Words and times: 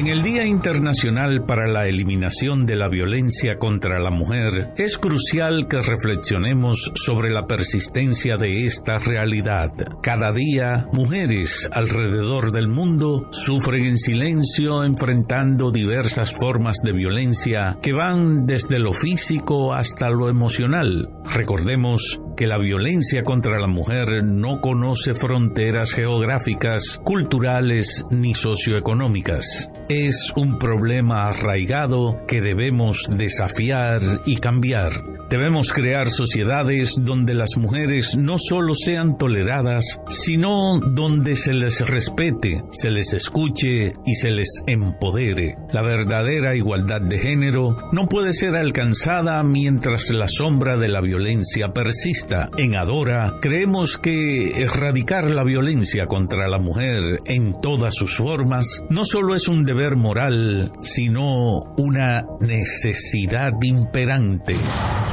En 0.00 0.06
el 0.06 0.22
Día 0.22 0.46
Internacional 0.46 1.44
para 1.44 1.68
la 1.68 1.86
Eliminación 1.86 2.64
de 2.64 2.74
la 2.74 2.88
Violencia 2.88 3.58
contra 3.58 4.00
la 4.00 4.08
Mujer, 4.08 4.72
es 4.78 4.96
crucial 4.96 5.66
que 5.66 5.82
reflexionemos 5.82 6.90
sobre 6.94 7.28
la 7.28 7.46
persistencia 7.46 8.38
de 8.38 8.64
esta 8.64 8.98
realidad. 8.98 9.74
Cada 10.02 10.32
día, 10.32 10.88
mujeres 10.90 11.68
alrededor 11.70 12.50
del 12.50 12.66
mundo 12.66 13.28
sufren 13.30 13.84
en 13.84 13.98
silencio 13.98 14.84
enfrentando 14.84 15.70
diversas 15.70 16.34
formas 16.34 16.78
de 16.82 16.92
violencia 16.92 17.76
que 17.82 17.92
van 17.92 18.46
desde 18.46 18.78
lo 18.78 18.94
físico 18.94 19.74
hasta 19.74 20.08
lo 20.08 20.30
emocional. 20.30 21.10
Recordemos 21.26 22.18
que 22.40 22.46
la 22.46 22.56
violencia 22.56 23.22
contra 23.22 23.60
la 23.60 23.66
mujer 23.66 24.24
no 24.24 24.62
conoce 24.62 25.14
fronteras 25.14 25.92
geográficas, 25.92 26.98
culturales 27.04 28.06
ni 28.10 28.34
socioeconómicas. 28.34 29.70
Es 29.90 30.32
un 30.36 30.56
problema 30.56 31.26
arraigado 31.26 32.24
que 32.28 32.40
debemos 32.40 33.06
desafiar 33.10 34.00
y 34.24 34.36
cambiar. 34.36 34.92
Debemos 35.30 35.72
crear 35.72 36.10
sociedades 36.10 36.96
donde 36.98 37.34
las 37.34 37.56
mujeres 37.56 38.16
no 38.16 38.36
solo 38.36 38.74
sean 38.74 39.16
toleradas, 39.16 40.00
sino 40.08 40.80
donde 40.80 41.36
se 41.36 41.54
les 41.54 41.88
respete, 41.88 42.64
se 42.72 42.90
les 42.90 43.12
escuche 43.12 43.94
y 44.04 44.16
se 44.16 44.32
les 44.32 44.64
empodere. 44.66 45.56
La 45.72 45.82
verdadera 45.82 46.56
igualdad 46.56 47.00
de 47.00 47.16
género 47.18 47.76
no 47.92 48.08
puede 48.08 48.32
ser 48.32 48.56
alcanzada 48.56 49.40
mientras 49.44 50.10
la 50.10 50.26
sombra 50.26 50.76
de 50.76 50.88
la 50.88 51.00
violencia 51.00 51.72
persista. 51.72 52.50
En 52.56 52.74
Adora 52.74 53.34
creemos 53.40 53.98
que 53.98 54.64
erradicar 54.64 55.30
la 55.30 55.44
violencia 55.44 56.08
contra 56.08 56.48
la 56.48 56.58
mujer 56.58 57.20
en 57.24 57.60
todas 57.60 57.94
sus 57.94 58.16
formas 58.16 58.82
no 58.90 59.04
solo 59.04 59.36
es 59.36 59.46
un 59.46 59.64
deber 59.64 59.94
moral, 59.94 60.72
sino 60.82 61.60
una 61.76 62.26
necesidad 62.40 63.52
imperante. 63.62 64.56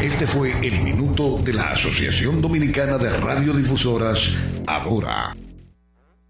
Este 0.07 0.25
fue 0.25 0.53
el 0.65 0.81
minuto 0.83 1.37
de 1.37 1.51
la 1.51 1.71
Asociación 1.71 2.39
Dominicana 2.39 2.97
de 2.97 3.09
Radiodifusoras, 3.09 4.29
ahora. 4.65 5.35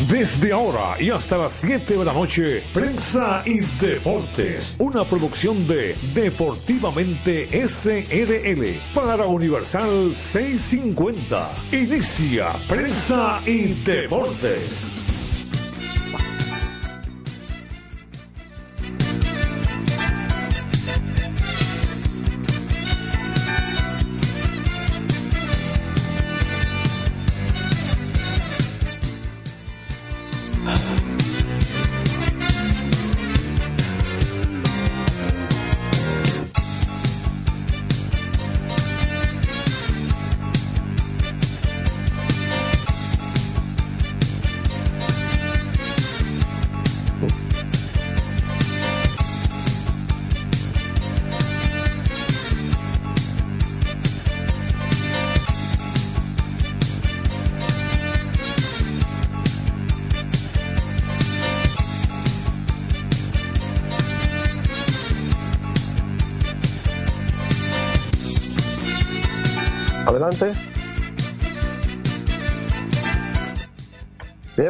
Desde 0.00 0.52
ahora 0.52 1.00
y 1.00 1.10
hasta 1.10 1.38
las 1.38 1.52
7 1.52 1.96
de 1.96 2.04
la 2.04 2.12
noche, 2.12 2.64
Prensa 2.74 3.42
y 3.46 3.60
Deportes, 3.80 4.74
una 4.78 5.04
producción 5.04 5.68
de 5.68 5.96
Deportivamente 6.12 7.48
SRL 7.66 8.80
para 8.92 9.24
Universal 9.24 10.12
650. 10.16 11.48
Inicia 11.70 12.48
Prensa 12.68 13.40
y 13.46 13.72
Deportes. 13.84 15.03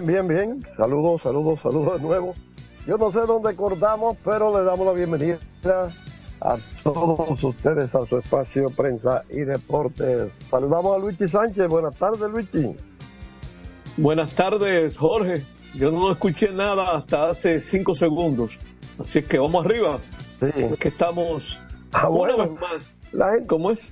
Bien, 0.05 0.27
bien, 0.27 0.27
bien. 0.29 0.67
Saludos, 0.77 1.23
saludos, 1.23 1.61
saludos 1.63 1.95
de 1.95 2.07
nuevo. 2.07 2.35
Yo 2.87 2.99
no 2.99 3.11
sé 3.11 3.21
dónde 3.21 3.57
cortamos, 3.57 4.19
pero 4.23 4.55
le 4.59 4.63
damos 4.63 4.87
la 4.87 4.93
bienvenida 4.93 5.39
a 6.43 6.59
todos 6.83 7.43
ustedes 7.43 7.95
a 7.95 8.05
su 8.07 8.19
espacio 8.19 8.69
Prensa 8.69 9.25
y 9.31 9.41
Deportes. 9.41 10.31
Saludamos 10.51 10.95
a 10.95 10.99
Luigi 10.99 11.27
Sánchez. 11.27 11.69
Buenas 11.69 11.97
tardes, 11.97 12.31
Luigi. 12.31 12.77
Buenas 13.97 14.33
tardes, 14.33 14.95
Jorge. 14.99 15.43
Yo 15.75 15.91
no 15.91 16.13
escuché 16.13 16.51
nada 16.51 16.97
hasta 16.97 17.31
hace 17.31 17.63
cinco 17.63 17.95
segundos. 17.95 18.59
Así 18.99 19.23
que 19.23 19.39
vamos 19.39 19.65
arriba. 19.65 19.99
Sí. 20.41 20.77
que 20.79 20.89
estamos 20.89 21.59
ah, 21.93 22.11
una 22.11 22.37
vez 22.37 22.51
más. 22.61 22.95
La 23.13 23.31
gente, 23.33 23.47
¿Cómo 23.47 23.71
es? 23.71 23.91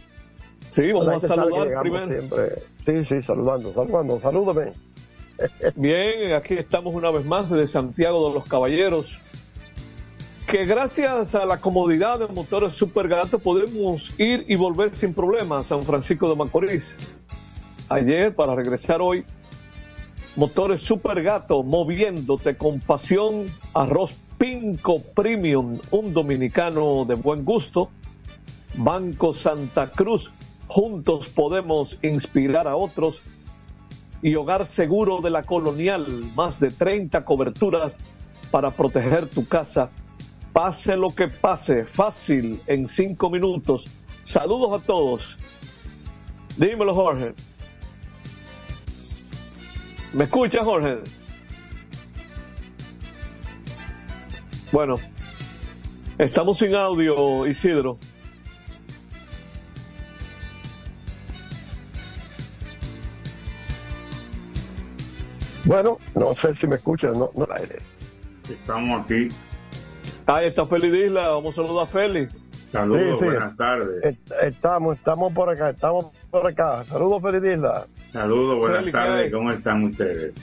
Sí, 0.74 0.92
vamos 0.92 1.24
a 1.24 1.28
saludar 1.28 1.80
primero. 1.80 2.22
Sí, 2.84 3.04
sí, 3.06 3.22
saludando, 3.22 3.72
saludando. 3.72 4.20
Salúdame. 4.20 4.91
Bien, 5.74 6.32
aquí 6.34 6.54
estamos 6.54 6.94
una 6.94 7.10
vez 7.10 7.24
más 7.24 7.50
desde 7.50 7.68
Santiago 7.68 8.28
de 8.28 8.34
los 8.34 8.44
Caballeros. 8.44 9.18
Que 10.46 10.64
gracias 10.64 11.34
a 11.34 11.46
la 11.46 11.58
comodidad 11.58 12.18
de 12.18 12.26
motores 12.28 12.74
Super 12.74 13.08
Gato 13.08 13.38
podemos 13.38 14.10
ir 14.18 14.44
y 14.48 14.56
volver 14.56 14.94
sin 14.94 15.14
problemas 15.14 15.66
a 15.66 15.68
San 15.70 15.82
Francisco 15.82 16.28
de 16.28 16.36
Macorís. 16.36 16.96
Ayer, 17.88 18.34
para 18.34 18.54
regresar 18.54 19.00
hoy, 19.00 19.24
motores 20.36 20.80
Super 20.82 21.22
Gato 21.22 21.62
moviéndote 21.62 22.56
con 22.56 22.80
pasión, 22.80 23.46
arroz 23.72 24.14
Pinco 24.36 25.00
Premium, 25.00 25.78
un 25.90 26.12
dominicano 26.12 27.04
de 27.06 27.14
buen 27.14 27.44
gusto. 27.44 27.90
Banco 28.74 29.34
Santa 29.34 29.90
Cruz, 29.90 30.30
Juntos 30.66 31.28
podemos 31.28 31.98
inspirar 32.02 32.66
a 32.66 32.76
otros. 32.76 33.22
Y 34.22 34.34
Hogar 34.36 34.66
Seguro 34.66 35.20
de 35.20 35.30
la 35.30 35.42
Colonial, 35.42 36.06
más 36.36 36.60
de 36.60 36.70
30 36.70 37.24
coberturas 37.24 37.98
para 38.52 38.70
proteger 38.70 39.28
tu 39.28 39.46
casa. 39.46 39.90
Pase 40.52 40.96
lo 40.96 41.14
que 41.14 41.28
pase, 41.28 41.84
fácil, 41.84 42.60
en 42.66 42.86
cinco 42.86 43.28
minutos. 43.30 43.86
Saludos 44.22 44.80
a 44.80 44.84
todos. 44.84 45.36
Dímelo, 46.56 46.94
Jorge. 46.94 47.34
¿Me 50.12 50.24
escucha, 50.24 50.62
Jorge? 50.62 50.98
Bueno, 54.70 54.96
estamos 56.18 56.58
sin 56.58 56.74
audio, 56.74 57.46
Isidro. 57.46 57.98
Bueno, 65.72 65.96
no 66.14 66.34
sé 66.34 66.54
si 66.54 66.66
me 66.66 66.76
escuchan, 66.76 67.14
no, 67.14 67.30
no 67.34 67.46
Estamos 68.46 69.00
aquí. 69.02 69.28
Ahí 70.26 70.48
está 70.48 70.66
Félix 70.66 70.94
Isla, 70.94 71.28
vamos 71.28 71.54
a 71.58 71.62
saludar 71.62 71.84
a 71.84 71.86
Félix. 71.86 72.34
Saludos, 72.70 73.18
buenas 73.18 73.56
tardes. 73.56 74.18
estamos, 74.42 74.98
estamos 74.98 75.32
por 75.32 75.48
acá, 75.48 75.70
estamos 75.70 76.12
por 76.30 76.46
acá. 76.46 76.84
Saludos, 76.84 77.22
Félix 77.22 77.56
Isla. 77.56 77.86
Saludos, 78.12 78.58
buenas 78.58 78.92
tardes, 78.92 79.32
¿cómo 79.32 79.50
están 79.50 79.84
ustedes? 79.84 80.34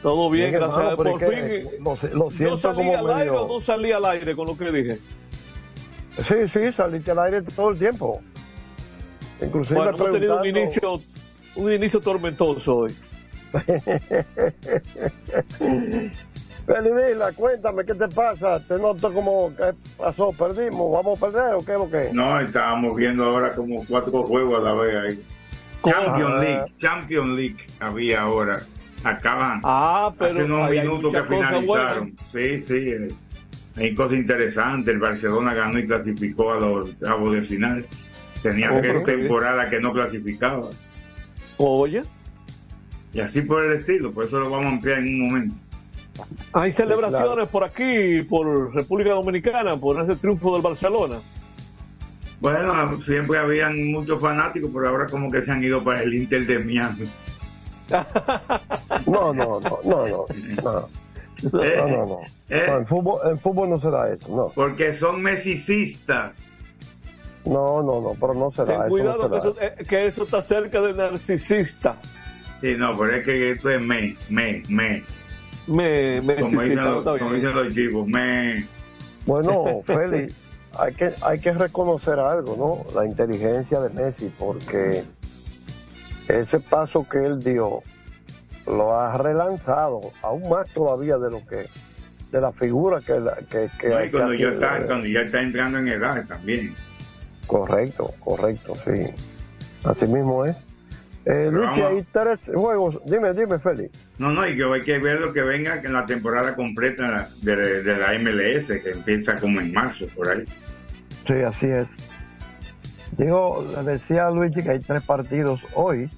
Todo 0.00 0.30
bien, 0.30 0.50
gracias. 0.50 0.94
por 0.94 1.20
fin. 1.20 1.68
Lo, 2.14 2.30
siento 2.30 2.56
salí 2.56 2.90
al 2.92 3.10
aire 3.10 3.30
o 3.30 3.46
no 3.46 3.60
salí 3.60 3.92
al 3.92 4.06
aire 4.06 4.34
con 4.34 4.46
lo 4.46 4.56
que 4.56 4.72
dije? 4.72 4.98
Sí, 6.26 6.48
sí, 6.50 6.72
saliste 6.72 7.10
al 7.10 7.18
aire 7.18 7.42
todo 7.42 7.68
el 7.68 7.78
tiempo. 7.78 8.22
Inclusive 9.42 9.76
bueno, 9.76 9.94
hemos 9.94 10.12
tenido 10.12 10.40
un 10.40 10.46
inicio, 10.46 11.02
un 11.56 11.70
inicio 11.70 12.00
tormentoso 12.00 12.76
hoy. 12.76 12.96
Felidila, 16.66 17.32
cuéntame, 17.32 17.84
¿qué 17.84 17.94
te 17.94 18.08
pasa? 18.08 18.58
Te 18.66 18.76
noto 18.78 19.12
como 19.12 19.54
que 19.54 19.72
pasó, 19.96 20.32
perdimos, 20.32 20.90
vamos 20.90 21.22
a 21.22 21.26
perder 21.26 21.54
o 21.54 21.64
qué 21.64 21.72
es 21.72 21.78
lo 21.78 21.88
que 21.88 22.10
No, 22.12 22.40
estábamos 22.40 22.96
viendo 22.96 23.24
ahora 23.24 23.54
como 23.54 23.86
cuatro 23.86 24.20
juegos 24.22 24.58
a 24.58 24.62
la 24.62 24.74
vez 24.74 24.96
ahí. 24.96 25.24
Champion 25.84 26.32
ah. 26.32 26.40
League, 26.40 26.72
Champion 26.80 27.36
League 27.36 27.58
había 27.78 28.22
ahora. 28.22 28.60
Acaban 29.04 29.60
ah, 29.62 30.12
pero 30.18 30.32
hace 30.32 30.42
unos 30.42 30.70
minutos 30.70 31.12
que 31.12 31.22
finalizaron. 31.22 32.16
Sí, 32.32 32.62
sí, 32.62 32.74
eh, 32.74 33.08
hay 33.76 33.94
cosas 33.94 34.18
interesantes. 34.18 34.92
El 34.92 35.00
Barcelona 35.00 35.54
ganó 35.54 35.78
y 35.78 35.86
clasificó 35.86 36.52
a 36.52 36.58
los 36.58 36.96
cabos 36.96 37.34
de 37.34 37.42
final. 37.42 37.86
Tenía 38.42 38.80
tres 38.80 39.04
temporadas 39.04 39.70
que 39.70 39.78
no 39.78 39.92
clasificaba. 39.92 40.70
Oye. 41.58 42.02
Y 43.16 43.20
así 43.20 43.40
por 43.40 43.64
el 43.64 43.78
estilo, 43.78 44.12
por 44.12 44.26
eso 44.26 44.38
lo 44.38 44.50
vamos 44.50 44.66
a 44.66 44.74
ampliar 44.74 44.98
en 44.98 45.06
un 45.06 45.28
momento. 45.28 45.54
Hay 46.52 46.70
celebraciones 46.70 47.48
por 47.48 47.64
aquí, 47.64 48.20
por 48.28 48.74
República 48.74 49.12
Dominicana, 49.12 49.74
por 49.74 49.98
ese 50.04 50.16
triunfo 50.16 50.52
del 50.52 50.60
Barcelona. 50.60 51.16
Bueno, 52.40 53.00
siempre 53.00 53.38
habían 53.38 53.90
muchos 53.90 54.20
fanáticos, 54.20 54.70
pero 54.70 54.90
ahora 54.90 55.06
como 55.06 55.30
que 55.30 55.40
se 55.40 55.50
han 55.50 55.64
ido 55.64 55.82
para 55.82 56.02
el 56.02 56.12
Inter 56.12 56.46
de 56.46 56.58
Miami. 56.58 57.10
no, 59.06 59.32
no, 59.32 59.60
no, 59.60 59.80
no, 59.82 60.06
no. 60.06 60.26
no. 60.62 60.88
No, 61.52 61.60
no, 61.86 62.06
no. 62.06 62.20
Eh, 62.48 62.66
en, 62.66 62.86
fútbol, 62.86 63.20
en 63.30 63.38
fútbol 63.38 63.68
no 63.68 63.78
se 63.78 63.90
da 63.90 64.10
eso, 64.10 64.34
no. 64.34 64.48
Porque 64.54 64.94
son 64.94 65.22
mesicistas. 65.22 66.32
No, 67.44 67.82
no, 67.82 68.00
no, 68.00 68.14
pero 68.18 68.32
no 68.32 68.50
se 68.50 68.64
da 68.64 68.74
eso. 68.74 68.88
Cuidado 68.88 69.30
que, 69.30 69.36
Eso, 69.36 69.56
eh, 69.60 69.84
que, 69.86 70.06
eso, 70.06 70.22
está 70.22 70.42
cerca 70.42 70.80
de 70.80 70.94
narcisista. 70.94 71.96
Sí, 72.60 72.74
no, 72.76 72.96
pero 72.98 73.14
es 73.14 73.24
que 73.24 73.50
esto 73.52 73.70
es 73.70 73.80
me, 73.80 74.16
me, 74.28 74.62
me. 74.68 75.02
Me, 75.66 76.20
me, 76.22 76.36
como 76.36 76.62
dicen 76.62 77.54
los 77.54 77.74
chicos, 77.74 78.06
me. 78.06 78.64
Bueno, 79.26 79.80
Félix, 79.82 80.34
hay 80.78 80.94
que, 80.94 81.10
hay 81.22 81.40
que 81.40 81.52
reconocer 81.52 82.18
algo, 82.18 82.56
¿no? 82.56 82.94
La 82.98 83.04
inteligencia 83.04 83.80
de 83.80 83.90
Messi, 83.90 84.32
porque 84.38 85.02
ese 86.28 86.60
paso 86.60 87.06
que 87.08 87.18
él 87.18 87.42
dio 87.42 87.82
lo 88.66 88.98
ha 88.98 89.16
relanzado 89.16 90.00
aún 90.22 90.48
más 90.48 90.68
todavía 90.72 91.18
de 91.18 91.30
lo 91.30 91.46
que 91.46 91.68
de 92.32 92.40
la 92.40 92.52
figura 92.52 93.00
que, 93.00 93.22
que, 93.48 93.68
que, 93.78 94.10
cuando, 94.10 94.34
ya 94.34 94.48
está, 94.48 94.84
cuando 94.84 95.06
ya 95.06 95.20
está 95.20 95.40
entrando 95.40 95.78
en 95.78 95.88
edad 95.88 96.26
también 96.26 96.74
correcto 97.46 98.12
correcto 98.18 98.74
sí 98.84 99.14
así 99.84 100.06
mismo 100.06 100.44
es 100.44 100.56
eh, 101.26 101.50
Luis, 101.50 101.68
hay 101.70 102.06
tres 102.12 102.38
juegos. 102.54 103.00
Dime, 103.04 103.32
dime, 103.32 103.58
Félix. 103.58 103.98
No, 104.16 104.30
no, 104.30 104.46
y 104.46 104.56
que 104.56 104.62
hay 104.62 104.80
que 104.82 104.98
ver 105.00 105.20
lo 105.20 105.32
que 105.32 105.42
venga 105.42 105.74
en 105.82 105.92
la 105.92 106.06
temporada 106.06 106.54
completa 106.54 107.28
de, 107.42 107.82
de, 107.82 107.96
la 107.96 108.16
MLS, 108.16 108.66
que 108.80 108.92
empieza 108.92 109.34
como 109.34 109.60
en 109.60 109.72
marzo, 109.72 110.06
por 110.14 110.28
ahí. 110.28 110.44
Sí, 111.26 111.34
así 111.34 111.66
es. 111.66 111.88
Digo, 113.18 113.66
le 113.84 113.92
decía 113.92 114.30
Luigi 114.30 114.62
que 114.62 114.70
hay 114.70 114.78
tres 114.78 115.02
partidos 115.02 115.66
hoy. 115.74 116.08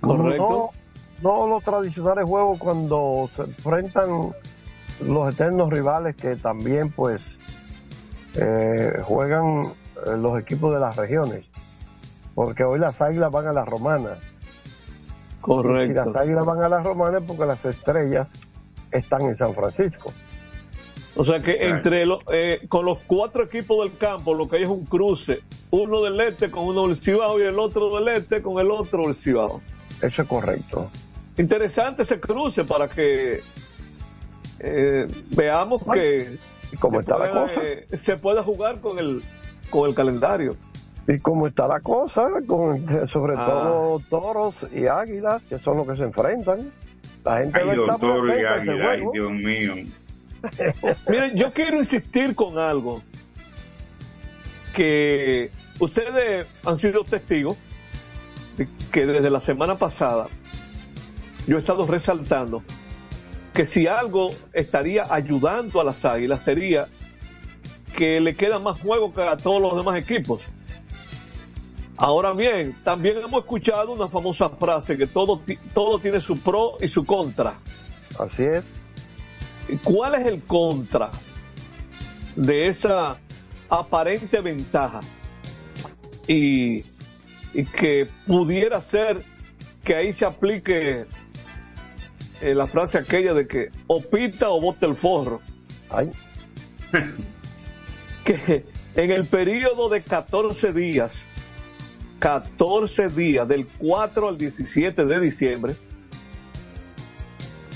Correcto. 0.00 0.70
No, 1.20 1.48
los 1.48 1.64
tradicionales 1.64 2.24
juegos 2.24 2.60
cuando 2.60 3.28
se 3.34 3.42
enfrentan 3.42 4.32
los 5.04 5.34
eternos 5.34 5.70
rivales 5.70 6.14
que 6.14 6.36
también 6.36 6.90
pues 6.92 7.20
eh, 8.36 8.92
juegan 9.02 9.62
eh, 10.06 10.16
los 10.16 10.38
equipos 10.38 10.72
de 10.72 10.78
las 10.78 10.94
regiones 10.94 11.46
porque 12.34 12.64
hoy 12.64 12.78
las 12.78 13.00
águilas 13.00 13.30
van 13.30 13.46
a 13.46 13.52
las 13.52 13.66
romanas. 13.66 14.18
Correcto. 15.40 15.92
Y 15.92 15.94
las 15.94 16.16
águilas 16.16 16.44
van 16.44 16.62
a 16.62 16.68
las 16.68 16.84
romanas 16.84 17.22
porque 17.26 17.44
las 17.46 17.64
estrellas 17.64 18.28
están 18.90 19.22
en 19.22 19.36
San 19.36 19.54
Francisco. 19.54 20.12
O 21.16 21.24
sea 21.24 21.38
que 21.38 21.68
entre 21.68 22.06
los, 22.06 22.20
eh, 22.32 22.62
con 22.68 22.84
los 22.84 22.98
cuatro 23.06 23.44
equipos 23.44 23.84
del 23.84 23.96
campo 23.96 24.34
lo 24.34 24.48
que 24.48 24.56
hay 24.56 24.62
es 24.64 24.68
un 24.68 24.84
cruce, 24.84 25.40
uno 25.70 26.02
del 26.02 26.18
este 26.20 26.50
con 26.50 26.64
uno 26.64 26.88
del 26.88 26.96
Cibao 26.96 27.38
y 27.38 27.44
el 27.44 27.58
otro 27.58 27.94
del 27.96 28.08
este 28.08 28.42
con 28.42 28.58
el 28.58 28.70
otro 28.70 29.02
del 29.02 29.14
Cibao. 29.14 29.60
Eso 30.02 30.22
es 30.22 30.28
correcto. 30.28 30.90
Interesante 31.38 32.02
ese 32.02 32.18
cruce 32.18 32.64
para 32.64 32.88
que 32.88 33.40
eh, 34.58 35.06
veamos 35.36 35.82
que 35.92 36.36
¿Cómo 36.80 36.98
está 36.98 37.16
la 37.16 37.30
cosa? 37.30 37.60
se 37.96 38.16
pueda 38.16 38.42
jugar 38.42 38.80
con 38.80 38.98
el, 38.98 39.22
con 39.70 39.88
el 39.88 39.94
calendario 39.94 40.56
y 41.06 41.18
cómo 41.18 41.46
está 41.46 41.68
la 41.68 41.80
cosa, 41.80 42.28
con, 42.46 43.08
sobre 43.08 43.34
ah. 43.36 43.46
todo 43.46 44.00
toros 44.08 44.54
y 44.72 44.86
águilas, 44.86 45.42
que 45.42 45.58
son 45.58 45.76
los 45.78 45.88
que 45.88 45.96
se 45.96 46.04
enfrentan. 46.04 46.72
La 47.24 47.38
gente 47.38 47.60
ay, 47.62 47.78
toro 48.00 48.28
y 48.28 48.44
águilas, 48.44 48.80
ay, 48.80 49.02
Dios 49.12 49.32
mío. 49.32 49.74
Miren, 51.08 51.36
yo 51.36 51.52
quiero 51.52 51.78
insistir 51.78 52.34
con 52.34 52.58
algo 52.58 53.02
que 54.74 55.50
ustedes 55.78 56.48
han 56.66 56.78
sido 56.78 57.04
testigos 57.04 57.56
de 58.56 58.68
que 58.92 59.06
desde 59.06 59.30
la 59.30 59.40
semana 59.40 59.76
pasada 59.76 60.26
yo 61.46 61.56
he 61.56 61.60
estado 61.60 61.86
resaltando 61.86 62.62
que 63.52 63.66
si 63.66 63.86
algo 63.86 64.28
estaría 64.52 65.04
ayudando 65.08 65.80
a 65.80 65.84
las 65.84 66.04
águilas 66.04 66.42
sería 66.42 66.88
que 67.96 68.20
le 68.20 68.34
queda 68.34 68.58
más 68.58 68.80
juego 68.80 69.14
que 69.14 69.22
a 69.22 69.36
todos 69.36 69.62
los 69.62 69.76
demás 69.76 69.96
equipos. 69.96 70.42
Ahora 71.96 72.32
bien, 72.32 72.76
también 72.82 73.18
hemos 73.18 73.44
escuchado 73.44 73.92
una 73.92 74.08
famosa 74.08 74.48
frase 74.48 74.96
que 74.96 75.06
todo, 75.06 75.40
todo 75.72 75.98
tiene 76.00 76.20
su 76.20 76.38
pro 76.40 76.76
y 76.80 76.88
su 76.88 77.04
contra. 77.04 77.54
Así 78.18 78.42
es. 78.42 78.64
¿Cuál 79.82 80.16
es 80.16 80.26
el 80.26 80.42
contra 80.42 81.10
de 82.34 82.68
esa 82.68 83.16
aparente 83.68 84.40
ventaja? 84.40 85.00
Y, 86.26 86.82
que 87.76 88.08
pudiera 88.26 88.82
ser 88.82 89.22
que 89.84 89.94
ahí 89.94 90.12
se 90.12 90.24
aplique 90.24 91.06
eh, 92.40 92.54
la 92.54 92.66
frase 92.66 92.98
aquella 92.98 93.32
de 93.32 93.46
que 93.46 93.68
o 93.86 94.00
pita 94.00 94.50
o 94.50 94.60
bote 94.60 94.86
el 94.86 94.96
forro. 94.96 95.40
Ay. 95.90 96.10
que 98.24 98.64
en 98.96 99.10
el 99.12 99.26
periodo 99.26 99.88
de 99.88 100.02
14 100.02 100.72
días 100.72 101.28
14 102.24 103.08
días, 103.08 103.46
del 103.46 103.66
4 103.66 104.28
al 104.30 104.38
17 104.38 105.04
de 105.04 105.20
diciembre, 105.20 105.76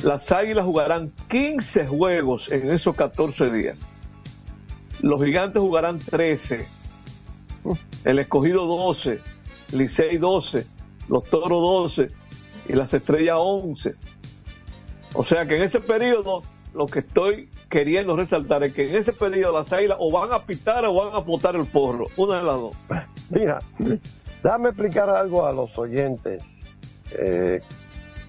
las 0.03 0.33
Águilas 0.33 0.65
jugarán 0.65 1.13
15 1.29 1.87
juegos 1.87 2.51
en 2.51 2.71
esos 2.71 2.97
14 2.97 3.51
días. 3.51 3.77
Los 5.03 5.23
Gigantes 5.23 5.61
jugarán 5.61 5.99
13. 5.99 6.67
El 8.07 8.19
Escogido 8.21 8.65
12. 8.65 9.21
Licey 9.73 10.17
12. 10.17 10.67
Los 11.11 11.25
Toros 11.25 11.93
12. 11.93 12.09
Y 12.71 12.73
las 12.73 12.95
Estrellas 12.95 13.37
11. 13.39 13.97
O 15.13 15.25
sea 15.25 15.45
que 15.45 15.57
en 15.57 15.65
ese 15.65 15.81
periodo, 15.81 16.41
lo 16.73 16.87
que 16.87 17.01
estoy 17.01 17.51
queriendo 17.69 18.17
resaltar 18.17 18.65
es 18.65 18.73
que 18.73 18.89
en 18.89 18.97
ese 18.97 19.13
periodo 19.13 19.61
las 19.61 19.71
Águilas 19.75 19.99
o 20.01 20.11
van 20.11 20.33
a 20.33 20.39
pitar 20.39 20.87
o 20.87 20.95
van 20.95 21.15
a 21.15 21.19
botar 21.19 21.55
el 21.55 21.67
forro. 21.67 22.07
Una 22.17 22.39
de 22.39 22.45
las 22.45 22.57
dos. 22.57 22.77
Mira, 23.31 23.59
Déjame 24.43 24.69
explicar 24.71 25.11
algo 25.11 25.47
a 25.47 25.53
los 25.53 25.77
oyentes. 25.79 26.43
Eh, 27.13 27.61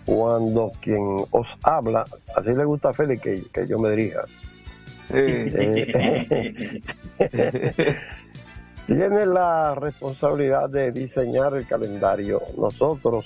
cuando 0.06 0.72
quien 0.82 1.24
os 1.30 1.48
habla, 1.62 2.04
así 2.36 2.52
le 2.52 2.66
gusta 2.66 2.90
a 2.90 2.94
Félix 2.94 3.22
que, 3.52 3.68
yo 3.68 3.78
me 3.78 3.92
dirija, 3.92 4.24
eh, 5.12 6.82
tiene 8.88 9.26
la 9.28 9.76
responsabilidad 9.76 10.68
de 10.70 10.92
diseñar 10.92 11.54
el 11.54 11.68
calendario. 11.68 12.42
Nosotros 12.58 13.26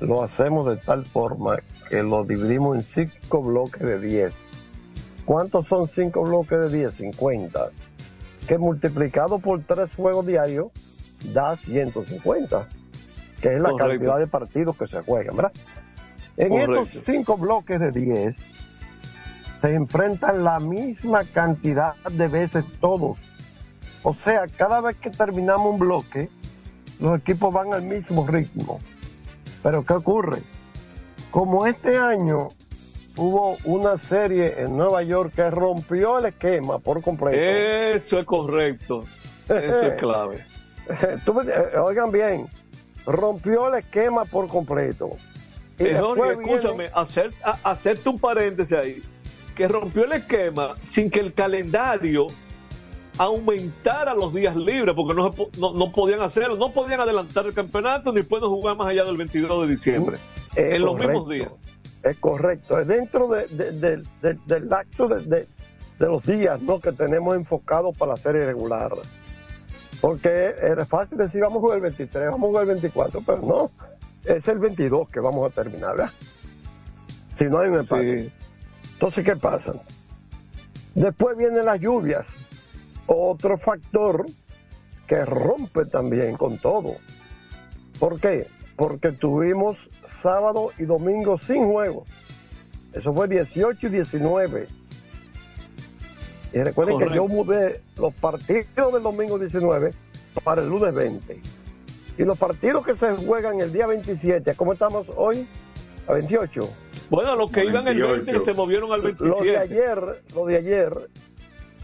lo 0.00 0.22
hacemos 0.22 0.68
de 0.68 0.76
tal 0.76 1.04
forma 1.04 1.58
que 1.88 2.02
lo 2.02 2.24
dividimos 2.24 2.76
en 2.76 2.82
cinco 2.82 3.42
bloques 3.42 3.82
de 3.82 3.98
10. 3.98 4.32
¿Cuántos 5.24 5.66
son 5.66 5.88
cinco 5.88 6.22
bloques 6.22 6.60
de 6.60 6.78
10? 6.78 6.94
50. 6.94 7.70
Que 8.46 8.58
multiplicado 8.58 9.40
por 9.40 9.62
tres 9.62 9.94
juegos 9.94 10.26
diarios 10.26 10.68
da 11.32 11.56
150, 11.56 12.68
que 13.40 13.54
es 13.54 13.60
la 13.60 13.74
cantidad 13.76 14.18
de 14.18 14.26
partidos 14.26 14.76
que 14.76 14.86
se 14.86 15.00
juegan, 15.02 15.36
¿verdad? 15.36 15.52
En 16.36 16.52
estos 16.54 17.02
cinco 17.04 17.36
bloques 17.36 17.78
de 17.78 17.90
10 17.90 18.36
se 19.60 19.74
enfrentan 19.74 20.42
la 20.42 20.58
misma 20.58 21.24
cantidad 21.24 21.94
de 22.10 22.28
veces 22.28 22.64
todos. 22.80 23.18
O 24.02 24.14
sea, 24.14 24.46
cada 24.48 24.80
vez 24.80 24.96
que 24.96 25.10
terminamos 25.10 25.74
un 25.74 25.78
bloque, 25.78 26.28
los 27.00 27.20
equipos 27.20 27.52
van 27.52 27.72
al 27.72 27.82
mismo 27.82 28.26
ritmo. 28.26 28.80
Pero 29.62 29.84
¿qué 29.84 29.92
ocurre? 29.92 30.38
como 31.32 31.66
este 31.66 31.96
año 31.96 32.48
hubo 33.16 33.56
una 33.64 33.96
serie 33.98 34.60
en 34.60 34.76
Nueva 34.76 35.02
York 35.02 35.32
que 35.34 35.50
rompió 35.50 36.18
el 36.18 36.26
esquema 36.26 36.78
por 36.78 37.02
completo. 37.02 37.40
Eso 37.40 38.18
es 38.18 38.26
correcto. 38.26 39.04
Eso 39.48 39.82
es 39.82 39.98
clave. 39.98 40.44
Eh, 41.02 41.78
oigan 41.78 42.10
bien, 42.10 42.46
rompió 43.06 43.68
el 43.68 43.80
esquema 43.80 44.24
por 44.24 44.48
completo. 44.48 45.16
Y 45.78 45.84
eh, 45.84 46.00
escúchame, 46.32 46.90
hacer, 46.94 47.32
hacerte 47.62 48.08
un 48.08 48.18
paréntesis 48.18 48.76
ahí, 48.76 49.02
que 49.56 49.68
rompió 49.68 50.04
el 50.04 50.12
esquema 50.12 50.74
sin 50.90 51.10
que 51.10 51.20
el 51.20 51.32
calendario 51.32 52.26
aumentara 53.18 54.14
los 54.14 54.32
días 54.32 54.56
libres, 54.56 54.94
porque 54.94 55.14
no, 55.14 55.72
no, 55.72 55.92
podían 55.92 56.20
hacerlo, 56.22 56.56
no 56.56 56.70
podían 56.70 57.00
adelantar 57.00 57.46
el 57.46 57.54
campeonato 57.54 58.12
ni 58.12 58.22
pueden 58.22 58.48
jugar 58.48 58.76
más 58.76 58.88
allá 58.88 59.04
del 59.04 59.16
22 59.16 59.62
de 59.62 59.74
diciembre, 59.74 60.16
en 60.56 60.82
los 60.82 60.98
mismos 60.98 61.28
días. 61.28 61.50
Es 62.02 62.18
correcto, 62.18 62.80
es 62.80 62.86
dentro 62.86 63.28
del 63.28 64.72
acto 64.72 65.08
de, 65.08 65.46
los 65.98 66.22
días 66.24 66.60
¿no? 66.62 66.80
que 66.80 66.92
tenemos 66.92 67.36
enfocados 67.36 67.96
para 67.96 68.12
la 68.12 68.16
serie 68.16 68.44
regular. 68.44 68.92
Porque 70.02 70.56
era 70.60 70.84
fácil 70.84 71.16
decir, 71.16 71.40
vamos 71.42 71.58
a 71.58 71.60
jugar 71.60 71.76
el 71.76 71.82
23, 71.82 72.30
vamos 72.32 72.42
a 72.42 72.48
jugar 72.48 72.62
el 72.64 72.68
24, 72.70 73.20
pero 73.24 73.40
no, 73.40 73.70
es 74.24 74.48
el 74.48 74.58
22 74.58 75.08
que 75.08 75.20
vamos 75.20 75.48
a 75.48 75.54
terminar, 75.54 75.96
¿verdad? 75.96 76.12
Si 77.38 77.44
no 77.44 77.60
hay 77.60 77.68
un 77.68 77.78
empate. 77.78 78.32
Entonces, 78.94 79.24
¿qué 79.24 79.36
pasa? 79.36 79.74
Después 80.96 81.38
vienen 81.38 81.64
las 81.64 81.80
lluvias, 81.80 82.26
otro 83.06 83.56
factor 83.56 84.26
que 85.06 85.24
rompe 85.24 85.84
también 85.84 86.36
con 86.36 86.58
todo. 86.58 86.96
¿Por 88.00 88.18
qué? 88.18 88.48
Porque 88.74 89.12
tuvimos 89.12 89.78
sábado 90.20 90.70
y 90.78 90.82
domingo 90.82 91.38
sin 91.38 91.70
juego. 91.70 92.06
Eso 92.92 93.14
fue 93.14 93.28
18 93.28 93.86
y 93.86 93.90
19. 93.90 94.66
Y 96.52 96.58
recuerden 96.58 96.98
que 96.98 97.14
yo 97.14 97.26
mudé 97.28 97.80
los 97.96 98.12
partidos 98.14 98.92
del 98.92 99.02
domingo 99.02 99.38
19 99.38 99.92
para 100.44 100.62
el 100.62 100.68
lunes 100.68 100.94
20. 100.94 101.40
Y 102.18 102.24
los 102.24 102.38
partidos 102.38 102.84
que 102.84 102.94
se 102.94 103.10
juegan 103.12 103.60
el 103.60 103.72
día 103.72 103.86
27, 103.86 104.54
¿cómo 104.54 104.74
estamos 104.74 105.06
hoy? 105.16 105.46
A 106.06 106.12
28. 106.12 106.68
Bueno, 107.08 107.36
los 107.36 107.50
que 107.50 107.64
iban 107.64 107.88
el 107.88 108.02
20 108.02 108.44
se 108.44 108.52
movieron 108.52 108.92
al 108.92 109.00
27. 109.00 109.28
Los 109.28 109.42
de 109.42 109.56
ayer, 109.56 110.22
los 110.34 110.46
de 110.46 110.56
ayer 110.56 110.92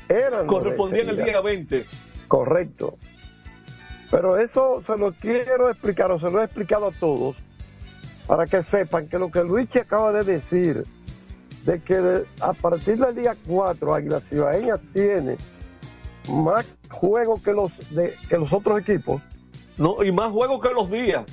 eran. 0.08 0.46
Correspondían 0.46 1.08
el 1.08 1.24
día 1.24 1.40
20. 1.40 1.84
Correcto. 2.26 2.98
Pero 4.10 4.38
eso 4.38 4.82
se 4.86 4.96
lo 4.96 5.12
quiero 5.12 5.68
explicar, 5.70 6.10
o 6.10 6.18
se 6.18 6.30
lo 6.30 6.40
he 6.40 6.44
explicado 6.44 6.86
a 6.86 6.92
todos, 6.92 7.36
para 8.26 8.46
que 8.46 8.62
sepan 8.62 9.08
que 9.08 9.18
lo 9.18 9.30
que 9.30 9.44
Luis 9.44 9.74
acaba 9.76 10.12
de 10.12 10.24
decir, 10.24 10.84
de 11.64 11.80
que 11.80 12.24
a 12.40 12.52
partir 12.52 12.98
del 12.98 13.14
día 13.14 13.36
4 13.46 13.94
Águila 13.94 14.20
Cibaeña 14.20 14.76
tiene 14.92 15.36
más 16.28 16.66
juegos 16.90 17.42
que 17.42 17.52
los, 17.52 17.72
de, 17.94 18.14
que 18.28 18.38
los 18.38 18.52
otros 18.52 18.80
equipos. 18.80 19.22
No, 19.76 20.02
y 20.02 20.12
más 20.12 20.32
juegos 20.32 20.60
que 20.60 20.74
los 20.74 20.90
días. 20.90 21.24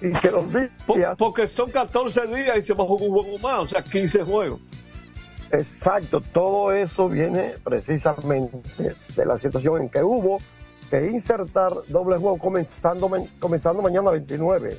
Y 0.00 0.12
que 0.12 0.30
los 0.30 0.46
días. 0.52 0.70
porque 1.18 1.46
son 1.48 1.70
14 1.70 2.26
días 2.28 2.58
y 2.58 2.62
se 2.62 2.72
va 2.72 2.84
a 2.84 2.86
jugar 2.86 3.08
un 3.08 3.14
juego 3.14 3.38
más, 3.38 3.58
o 3.60 3.66
sea, 3.66 3.82
15 3.82 4.24
juegos. 4.24 4.60
Exacto, 5.52 6.20
todo 6.20 6.72
eso 6.72 7.08
viene 7.08 7.54
precisamente 7.64 8.94
de 9.16 9.26
la 9.26 9.36
situación 9.36 9.82
en 9.82 9.88
que 9.88 10.02
hubo 10.02 10.38
que 10.88 11.06
insertar 11.06 11.72
doble 11.88 12.16
juego 12.16 12.38
comenzando, 12.38 13.10
comenzando 13.38 13.82
mañana 13.82 14.10
29. 14.10 14.76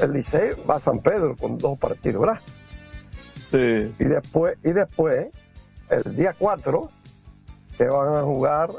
El 0.00 0.12
Liceo 0.12 0.56
va 0.68 0.76
a 0.76 0.80
San 0.80 1.00
Pedro 1.00 1.36
con 1.36 1.58
dos 1.58 1.78
partidos, 1.78 2.22
¿verdad? 2.22 2.40
Sí. 3.50 3.94
Y 3.98 4.04
después, 4.04 4.56
y 4.64 4.72
después 4.72 5.28
el 5.88 6.16
día 6.16 6.34
4, 6.38 6.90
que 7.76 7.84
van 7.84 8.16
a 8.16 8.22
jugar 8.22 8.70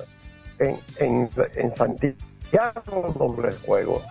en, 0.59 0.79
en, 0.97 1.29
en 1.55 1.75
Santiago 1.75 3.13
doble 3.17 3.51
juego. 3.65 4.01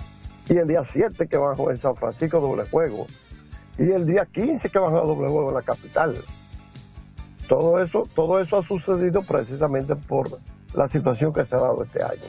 Y 0.49 0.57
el 0.57 0.67
día 0.67 0.85
7 0.85 1.29
que 1.29 1.37
van 1.37 1.53
a 1.53 1.57
jugar 1.57 1.77
en 1.77 1.81
San 1.81 1.97
Francisco 1.97 2.41
doble 2.41 2.65
juego 2.71 3.07
y 3.81 3.93
el 3.93 4.07
día 4.07 4.27
15 4.27 4.69
que 4.69 4.79
van 4.79 4.95
a 4.95 5.01
doble 5.01 5.29
juego 5.29 5.49
en 5.49 5.55
la 5.55 5.63
capital. 5.63 6.15
Todo 7.49 7.83
eso, 7.83 8.07
todo 8.15 8.39
eso 8.39 8.59
ha 8.59 8.63
sucedido 8.63 9.23
precisamente 9.23 9.97
por 9.97 10.39
la 10.75 10.89
situación 10.89 11.33
que 11.33 11.45
se 11.47 11.57
ha 11.57 11.61
dado 11.61 11.83
este 11.83 12.03
año. 12.03 12.29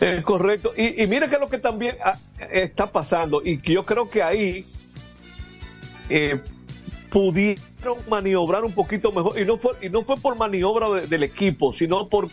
Es 0.00 0.24
correcto. 0.24 0.72
Y, 0.76 1.02
y 1.02 1.06
mire 1.06 1.28
que 1.28 1.38
lo 1.38 1.48
que 1.48 1.58
también 1.58 1.96
ah, 2.04 2.18
está 2.50 2.86
pasando, 2.86 3.40
y 3.42 3.58
que 3.58 3.74
yo 3.74 3.86
creo 3.86 4.08
que 4.08 4.22
ahí 4.22 4.66
eh, 6.08 6.40
pudieron 7.10 7.98
maniobrar 8.08 8.64
un 8.64 8.72
poquito 8.72 9.12
mejor, 9.12 9.38
y 9.38 9.44
no 9.44 9.58
fue, 9.58 9.72
y 9.80 9.88
no 9.88 10.02
fue 10.02 10.16
por 10.16 10.36
maniobra 10.36 10.88
del 11.06 11.22
equipo, 11.22 11.72
sino 11.72 12.08
por 12.08 12.28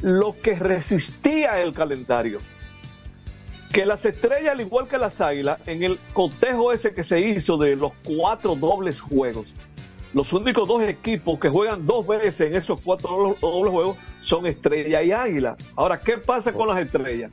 lo 0.00 0.36
que 0.42 0.54
resistía 0.56 1.60
el 1.60 1.72
calendario 1.72 2.40
que 3.74 3.84
las 3.84 4.04
estrellas, 4.04 4.50
al 4.50 4.60
igual 4.60 4.86
que 4.86 4.96
las 4.96 5.20
águilas, 5.20 5.60
en 5.66 5.82
el 5.82 5.98
cotejo 6.12 6.72
ese 6.72 6.94
que 6.94 7.02
se 7.02 7.18
hizo 7.18 7.56
de 7.56 7.74
los 7.74 7.90
cuatro 8.04 8.54
dobles 8.54 9.00
juegos, 9.00 9.52
los 10.12 10.32
únicos 10.32 10.68
dos 10.68 10.80
equipos 10.84 11.40
que 11.40 11.48
juegan 11.48 11.84
dos 11.84 12.06
veces 12.06 12.40
en 12.42 12.54
esos 12.54 12.80
cuatro 12.80 13.34
dobles 13.40 13.72
juegos 13.72 13.96
son 14.22 14.46
estrella 14.46 15.02
y 15.02 15.10
águila. 15.10 15.56
Ahora, 15.74 15.98
¿qué 15.98 16.18
pasa 16.18 16.52
con 16.52 16.68
las 16.68 16.78
estrellas? 16.78 17.32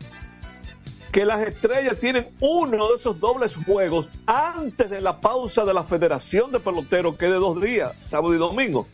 Que 1.12 1.26
las 1.26 1.46
estrellas 1.46 2.00
tienen 2.00 2.28
uno 2.40 2.90
de 2.90 2.98
esos 2.98 3.20
dobles 3.20 3.54
juegos 3.56 4.08
antes 4.26 4.90
de 4.90 5.02
la 5.02 5.20
pausa 5.20 5.66
de 5.66 5.74
la 5.74 5.84
Federación 5.84 6.52
de 6.52 6.60
Peloteros, 6.60 7.18
que 7.18 7.26
es 7.26 7.32
de 7.32 7.38
dos 7.38 7.62
días, 7.62 7.94
sábado 8.10 8.34
y 8.34 8.38
domingo. 8.38 8.88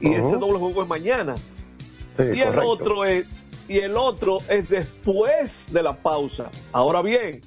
Y 0.00 0.14
ese 0.14 0.36
doble 0.36 0.58
juego 0.58 0.82
es 0.82 0.88
mañana. 0.88 1.34
y 2.18 2.40
el 2.40 2.58
otro 2.60 3.04
es 3.04 3.26
y 3.68 3.78
el 3.78 3.96
otro 3.96 4.38
es 4.48 4.68
después 4.68 5.66
de 5.70 5.82
la 5.82 5.94
pausa. 5.94 6.50
Ahora 6.72 7.02
bien, 7.02 7.42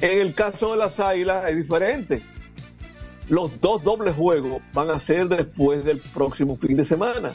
en 0.00 0.20
el 0.20 0.34
caso 0.34 0.72
de 0.72 0.76
las 0.76 1.00
Águilas 1.00 1.48
es 1.48 1.56
diferente. 1.56 2.22
Los 3.28 3.60
dos 3.60 3.82
dobles 3.82 4.14
juegos 4.14 4.62
van 4.72 4.90
a 4.90 5.00
ser 5.00 5.28
después 5.28 5.84
del 5.84 5.98
próximo 5.98 6.56
fin 6.56 6.76
de 6.76 6.84
semana, 6.84 7.32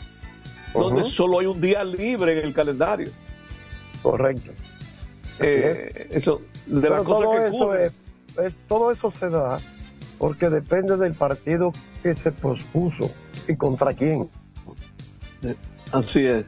donde 0.73 1.03
solo 1.03 1.39
hay 1.39 1.47
un 1.47 1.59
día 1.59 1.83
libre 1.83 2.39
en 2.39 2.45
el 2.45 2.53
calendario. 2.53 3.09
Correcto. 4.01 4.51
Eh, 5.41 6.07
eso, 6.11 6.41
de 6.65 6.87
todo 6.87 7.31
que 7.31 7.47
eso 7.47 7.75
es, 7.75 7.93
todo 8.67 8.91
eso 8.91 9.11
se 9.11 9.29
da 9.29 9.59
porque 10.17 10.49
depende 10.49 10.97
del 10.97 11.13
partido 11.13 11.73
que 12.03 12.15
se 12.15 12.31
pospuso 12.31 13.09
y 13.47 13.55
contra 13.55 13.93
quién. 13.93 14.29
Así 15.91 16.25
es. 16.25 16.45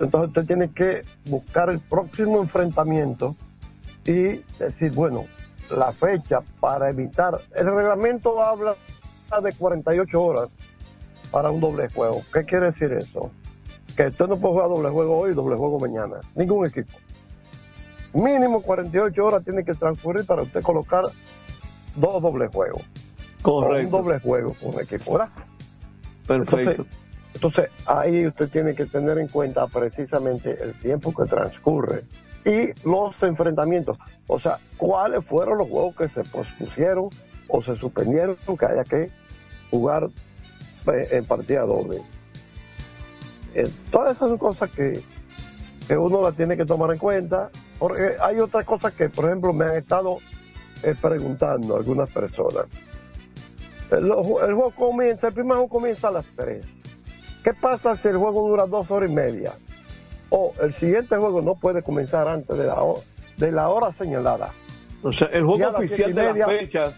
Entonces 0.00 0.28
usted 0.28 0.46
tiene 0.46 0.70
que 0.70 1.02
buscar 1.26 1.70
el 1.70 1.80
próximo 1.80 2.40
enfrentamiento 2.40 3.36
y 4.04 4.42
decir, 4.58 4.92
bueno, 4.94 5.26
la 5.70 5.92
fecha 5.92 6.40
para 6.60 6.90
evitar. 6.90 7.38
El 7.54 7.66
reglamento 7.66 8.42
habla 8.42 8.76
de 9.42 9.52
48 9.52 10.22
horas 10.22 10.48
para 11.30 11.50
un 11.50 11.60
doble 11.60 11.88
juego. 11.88 12.22
¿Qué 12.32 12.44
quiere 12.44 12.66
decir 12.66 12.92
eso? 12.92 13.30
Que 13.96 14.06
usted 14.06 14.26
no 14.26 14.38
puede 14.38 14.54
jugar 14.54 14.68
doble 14.68 14.90
juego 14.90 15.18
hoy 15.18 15.32
y 15.32 15.34
doble 15.34 15.56
juego 15.56 15.80
mañana. 15.80 16.20
Ningún 16.34 16.66
equipo. 16.66 16.96
Mínimo 18.16 18.62
48 18.62 19.24
horas 19.24 19.44
tiene 19.44 19.64
que 19.64 19.74
transcurrir 19.74 20.24
para 20.24 20.42
usted 20.42 20.62
colocar 20.62 21.04
dos 21.96 22.22
dobles 22.22 22.50
juegos. 22.50 22.82
Correcto. 23.42 23.96
un 23.96 24.02
doble 24.02 24.20
juego 24.20 24.54
con 24.54 24.74
un 24.74 24.80
equipo, 24.80 25.12
¿verdad? 25.12 25.28
Perfecto. 26.26 26.86
Entonces, 27.34 27.68
ahí 27.84 28.26
usted 28.26 28.48
tiene 28.48 28.74
que 28.74 28.86
tener 28.86 29.18
en 29.18 29.28
cuenta 29.28 29.66
precisamente 29.66 30.56
el 30.62 30.72
tiempo 30.80 31.12
que 31.14 31.28
transcurre 31.28 32.04
y 32.46 32.70
los 32.88 33.22
enfrentamientos. 33.22 33.98
O 34.26 34.40
sea, 34.40 34.58
cuáles 34.78 35.22
fueron 35.24 35.58
los 35.58 35.68
juegos 35.68 35.94
que 35.96 36.08
se 36.08 36.24
pospusieron 36.24 37.10
o 37.48 37.62
se 37.62 37.76
suspendieron 37.76 38.36
que 38.58 38.66
haya 38.66 38.84
que 38.84 39.10
jugar 39.70 40.08
eh, 40.86 41.08
en 41.10 41.24
partida 41.26 41.62
doble. 41.62 42.00
Eh, 43.54 43.68
todas 43.90 44.16
esas 44.16 44.30
son 44.30 44.38
cosas 44.38 44.70
que, 44.70 45.02
uno 45.94 46.22
las 46.22 46.34
tiene 46.34 46.56
que 46.56 46.64
tomar 46.64 46.90
en 46.92 46.98
cuenta, 46.98 47.50
porque 47.78 48.16
hay 48.20 48.38
otras 48.38 48.64
cosas 48.64 48.92
que, 48.94 49.08
por 49.08 49.26
ejemplo, 49.26 49.52
me 49.52 49.66
han 49.66 49.76
estado 49.76 50.18
eh, 50.82 50.94
preguntando 51.00 51.76
algunas 51.76 52.10
personas. 52.10 52.66
El, 53.90 54.04
el, 54.04 54.12
juego 54.12 54.72
comienza, 54.72 55.28
el 55.28 55.34
primer 55.34 55.56
juego 55.56 55.68
comienza 55.68 56.08
a 56.08 56.10
las 56.10 56.26
3 56.34 56.66
¿Qué 57.46 57.54
pasa 57.54 57.94
si 57.96 58.08
el 58.08 58.16
juego 58.16 58.48
dura 58.48 58.66
dos 58.66 58.90
horas 58.90 59.08
y 59.08 59.14
media? 59.14 59.52
O 60.30 60.52
el 60.60 60.72
siguiente 60.72 61.16
juego 61.16 61.40
no 61.42 61.54
puede 61.54 61.80
comenzar 61.80 62.26
antes 62.26 62.58
de 62.58 62.64
la, 62.64 62.82
hora, 62.82 63.00
de 63.36 63.52
la 63.52 63.68
hora 63.68 63.92
señalada. 63.92 64.50
O 65.00 65.12
sea, 65.12 65.28
el 65.28 65.44
juego 65.44 65.68
oficial 65.68 66.12
de 66.12 66.32
la 66.34 66.46
fecha, 66.48 66.92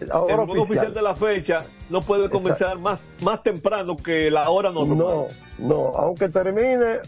el 0.00 0.10
juego 0.10 0.62
oficial. 0.62 0.92
de 0.92 1.00
la 1.00 1.16
fecha 1.16 1.64
no 1.88 2.00
puede 2.00 2.28
comenzar 2.28 2.78
más, 2.78 3.00
más 3.22 3.42
temprano 3.42 3.96
que 3.96 4.30
la 4.30 4.50
hora 4.50 4.70
normal. 4.70 4.98
No, 4.98 5.26
no, 5.56 5.96
aunque 5.96 6.28
termine 6.28 6.98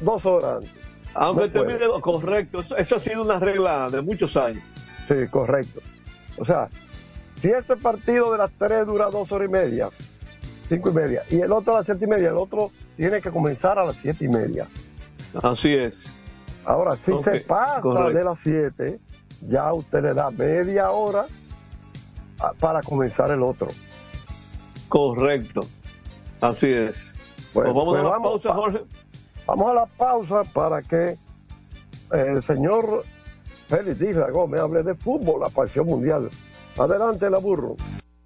dos 0.00 0.24
horas 0.24 0.58
antes. 0.58 0.83
Aunque 1.14 1.48
termine, 1.48 1.86
correcto, 2.00 2.60
eso, 2.76 2.96
ha 2.96 3.00
sido 3.00 3.22
una 3.22 3.38
regla 3.38 3.88
de 3.88 4.02
muchos 4.02 4.36
años. 4.36 4.62
Sí, 5.06 5.14
correcto. 5.30 5.80
O 6.36 6.44
sea, 6.44 6.68
si 7.40 7.48
este 7.48 7.76
partido 7.76 8.32
de 8.32 8.38
las 8.38 8.50
tres 8.58 8.86
dura 8.86 9.10
dos 9.10 9.30
horas 9.30 9.48
y 9.48 9.52
media, 9.52 9.90
cinco 10.68 10.90
y 10.90 10.94
media, 10.94 11.22
y 11.30 11.40
el 11.40 11.52
otro 11.52 11.74
a 11.74 11.78
las 11.78 11.86
siete 11.86 12.04
y 12.04 12.08
media, 12.08 12.30
el 12.30 12.36
otro 12.36 12.72
tiene 12.96 13.20
que 13.20 13.30
comenzar 13.30 13.78
a 13.78 13.84
las 13.84 13.96
siete 13.96 14.24
y 14.24 14.28
media. 14.28 14.66
Así 15.42 15.72
es. 15.72 16.04
Ahora, 16.64 16.96
si 16.96 17.16
se 17.18 17.40
pasa 17.40 18.08
de 18.08 18.24
las 18.24 18.40
siete, 18.40 18.98
ya 19.48 19.72
usted 19.72 20.02
le 20.02 20.14
da 20.14 20.30
media 20.30 20.90
hora 20.90 21.26
para 22.58 22.80
comenzar 22.82 23.30
el 23.30 23.42
otro. 23.42 23.68
Correcto. 24.88 25.62
Así 26.40 26.72
es. 26.72 27.10
Pues, 27.52 27.66
vamos 27.66 27.84
pues 27.84 28.00
a 28.00 28.04
la 28.04 28.18
pausa, 28.20 28.52
Jorge. 28.52 28.80
Vamos 29.46 29.70
a 29.70 29.74
la 29.74 29.86
pausa 29.86 30.42
para 30.44 30.82
que 30.82 31.16
el 32.12 32.42
señor 32.42 33.04
Félix 33.68 33.98
Díaz 33.98 34.30
Gómez 34.32 34.60
hable 34.60 34.82
de 34.82 34.94
fútbol, 34.94 35.40
la 35.40 35.48
pasión 35.48 35.86
mundial. 35.86 36.30
Adelante, 36.78 37.28
la 37.28 37.38
burro 37.38 37.76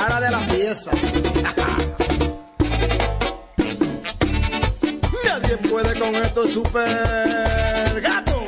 la 0.00 0.06
para 0.08 0.20
de 0.20 0.30
la 0.30 0.38
pieza. 0.40 0.90
Nadie 5.24 5.56
puede 5.68 5.98
con 5.98 6.14
esto 6.14 6.48
super 6.48 8.00
gato. 8.00 8.42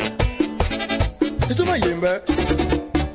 Esto 1.48 1.64
no 1.64 1.74
es 1.74 1.82
Jimbe. 1.84 2.22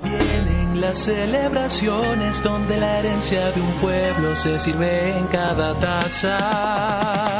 Vienen 0.03 0.81
las 0.81 0.97
celebraciones 0.99 2.43
donde 2.43 2.77
la 2.77 2.99
herencia 2.99 3.51
de 3.51 3.61
un 3.61 3.71
pueblo 3.81 4.35
se 4.35 4.59
sirve 4.59 5.17
en 5.17 5.27
cada 5.27 5.73
taza. 5.75 7.36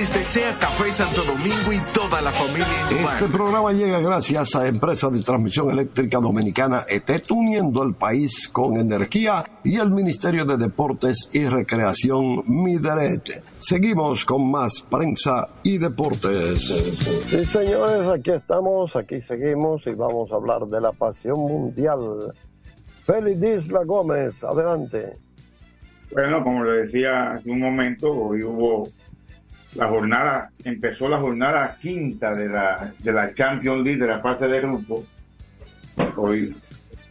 Les 0.00 0.14
desea 0.14 0.56
Café 0.58 0.90
Santo 0.92 1.22
Domingo 1.24 1.70
y 1.70 1.78
toda 1.92 2.22
la 2.22 2.30
familia. 2.30 2.66
Este 3.12 3.26
programa 3.26 3.70
llega 3.70 4.00
gracias 4.00 4.56
a 4.56 4.66
Empresa 4.66 5.10
de 5.10 5.20
Transmisión 5.20 5.68
Eléctrica 5.68 6.18
Dominicana 6.20 6.86
ET, 6.88 7.30
uniendo 7.30 7.82
el 7.82 7.92
país 7.92 8.48
con 8.48 8.78
energía 8.78 9.42
y 9.62 9.76
el 9.76 9.90
Ministerio 9.90 10.46
de 10.46 10.56
Deportes 10.56 11.28
y 11.34 11.44
Recreación 11.44 12.44
Mideret. 12.46 13.42
Seguimos 13.58 14.24
con 14.24 14.50
más 14.50 14.80
prensa 14.90 15.50
y 15.62 15.76
deportes. 15.76 16.64
Sí, 17.28 17.44
señores, 17.44 18.08
aquí 18.08 18.30
estamos, 18.30 18.96
aquí 18.96 19.20
seguimos 19.28 19.86
y 19.86 19.90
vamos 19.90 20.32
a 20.32 20.36
hablar 20.36 20.62
de 20.62 20.80
la 20.80 20.92
pasión 20.92 21.40
mundial. 21.40 22.32
Félix 23.04 23.66
Isla 23.66 23.84
Gómez, 23.84 24.32
adelante. 24.44 25.18
Bueno, 26.12 26.42
como 26.42 26.64
le 26.64 26.84
decía 26.84 27.32
hace 27.32 27.50
un 27.50 27.60
momento, 27.60 28.10
hoy 28.10 28.42
hubo 28.42 28.88
la 29.74 29.88
jornada, 29.88 30.50
empezó 30.64 31.08
la 31.08 31.18
jornada 31.18 31.76
quinta 31.80 32.32
de 32.32 32.48
la, 32.48 32.92
de 32.98 33.12
la 33.12 33.34
Champions 33.34 33.84
League, 33.84 34.00
de 34.00 34.06
la 34.08 34.20
fase 34.20 34.46
de 34.48 34.60
grupo. 34.60 35.04
Hoy 36.16 36.54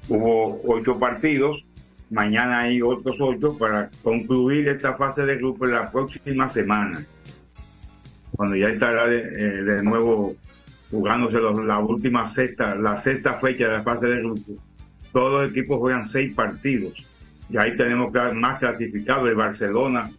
hubo 0.10 0.62
ocho 0.66 0.98
partidos, 1.00 1.64
mañana 2.10 2.60
hay 2.62 2.82
otros 2.82 3.16
ocho 3.20 3.58
para 3.58 3.90
concluir 4.04 4.68
esta 4.68 4.96
fase 4.96 5.22
de 5.26 5.38
grupo 5.38 5.66
en 5.66 5.72
la 5.72 5.92
próxima 5.92 6.50
semana, 6.50 7.06
cuando 8.36 8.56
ya 8.56 8.70
estará 8.70 9.08
de, 9.08 9.20
eh, 9.20 9.64
de 9.64 9.84
nuevo 9.84 10.36
jugándose 10.92 11.38
los- 11.38 11.64
la 11.66 11.80
última 11.80 12.30
sexta, 12.30 12.76
la 12.76 13.02
sexta 13.02 13.36
fecha 13.36 13.68
de 13.68 13.74
la 13.74 13.84
fase 13.84 14.08
de 14.08 14.18
grupo. 14.18 14.54
Todos 15.14 15.42
los 15.44 15.52
equipos 15.52 15.78
juegan 15.80 16.10
seis 16.10 16.34
partidos. 16.34 16.94
Y 17.50 17.58
ahí 17.58 17.76
tenemos 17.76 18.12
cla- 18.12 18.34
más 18.34 18.60
clasificados. 18.60 19.28
El 19.30 19.36
Barcelona 19.36 20.10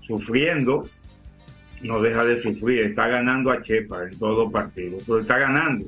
sufriendo, 0.00 0.88
no 1.82 2.00
deja 2.00 2.24
de 2.24 2.40
sufrir. 2.42 2.80
Está 2.86 3.08
ganando 3.08 3.50
a 3.50 3.62
Chepa 3.62 4.04
en 4.04 4.18
todos 4.18 4.38
los 4.44 4.52
partidos, 4.52 5.02
pero 5.06 5.20
está 5.20 5.38
ganando. 5.38 5.86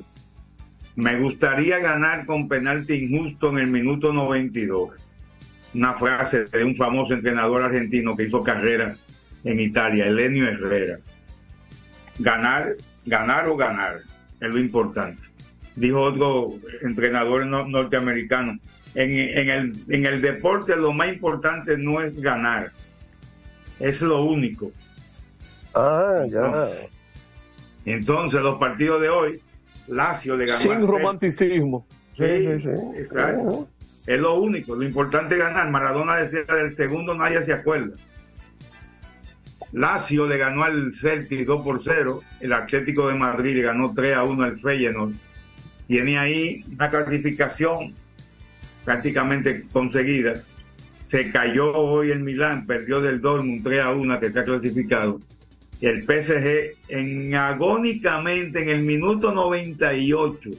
Me 0.95 1.17
gustaría 1.19 1.79
ganar 1.79 2.25
con 2.25 2.47
penalti 2.47 2.93
injusto 2.93 3.49
en 3.51 3.59
el 3.59 3.67
minuto 3.67 4.11
92. 4.11 4.91
Una 5.73 5.93
frase 5.93 6.45
de 6.45 6.63
un 6.63 6.75
famoso 6.75 7.13
entrenador 7.13 7.61
argentino 7.63 8.15
que 8.17 8.23
hizo 8.23 8.43
carrera 8.43 8.95
en 9.43 9.59
Italia, 9.59 10.07
Elenio 10.07 10.47
Herrera. 10.47 10.97
Ganar, 12.17 12.75
ganar 13.05 13.47
o 13.47 13.55
ganar 13.55 13.97
es 14.41 14.49
lo 14.49 14.57
importante. 14.59 15.21
Dijo 15.75 16.01
otro 16.01 16.55
entrenador 16.81 17.45
no- 17.45 17.67
norteamericano, 17.67 18.57
en 18.95 19.49
el, 19.49 19.73
en 19.87 20.05
el 20.05 20.19
deporte 20.19 20.75
lo 20.75 20.91
más 20.91 21.09
importante 21.09 21.77
no 21.77 22.01
es 22.01 22.19
ganar, 22.19 22.71
es 23.79 24.01
lo 24.01 24.23
único. 24.23 24.71
Ah, 25.79 26.25
ya. 26.29 26.69
Entonces, 27.85 28.41
los 28.41 28.59
partidos 28.59 29.01
de 29.01 29.09
hoy, 29.09 29.41
Lazio 29.87 30.35
le 30.35 30.45
ganó 30.45 30.59
Sin 30.59 30.71
al 30.71 30.77
Celta. 30.79 30.91
romanticismo. 30.91 31.85
Sí, 32.17 32.23
exacto. 32.23 33.67
Es 34.05 34.19
lo 34.19 34.35
único. 34.39 34.75
Lo 34.75 34.83
importante 34.83 35.35
es 35.35 35.39
ganar. 35.41 35.69
Maradona 35.69 36.17
decía 36.17 36.43
del 36.53 36.75
segundo 36.75 37.13
nadie 37.13 37.43
se 37.45 37.53
acuerda. 37.53 37.95
Lazio 39.71 40.27
le 40.27 40.37
ganó 40.37 40.63
al 40.63 40.93
Celtic 40.93 41.45
2 41.45 41.63
por 41.63 41.81
0. 41.83 42.21
El 42.39 42.53
Atlético 42.53 43.07
de 43.07 43.15
Madrid 43.15 43.55
le 43.55 43.61
ganó 43.63 43.93
3 43.93 44.15
a 44.15 44.23
1 44.23 44.43
al 44.43 44.59
Feyenoord. 44.59 45.13
Tiene 45.87 46.17
ahí 46.17 46.63
una 46.71 46.89
clasificación 46.89 47.93
prácticamente 48.83 49.65
conseguida. 49.71 50.41
Se 51.07 51.31
cayó 51.31 51.75
hoy 51.75 52.11
el 52.11 52.19
Milán, 52.19 52.65
perdió 52.65 53.01
del 53.01 53.21
Dortmund 53.21 53.63
3 53.63 53.81
a 53.81 53.91
1 53.91 54.19
que 54.19 54.25
está 54.27 54.43
clasificado. 54.43 55.19
Y 55.81 55.85
el 55.87 56.03
PSG 56.03 56.75
en 56.89 57.35
agónicamente 57.35 58.61
en 58.61 58.69
el 58.69 58.81
minuto 58.83 59.31
98 59.31 60.49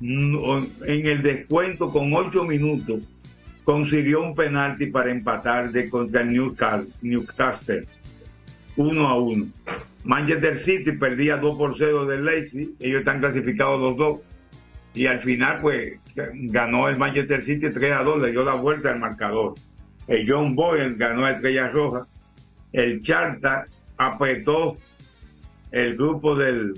no- 0.00 0.58
en 0.84 1.06
el 1.06 1.22
descuento 1.22 1.90
con 1.90 2.12
ocho 2.14 2.44
minutos 2.44 3.00
consiguió 3.64 4.22
un 4.22 4.34
penalti 4.34 4.86
para 4.86 5.10
empatar 5.10 5.70
de 5.72 5.88
contra 5.90 6.22
Newcastle, 6.22 6.88
Newcastle 7.02 7.84
1 8.76 9.08
a 9.08 9.18
1. 9.18 9.46
Manchester 10.04 10.58
City 10.58 10.92
perdía 10.92 11.36
2 11.38 11.56
por 11.56 11.76
0 11.76 12.06
del 12.06 12.24
Leipzig, 12.24 12.70
ellos 12.78 13.00
están 13.00 13.20
clasificados 13.20 13.80
los 13.80 13.96
dos 13.96 14.20
y 14.94 15.06
al 15.06 15.20
final 15.20 15.58
pues 15.60 15.98
ganó 16.14 16.88
el 16.88 16.96
Manchester 16.96 17.44
City 17.44 17.70
3 17.70 17.92
a 17.92 18.02
2, 18.02 18.22
le 18.22 18.30
dio 18.30 18.44
la 18.44 18.54
vuelta 18.54 18.90
al 18.92 18.98
marcador. 19.00 19.54
El 20.06 20.30
John 20.30 20.54
Boyle 20.54 20.94
ganó 20.96 21.24
a 21.24 21.32
Estrella 21.32 21.68
Roja, 21.68 22.06
el 22.72 23.02
Charta 23.02 23.66
apretó 23.96 24.76
el 25.70 25.96
grupo 25.96 26.34
del, 26.34 26.74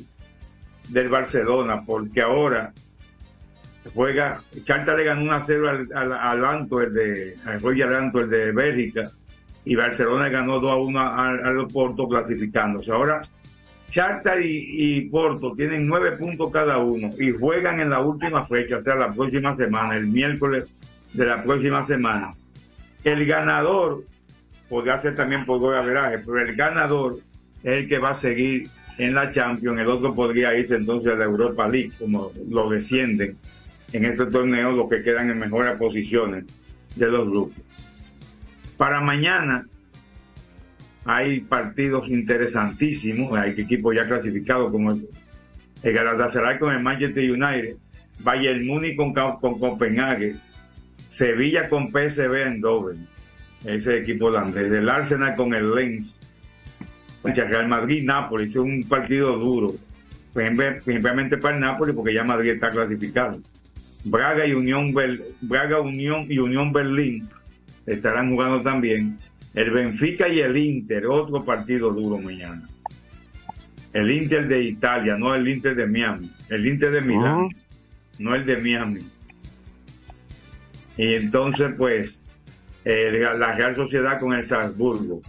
del 0.89 1.09
Barcelona 1.09 1.83
porque 1.87 2.23
ahora 2.23 2.73
juega, 3.95 4.43
Charta 4.65 4.95
le 4.95 5.05
ganó 5.05 5.23
1 5.23 5.33
a 5.33 5.45
0 5.45 5.69
al, 5.69 6.13
al, 6.13 6.13
al 6.45 6.93
de, 6.93 7.37
al 7.45 7.97
Antwerp 7.97 8.31
de 8.31 8.53
Bélgica 8.53 9.11
y 9.65 9.75
Barcelona 9.75 10.29
ganó 10.29 10.61
2 10.61 10.71
a 10.71 10.77
1 10.77 11.01
al, 11.01 11.47
al 11.47 11.67
Porto 11.69 12.09
clasificándose. 12.09 12.91
Ahora 12.91 13.23
Charta 13.91 14.39
y, 14.39 14.67
y 14.77 15.01
Porto 15.09 15.53
tienen 15.55 15.87
nueve 15.87 16.13
puntos 16.13 16.53
cada 16.53 16.79
uno 16.79 17.09
y 17.19 17.33
juegan 17.33 17.81
en 17.81 17.91
la 17.91 18.01
última 18.01 18.45
fecha, 18.47 18.79
o 18.79 18.83
sea, 18.83 18.95
la 18.95 19.11
próxima 19.11 19.57
semana, 19.57 19.97
el 19.97 20.07
miércoles 20.07 20.67
de 21.15 21.27
la 21.27 21.43
próxima 21.43 21.87
semana. 21.87 22.35
El 23.03 23.25
ganador 23.25 24.03
podría 24.69 25.01
ser 25.01 25.15
también 25.15 25.45
por 25.45 25.59
gol 25.59 25.77
averaje, 25.77 26.19
pero 26.19 26.41
el 26.41 26.55
ganador 26.55 27.19
es 27.63 27.83
el 27.83 27.89
que 27.89 27.99
va 27.99 28.11
a 28.11 28.21
seguir 28.21 28.69
en 28.99 29.15
la 29.15 29.33
Champions, 29.33 29.81
el 29.81 29.89
otro 29.89 30.15
podría 30.15 30.57
irse 30.57 30.75
entonces 30.75 31.13
a 31.13 31.17
la 31.17 31.25
Europa 31.25 31.69
League, 31.69 31.93
como 31.99 32.33
lo 32.49 32.69
descienden 32.69 33.37
en 33.93 34.05
este 34.05 34.27
torneo 34.27 34.73
los 34.73 34.89
que 34.89 35.03
quedan 35.03 35.31
en 35.31 35.39
mejores 35.39 35.77
posiciones 35.77 36.45
de 36.97 37.07
los 37.07 37.29
grupos. 37.29 37.57
Para 38.77 39.01
mañana 39.01 39.67
hay 41.05 41.41
partidos 41.41 42.09
interesantísimos, 42.09 43.33
hay 43.33 43.53
equipos 43.57 43.95
ya 43.95 44.05
clasificados 44.05 44.71
como 44.71 44.93
el, 44.93 45.09
el 45.83 45.93
Galatasaray 45.93 46.59
con 46.59 46.75
el 46.75 46.83
Manchester 46.83 47.31
United, 47.31 47.77
Bayern 48.21 48.67
Múnich 48.67 48.97
con, 48.97 49.13
con 49.13 49.59
Copenhague, 49.59 50.37
Sevilla 51.09 51.69
con 51.69 51.89
PSV 51.89 52.35
Eindhoven, 52.35 53.07
ese 53.65 53.99
equipo 53.99 54.27
holandés, 54.27 54.71
el 54.73 54.89
Arsenal 54.89 55.35
con 55.35 55.53
el 55.55 55.75
Lens, 55.75 56.19
Concha, 57.23 57.45
Real 57.45 57.69
Madrid, 57.69 58.05
Nápoles, 58.05 58.51
es 58.51 58.57
un 58.57 58.83
partido 58.89 59.37
duro, 59.39 59.75
Princip- 60.35 60.83
principalmente 60.83 61.37
para 61.39 61.55
el 61.57 61.61
Nápoles 61.61 61.95
porque 61.97 62.15
ya 62.15 62.23
Madrid 62.25 62.51
está 62.51 62.69
clasificado. 62.71 63.41
Braga 64.05 64.47
y 64.47 64.53
Unión 64.53 64.93
Bel- 64.95 65.23
Braga 65.41 65.81
Unión 65.81 66.27
y 66.31 66.39
Unión 66.39 66.73
Berlín 66.73 67.29
estarán 67.87 68.31
jugando 68.31 68.63
también. 68.63 69.19
El 69.55 69.71
Benfica 69.71 70.29
y 70.29 70.39
el 70.41 70.57
Inter, 70.57 71.07
otro 71.07 71.43
partido 71.45 71.91
duro 71.93 72.19
mañana. 72.19 72.69
El 73.93 74.11
Inter 74.13 74.47
de 74.47 74.63
Italia, 74.63 75.17
no 75.17 75.35
el 75.35 75.49
Inter 75.49 75.75
de 75.75 75.87
Miami. 75.87 76.31
El 76.51 76.67
Inter 76.67 76.93
de 76.93 77.01
Milán, 77.01 77.49
no 78.21 78.35
el 78.37 78.47
de 78.47 78.59
Miami. 78.59 79.01
Y 80.97 81.15
entonces, 81.15 81.73
pues, 81.77 82.21
eh, 82.89 83.11
la 83.37 83.53
Real 83.53 83.77
Sociedad 83.77 84.19
con 84.19 84.33
el 84.33 84.49
Salzburgo. 84.49 85.21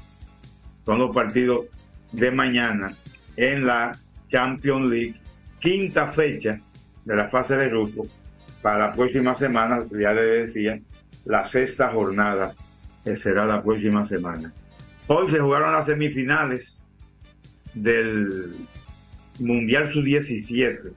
Son 0.85 0.97
los 0.97 1.13
partidos 1.13 1.65
de 2.13 2.31
mañana 2.31 2.95
en 3.35 3.65
la 3.65 3.91
Champions 4.31 4.85
League, 4.85 5.15
quinta 5.59 6.07
fecha 6.07 6.57
de 7.03 7.15
la 7.17 7.27
fase 7.27 7.57
de 7.57 7.67
grupo 7.67 8.07
para 8.61 8.87
la 8.87 8.93
próxima 8.93 9.35
semana, 9.35 9.83
ya 9.91 10.13
le 10.13 10.21
decía, 10.21 10.79
la 11.25 11.45
sexta 11.49 11.89
jornada 11.89 12.53
que 13.03 13.17
será 13.17 13.45
la 13.45 13.61
próxima 13.61 14.07
semana. 14.07 14.53
Hoy 15.07 15.29
se 15.29 15.39
jugaron 15.39 15.73
las 15.73 15.85
semifinales 15.85 16.81
del 17.73 18.55
Mundial 19.39 19.91
Sub-17. 19.91 20.93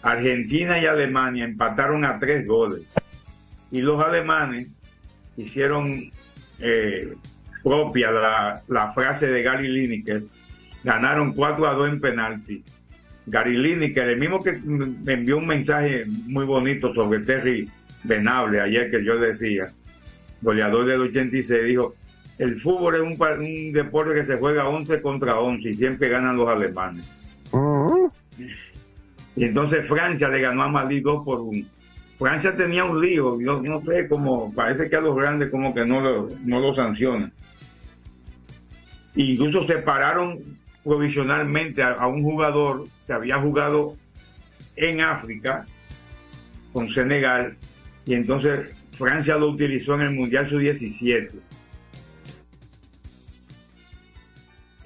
Argentina 0.00 0.80
y 0.80 0.86
Alemania 0.86 1.44
empataron 1.44 2.06
a 2.06 2.18
tres 2.18 2.46
goles. 2.46 2.84
Y 3.70 3.82
los 3.82 4.02
alemanes 4.02 4.68
hicieron 5.38 6.10
eh, 6.58 7.14
propia 7.62 8.10
la, 8.10 8.62
la 8.68 8.92
frase 8.92 9.26
de 9.26 9.42
Gary 9.42 9.68
Lineker. 9.68 10.24
Ganaron 10.84 11.32
4 11.32 11.66
a 11.66 11.74
2 11.74 11.88
en 11.88 12.00
penalti. 12.00 12.64
Gary 13.26 13.56
Lineker, 13.56 14.08
el 14.08 14.18
mismo 14.18 14.42
que 14.42 14.52
me 14.52 15.12
envió 15.14 15.38
un 15.38 15.46
mensaje 15.46 16.04
muy 16.26 16.44
bonito 16.44 16.94
sobre 16.94 17.20
Terry 17.20 17.68
Venable 18.04 18.60
ayer 18.60 18.90
que 18.90 19.04
yo 19.04 19.18
decía, 19.18 19.72
goleador 20.40 20.86
del 20.86 21.00
86, 21.02 21.64
dijo, 21.64 21.94
el 22.38 22.58
fútbol 22.60 22.94
es 22.94 23.00
un, 23.02 23.72
deporte 23.72 24.14
que 24.14 24.26
se 24.26 24.38
juega 24.38 24.68
11 24.68 25.02
contra 25.02 25.38
11 25.38 25.68
y 25.68 25.74
siempre 25.74 26.08
ganan 26.08 26.36
los 26.36 26.48
alemanes. 26.48 27.12
Y 29.36 29.44
entonces 29.44 29.86
Francia 29.86 30.28
le 30.28 30.40
ganó 30.40 30.62
a 30.62 30.68
Madrid 30.68 31.02
2 31.02 31.24
por 31.24 31.40
1. 31.40 31.66
Francia 32.18 32.56
tenía 32.56 32.84
un 32.84 33.00
lío, 33.00 33.40
yo 33.40 33.62
no 33.62 33.80
sé 33.82 34.08
cómo, 34.08 34.52
parece 34.52 34.90
que 34.90 34.96
a 34.96 35.00
los 35.00 35.14
grandes 35.14 35.50
como 35.50 35.72
que 35.72 35.84
no 35.84 36.00
lo, 36.00 36.28
no 36.44 36.60
lo 36.60 36.74
sancionan. 36.74 37.32
Incluso 39.14 39.64
separaron 39.66 40.40
provisionalmente 40.82 41.82
a, 41.82 41.92
a 41.92 42.08
un 42.08 42.22
jugador 42.24 42.84
que 43.06 43.12
había 43.12 43.40
jugado 43.40 43.96
en 44.74 45.00
África 45.00 45.64
con 46.72 46.88
Senegal 46.90 47.56
y 48.04 48.14
entonces 48.14 48.68
Francia 48.92 49.36
lo 49.36 49.50
utilizó 49.50 49.94
en 49.94 50.00
el 50.00 50.10
Mundial 50.10 50.48
Sub-17. 50.48 51.30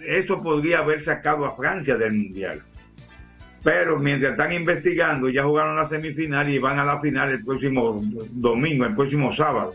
Eso 0.00 0.42
podría 0.42 0.78
haber 0.78 1.00
sacado 1.00 1.46
a 1.46 1.56
Francia 1.56 1.96
del 1.96 2.12
Mundial. 2.12 2.62
Pero 3.64 3.98
mientras 3.98 4.32
están 4.32 4.52
investigando, 4.52 5.28
ya 5.28 5.44
jugaron 5.44 5.76
la 5.76 5.88
semifinal 5.88 6.48
y 6.50 6.58
van 6.58 6.78
a 6.80 6.84
la 6.84 7.00
final 7.00 7.30
el 7.30 7.44
próximo 7.44 8.02
domingo, 8.32 8.84
el 8.84 8.94
próximo 8.96 9.32
sábado. 9.32 9.74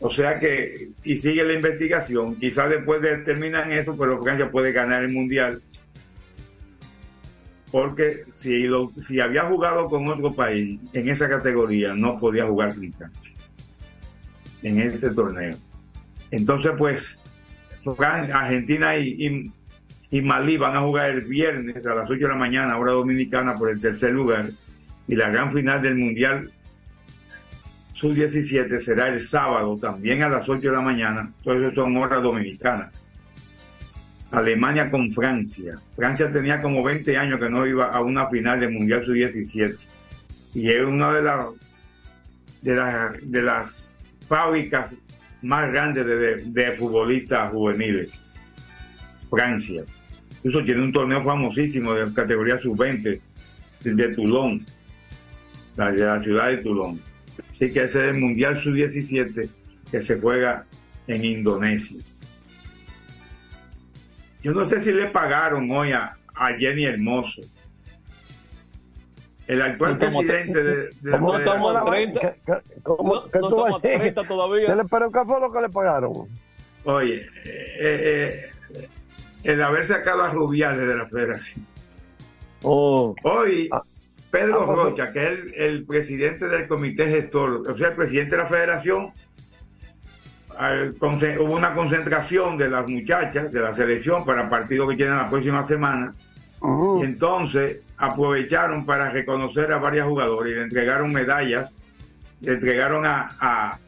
O 0.00 0.10
sea 0.10 0.38
que, 0.38 0.90
y 1.02 1.16
sigue 1.16 1.44
la 1.44 1.54
investigación, 1.54 2.36
quizás 2.36 2.68
después 2.70 3.00
de 3.02 3.18
terminar 3.18 3.72
eso, 3.72 3.96
pero 3.96 4.22
Francia 4.22 4.50
puede 4.50 4.70
ganar 4.72 5.02
el 5.02 5.12
mundial. 5.12 5.60
Porque 7.72 8.24
si, 8.38 8.64
lo- 8.64 8.90
si 9.06 9.18
había 9.20 9.44
jugado 9.44 9.86
con 9.86 10.06
otro 10.08 10.32
país 10.32 10.78
en 10.92 11.08
esa 11.08 11.28
categoría, 11.28 11.94
no 11.94 12.18
podía 12.18 12.46
jugar 12.46 12.74
con 12.74 12.92
Francia 12.92 13.32
en 14.62 14.80
este 14.80 15.10
torneo. 15.10 15.56
Entonces, 16.30 16.72
pues, 16.76 17.18
Argentina 17.98 18.96
y- 18.96 19.50
y 20.10 20.22
Malí 20.22 20.56
van 20.56 20.76
a 20.76 20.80
jugar 20.80 21.10
el 21.10 21.20
viernes 21.22 21.84
a 21.86 21.94
las 21.94 22.08
8 22.08 22.20
de 22.22 22.28
la 22.28 22.34
mañana, 22.34 22.78
hora 22.78 22.92
dominicana, 22.92 23.54
por 23.54 23.70
el 23.70 23.80
tercer 23.80 24.12
lugar. 24.12 24.48
Y 25.06 25.14
la 25.16 25.28
gran 25.30 25.52
final 25.52 25.82
del 25.82 25.96
Mundial 25.96 26.50
Sub-17 27.94 28.80
será 28.82 29.08
el 29.08 29.20
sábado, 29.20 29.76
también 29.78 30.22
a 30.22 30.28
las 30.28 30.48
8 30.48 30.60
de 30.60 30.70
la 30.76 30.80
mañana. 30.80 31.30
Entonces 31.38 31.74
son 31.74 31.96
horas 31.96 32.22
dominicanas. 32.22 32.92
Alemania 34.30 34.90
con 34.90 35.10
Francia. 35.12 35.74
Francia 35.96 36.30
tenía 36.32 36.60
como 36.60 36.82
20 36.82 37.16
años 37.16 37.40
que 37.40 37.48
no 37.48 37.66
iba 37.66 37.86
a 37.88 38.00
una 38.02 38.28
final 38.28 38.60
del 38.60 38.70
Mundial 38.72 39.04
Sub-17. 39.04 39.76
Y 40.54 40.70
es 40.70 40.84
una 40.84 41.12
de 41.12 41.22
las 41.22 41.46
de, 42.62 43.42
las 43.42 43.94
fábricas 44.26 44.92
más 45.42 45.70
grandes 45.70 46.04
de, 46.06 46.16
de- 46.16 46.44
de 46.50 46.72
futbolistas 46.72 47.50
juveniles. 47.52 48.10
Francia. 49.30 49.82
Incluso 50.44 50.64
tiene 50.64 50.82
un 50.82 50.92
torneo 50.92 51.22
famosísimo 51.22 51.92
de 51.94 52.12
categoría 52.14 52.58
sub-20 52.60 53.20
de 53.84 54.14
Toulon, 54.14 54.64
la 55.76 55.90
de 55.92 56.04
la 56.04 56.22
ciudad 56.22 56.48
de 56.48 56.58
Toulon. 56.58 57.00
Así 57.52 57.70
que 57.72 57.84
ese 57.84 57.84
es 57.84 58.14
el 58.14 58.20
Mundial 58.20 58.60
Sub-17 58.62 59.48
que 59.90 60.02
se 60.02 60.20
juega 60.20 60.64
en 61.06 61.24
Indonesia. 61.24 61.96
Yo 64.42 64.52
no 64.52 64.68
sé 64.68 64.80
si 64.82 64.92
le 64.92 65.06
pagaron 65.08 65.70
hoy 65.70 65.92
a, 65.92 66.16
a 66.34 66.52
Jenny 66.56 66.84
Hermoso. 66.84 67.42
El 69.48 69.62
actual 69.62 69.96
presidente 69.98 70.62
de, 70.62 70.76
de 70.76 70.90
la 71.10 71.18
No 71.18 71.32
federación. 71.32 71.40
estamos 71.40 71.76
a 71.76 71.84
30. 71.90 72.20
¿Qué- 72.20 72.34
qué- 72.46 72.80
cómo- 72.82 73.14
No, 73.14 73.30
qué 73.30 73.38
no 73.38 73.48
estamos 73.48 73.68
a 73.68 73.72
vas- 73.72 73.82
30 73.82 74.24
todavía. 74.24 74.66
¿Qué 74.66 74.76
le- 74.76 74.84
¿Pero 74.84 75.10
qué 75.10 75.20
fue 75.26 75.40
lo 75.40 75.52
que 75.52 75.60
le 75.62 75.68
pagaron? 75.70 76.12
Oye, 76.84 77.26
eh, 77.44 77.80
eh, 77.80 78.50
el 79.48 79.62
haber 79.62 79.86
sacado 79.86 80.22
a 80.22 80.30
Rubiales 80.30 80.86
de 80.86 80.94
la 80.94 81.06
federación. 81.06 81.66
Hoy, 82.62 83.70
Pedro 84.30 84.60
Ah, 84.60 84.66
pues, 84.66 84.76
Rocha, 84.76 85.10
que 85.10 85.24
es 85.24 85.30
el, 85.30 85.54
el 85.54 85.84
presidente 85.86 86.48
del 86.48 86.68
comité 86.68 87.08
gestor, 87.08 87.62
o 87.66 87.78
sea, 87.78 87.88
el 87.88 87.94
presidente 87.94 88.36
de 88.36 88.42
la 88.42 88.48
federación, 88.48 89.10
al 90.58 90.94
hubo 91.00 91.54
una 91.54 91.74
concentración 91.74 92.58
de 92.58 92.68
las 92.68 92.86
muchachas 92.90 93.50
de 93.50 93.60
la 93.60 93.74
selección 93.74 94.22
para 94.26 94.42
el 94.42 94.48
partido 94.50 94.86
que 94.86 94.96
tienen 94.96 95.16
la 95.16 95.30
próxima 95.30 95.66
semana. 95.66 96.14
Y 97.00 97.04
entonces 97.04 97.80
aprovecharon 97.96 98.84
para 98.84 99.08
reconocer 99.10 99.72
a 99.72 99.78
varios 99.78 100.08
jugadores 100.08 100.52
y 100.52 100.56
le 100.56 100.62
entregaron 100.64 101.10
medallas. 101.10 101.72
Le 102.42 102.52
entregaron 102.52 103.06
a, 103.06 103.30
a, 103.40 103.78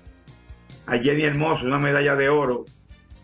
a 0.87 0.99
Jenny 0.99 1.25
Hermoso 1.25 1.67
una 1.67 1.79
medalla 1.79 2.17
de 2.17 2.31
oro 2.31 2.65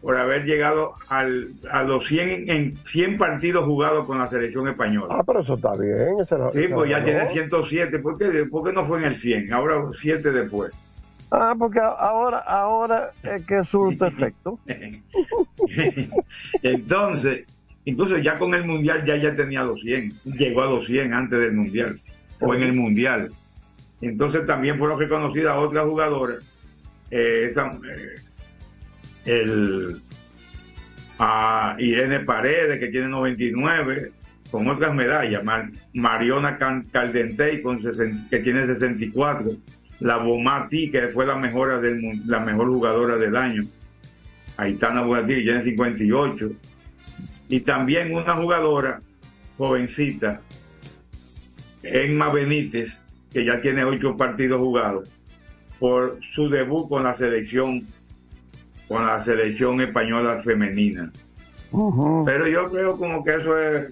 por 0.06 0.16
haber 0.16 0.44
llegado 0.44 0.94
al, 1.08 1.48
a 1.68 1.82
los 1.82 2.06
100, 2.06 2.48
en 2.48 2.76
100 2.76 3.18
partidos 3.18 3.64
jugados 3.64 4.06
con 4.06 4.18
la 4.18 4.28
selección 4.28 4.68
española. 4.68 5.08
Ah, 5.10 5.24
pero 5.26 5.40
eso 5.40 5.54
está 5.54 5.72
bien. 5.72 6.20
ese 6.20 6.36
Sí, 6.52 6.72
pues 6.72 6.90
ya 6.90 7.02
tiene 7.02 7.24
bueno. 7.24 7.32
107. 7.32 7.98
¿Por 7.98 8.16
qué, 8.16 8.44
¿Por 8.44 8.64
qué 8.64 8.72
no 8.72 8.84
fue 8.84 8.98
en 9.00 9.06
el 9.06 9.16
100? 9.16 9.52
Ahora 9.52 9.82
7 10.00 10.30
después. 10.30 10.70
Ah, 11.32 11.56
porque 11.58 11.80
ahora, 11.80 12.38
ahora 12.38 13.10
es 13.24 13.44
que 13.46 13.64
surte 13.64 14.06
efecto. 14.06 14.60
Entonces, 16.62 17.44
incluso 17.84 18.16
ya 18.18 18.38
con 18.38 18.54
el 18.54 18.64
Mundial 18.64 19.04
ya 19.04 19.16
ya 19.16 19.34
tenía 19.34 19.64
los 19.64 19.80
100. 19.80 20.10
Llegó 20.38 20.62
a 20.62 20.66
los 20.66 20.86
100 20.86 21.14
antes 21.14 21.40
del 21.40 21.52
Mundial. 21.52 22.00
O 22.38 22.54
en 22.54 22.62
el 22.62 22.74
Mundial. 22.74 23.32
Entonces 24.00 24.46
también 24.46 24.78
fueron 24.78 25.00
reconocidas 25.00 25.56
otras 25.56 25.84
jugadoras. 25.84 26.48
Eh, 27.10 27.48
esa, 27.50 27.72
eh, 27.72 28.14
el, 29.26 29.96
a 31.18 31.76
Irene 31.78 32.20
Paredes, 32.20 32.78
que 32.78 32.88
tiene 32.88 33.08
99, 33.08 34.12
con 34.50 34.68
otras 34.68 34.94
medallas. 34.94 35.42
Mar- 35.44 35.70
Mariona 35.94 36.58
Caldentey, 36.90 37.60
con 37.62 37.80
que 38.30 38.38
tiene 38.38 38.66
64. 38.66 39.50
La 40.00 40.18
Bomati, 40.18 40.90
que 40.90 41.08
fue 41.08 41.26
la 41.26 41.36
mejor, 41.36 41.80
del, 41.80 42.00
la 42.26 42.40
mejor 42.40 42.68
jugadora 42.68 43.16
del 43.16 43.36
año. 43.36 43.62
Aitana 44.58 45.02
Bonatí, 45.02 45.34
que 45.36 45.42
tiene 45.42 45.62
58. 45.62 46.50
Y 47.48 47.60
también 47.60 48.14
una 48.14 48.36
jugadora 48.36 49.00
jovencita, 49.56 50.40
Emma 51.82 52.30
Benítez, 52.30 52.98
que 53.32 53.44
ya 53.44 53.60
tiene 53.60 53.84
ocho 53.84 54.16
partidos 54.16 54.60
jugados, 54.60 55.08
por 55.78 56.18
su 56.32 56.48
debut 56.48 56.88
con 56.88 57.04
la 57.04 57.14
selección, 57.14 57.82
con 58.88 59.06
la 59.06 59.22
selección 59.22 59.80
española 59.80 60.40
femenina. 60.42 61.10
Pero 62.24 62.46
yo 62.46 62.70
creo 62.70 62.96
como 62.96 63.24
que 63.24 63.34
eso 63.34 63.58
es 63.58 63.90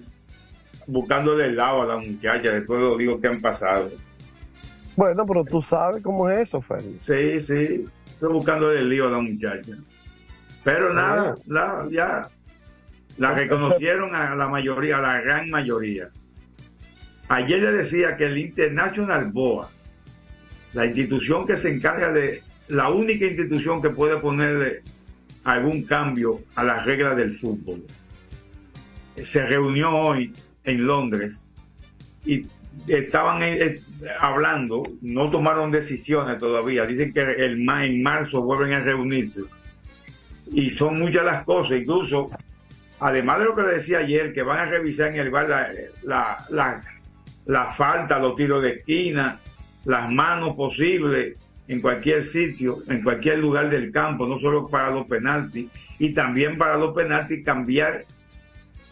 buscándole 0.87 1.45
el 1.45 1.55
lado 1.55 1.81
a 1.81 1.85
la 1.85 1.97
muchacha 1.97 2.51
de 2.51 2.61
todo 2.61 2.79
lo 2.79 2.97
digo 2.97 3.19
que 3.19 3.27
han 3.27 3.41
pasado. 3.41 3.91
Bueno, 4.95 5.25
pero 5.25 5.43
tú 5.43 5.61
sabes 5.61 6.01
cómo 6.01 6.29
es 6.29 6.47
eso, 6.47 6.61
Félix. 6.61 7.05
Sí, 7.05 7.39
sí. 7.41 7.85
Estoy 8.05 8.31
buscando 8.31 8.71
el 8.71 8.89
lío 8.89 9.07
a 9.07 9.11
la 9.11 9.19
muchacha. 9.19 9.73
Pero 10.63 10.93
nada, 10.93 11.35
la, 11.47 11.85
ya 11.91 12.29
la 13.17 13.33
reconocieron 13.33 14.15
a 14.15 14.35
la 14.35 14.47
mayoría, 14.47 14.97
a 14.97 15.01
la 15.01 15.21
gran 15.21 15.49
mayoría. 15.49 16.09
Ayer 17.27 17.61
le 17.61 17.71
decía 17.71 18.15
que 18.15 18.25
el 18.25 18.37
International 18.37 19.31
BOA, 19.31 19.69
la 20.73 20.85
institución 20.85 21.45
que 21.45 21.57
se 21.57 21.73
encarga 21.73 22.11
de, 22.11 22.41
la 22.67 22.89
única 22.89 23.25
institución 23.25 23.81
que 23.81 23.89
puede 23.89 24.17
ponerle 24.17 24.81
algún 25.43 25.83
cambio 25.83 26.41
a 26.55 26.63
las 26.63 26.85
reglas 26.85 27.15
del 27.15 27.35
fútbol, 27.35 27.83
se 29.23 29.45
reunió 29.45 29.91
hoy 29.91 30.33
en 30.63 30.85
Londres 30.85 31.39
y 32.25 32.45
estaban 32.87 33.43
eh, 33.43 33.75
hablando, 34.19 34.83
no 35.01 35.29
tomaron 35.29 35.71
decisiones 35.71 36.37
todavía, 36.39 36.85
dicen 36.85 37.13
que 37.13 37.21
el, 37.21 37.69
en 37.69 38.03
marzo 38.03 38.41
vuelven 38.41 38.73
a 38.73 38.79
reunirse. 38.79 39.41
Y 40.51 40.69
son 40.69 40.99
muchas 40.99 41.23
las 41.23 41.43
cosas, 41.43 41.77
incluso 41.79 42.29
además 42.99 43.39
de 43.39 43.45
lo 43.45 43.55
que 43.55 43.61
decía 43.63 43.99
ayer, 43.99 44.33
que 44.33 44.41
van 44.41 44.59
a 44.59 44.65
revisar 44.65 45.09
en 45.09 45.19
el 45.19 45.29
bar 45.29 45.47
la, 46.03 46.81
la 47.45 47.71
falta, 47.71 48.19
los 48.19 48.35
tiros 48.35 48.61
de 48.61 48.71
esquina, 48.71 49.39
las 49.85 50.11
manos 50.11 50.55
posibles 50.55 51.37
en 51.67 51.79
cualquier 51.79 52.25
sitio, 52.25 52.83
en 52.87 53.01
cualquier 53.03 53.39
lugar 53.39 53.69
del 53.69 53.91
campo, 53.91 54.27
no 54.27 54.39
solo 54.39 54.67
para 54.67 54.91
los 54.91 55.07
penaltis, 55.07 55.69
y 55.99 56.13
también 56.13 56.57
para 56.57 56.77
los 56.77 56.93
penaltis 56.93 57.43
cambiar 57.43 58.05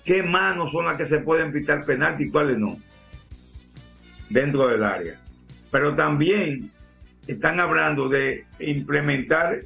qué 0.03 0.23
manos 0.23 0.71
son 0.71 0.86
las 0.86 0.97
que 0.97 1.05
se 1.05 1.19
pueden 1.19 1.51
pitar 1.51 1.86
penalti 1.86 2.23
y 2.23 2.31
cuáles 2.31 2.57
no, 2.57 2.77
dentro 4.29 4.67
del 4.67 4.83
área. 4.83 5.19
Pero 5.71 5.95
también 5.95 6.71
están 7.27 7.59
hablando 7.59 8.09
de 8.09 8.45
implementar 8.59 9.62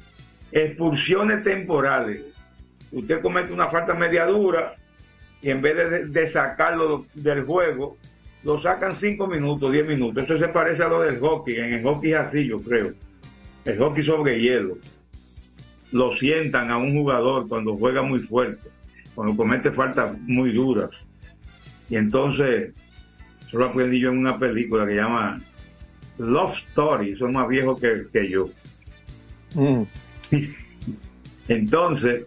expulsiones 0.52 1.42
temporales. 1.42 2.22
Usted 2.92 3.20
comete 3.20 3.52
una 3.52 3.68
falta 3.68 3.94
mediadura 3.94 4.74
y 5.42 5.50
en 5.50 5.62
vez 5.62 6.12
de 6.12 6.28
sacarlo 6.28 7.06
del 7.14 7.44
juego, 7.44 7.96
lo 8.44 8.60
sacan 8.62 8.96
5 8.96 9.26
minutos, 9.26 9.72
10 9.72 9.86
minutos. 9.86 10.24
Eso 10.24 10.38
se 10.38 10.48
parece 10.48 10.82
a 10.82 10.88
lo 10.88 11.02
del 11.02 11.18
hockey. 11.18 11.56
En 11.56 11.74
el 11.74 11.82
hockey 11.82 12.12
es 12.12 12.18
así, 12.18 12.46
yo 12.46 12.60
creo. 12.60 12.92
El 13.64 13.78
hockey 13.78 14.04
sobre 14.04 14.40
hielo. 14.40 14.78
Lo 15.92 16.14
sientan 16.16 16.70
a 16.70 16.76
un 16.76 16.92
jugador 16.92 17.48
cuando 17.48 17.74
juega 17.76 18.02
muy 18.02 18.20
fuerte, 18.20 18.68
cuando 19.14 19.36
comete 19.36 19.70
faltas 19.70 20.18
muy 20.20 20.52
duras. 20.52 20.90
Y 21.90 21.96
entonces, 21.96 22.72
eso 23.46 23.58
lo 23.58 23.66
aprendí 23.66 23.98
yo 23.98 24.10
en 24.10 24.18
una 24.18 24.38
película 24.38 24.86
que 24.86 24.94
llama 24.94 25.40
Love 26.18 26.56
Story. 26.68 27.16
Son 27.16 27.32
más 27.32 27.48
viejos 27.48 27.80
que, 27.80 28.06
que 28.12 28.28
yo. 28.28 28.48
Entonces, 31.48 32.26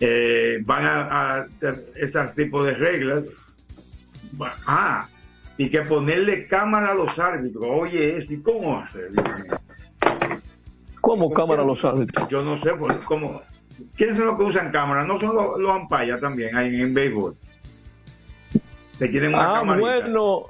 eh, 0.00 0.62
van 0.64 0.84
a, 0.86 1.36
a 1.36 1.46
esos 1.96 2.34
tipos 2.34 2.64
de 2.64 2.74
reglas. 2.74 3.24
Va- 4.40 4.54
Ah, 4.66 5.08
y 5.56 5.68
que 5.70 5.82
ponerle 5.82 6.46
cámara 6.46 6.92
a 6.92 6.94
los 6.94 7.18
árbitros. 7.18 7.64
Oye, 7.68 8.24
¿y 8.28 8.36
cómo 8.38 8.78
hacer? 8.78 9.10
¿Cómo 11.00 11.30
cámara 11.32 11.62
a 11.62 11.64
los 11.66 11.84
árbitros? 11.84 12.28
Yo 12.28 12.42
no 12.42 12.60
sé, 12.62 12.70
pues, 12.74 12.96
¿cómo? 13.04 13.40
¿Quiénes 13.96 14.16
son 14.16 14.26
los 14.26 14.36
que 14.38 14.44
usan 14.44 14.70
cámara? 14.72 15.04
¿No 15.04 15.18
son 15.20 15.34
los, 15.34 15.58
los 15.58 15.70
ampallas 15.70 16.20
también 16.20 16.56
en, 16.56 16.74
en 16.80 16.94
béisbol? 16.94 17.36
Se 18.98 19.10
quieren 19.10 19.30
una 19.30 19.50
Ah, 19.50 19.54
camarita. 19.60 19.80
bueno, 20.00 20.42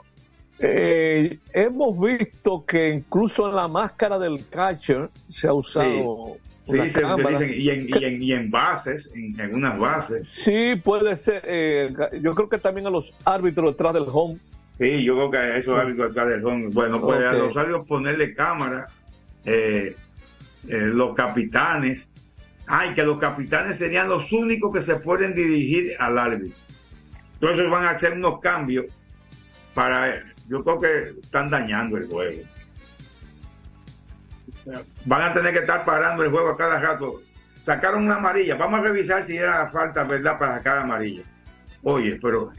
eh, 0.58 1.38
hemos 1.52 2.00
visto 2.00 2.64
que 2.66 2.88
incluso 2.90 3.48
en 3.48 3.54
la 3.56 3.68
máscara 3.68 4.18
del 4.18 4.46
catcher 4.48 5.10
se 5.28 5.46
ha 5.48 5.52
usado 5.52 6.34
Sí, 6.34 6.40
una 6.68 6.88
se 6.88 7.04
utilizan, 7.04 7.50
y, 7.50 7.70
en, 7.70 7.88
y, 7.88 8.04
en, 8.04 8.22
y 8.22 8.32
en 8.32 8.50
bases, 8.50 9.08
en 9.14 9.40
algunas 9.40 9.78
bases. 9.78 10.28
Sí, 10.30 10.74
puede 10.82 11.16
ser. 11.16 11.42
eh, 11.44 11.90
yo 12.20 12.34
creo 12.34 12.48
que 12.48 12.58
también 12.58 12.86
a 12.86 12.90
los 12.90 13.12
árbitros 13.24 13.72
detrás 13.72 13.94
del 13.94 14.06
home. 14.12 14.38
Sí, 14.78 15.02
yo 15.02 15.14
creo 15.14 15.30
que 15.30 15.36
a 15.38 15.56
esos 15.56 15.78
árbitros 15.78 16.12
acá 16.12 16.24
del 16.26 16.44
home, 16.44 16.68
bueno, 16.72 17.00
pues 17.00 17.20
a 17.24 17.32
los 17.32 17.56
árbitros 17.56 17.86
ponerle 17.86 18.34
cámara, 18.34 18.86
eh, 19.44 19.96
eh, 20.68 20.76
los 20.76 21.14
capitanes, 21.16 22.06
ay, 22.66 22.94
que 22.94 23.02
los 23.02 23.18
capitanes 23.18 23.78
serían 23.78 24.08
los 24.08 24.30
únicos 24.30 24.72
que 24.72 24.82
se 24.82 24.96
pueden 24.96 25.34
dirigir 25.34 25.94
al 25.98 26.18
árbitro. 26.18 26.56
Entonces 27.40 27.70
van 27.70 27.84
a 27.84 27.90
hacer 27.90 28.12
unos 28.12 28.40
cambios 28.40 28.86
para, 29.74 30.22
yo 30.48 30.62
creo 30.62 30.80
que 30.80 31.20
están 31.20 31.50
dañando 31.50 31.96
el 31.96 32.06
juego. 32.06 32.42
Van 35.04 35.22
a 35.22 35.32
tener 35.32 35.52
que 35.52 35.60
estar 35.60 35.84
parando 35.84 36.22
el 36.22 36.30
juego 36.30 36.50
a 36.50 36.56
cada 36.56 36.80
rato. 36.80 37.20
Sacaron 37.64 38.04
una 38.04 38.16
amarilla, 38.16 38.56
vamos 38.56 38.80
a 38.80 38.82
revisar 38.82 39.26
si 39.26 39.36
era 39.36 39.68
falta, 39.68 40.04
¿verdad?, 40.04 40.38
para 40.38 40.56
sacar 40.56 40.78
amarilla. 40.78 41.22
Oye, 41.82 42.18
pero 42.20 42.50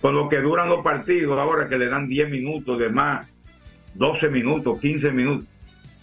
con 0.00 0.14
lo 0.14 0.28
que 0.28 0.40
duran 0.40 0.68
los 0.68 0.82
partidos 0.82 1.38
ahora 1.38 1.68
que 1.68 1.78
le 1.78 1.88
dan 1.88 2.08
10 2.08 2.30
minutos 2.30 2.78
de 2.78 2.88
más, 2.88 3.32
12 3.94 4.28
minutos, 4.28 4.80
15 4.80 5.10
minutos, 5.10 5.46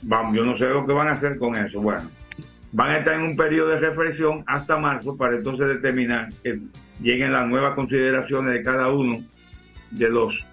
vamos, 0.02 0.36
yo 0.36 0.46
no 0.46 0.58
sé 0.58 0.66
lo 0.70 0.86
que 0.86 0.94
van 0.94 1.08
a 1.08 1.14
hacer 1.14 1.38
con 1.38 1.56
eso. 1.56 1.82
Bueno, 1.82 2.10
van 2.72 2.92
a 2.92 2.98
estar 2.98 3.16
en 3.16 3.24
un 3.24 3.36
periodo 3.36 3.70
de 3.70 3.80
reflexión 3.80 4.44
hasta 4.48 4.78
marzo 4.78 5.18
para 5.18 5.36
entonces 5.36 5.68
determinar 5.68 6.30
que 6.44 6.60
lleguen 7.02 7.34
las 7.34 7.48
nuevas 7.48 7.76
consideraciones 7.76 8.54
de 8.54 8.64
cada 8.64 8.90
uno 8.90 9.20
de 9.92 10.10
los 10.10 10.46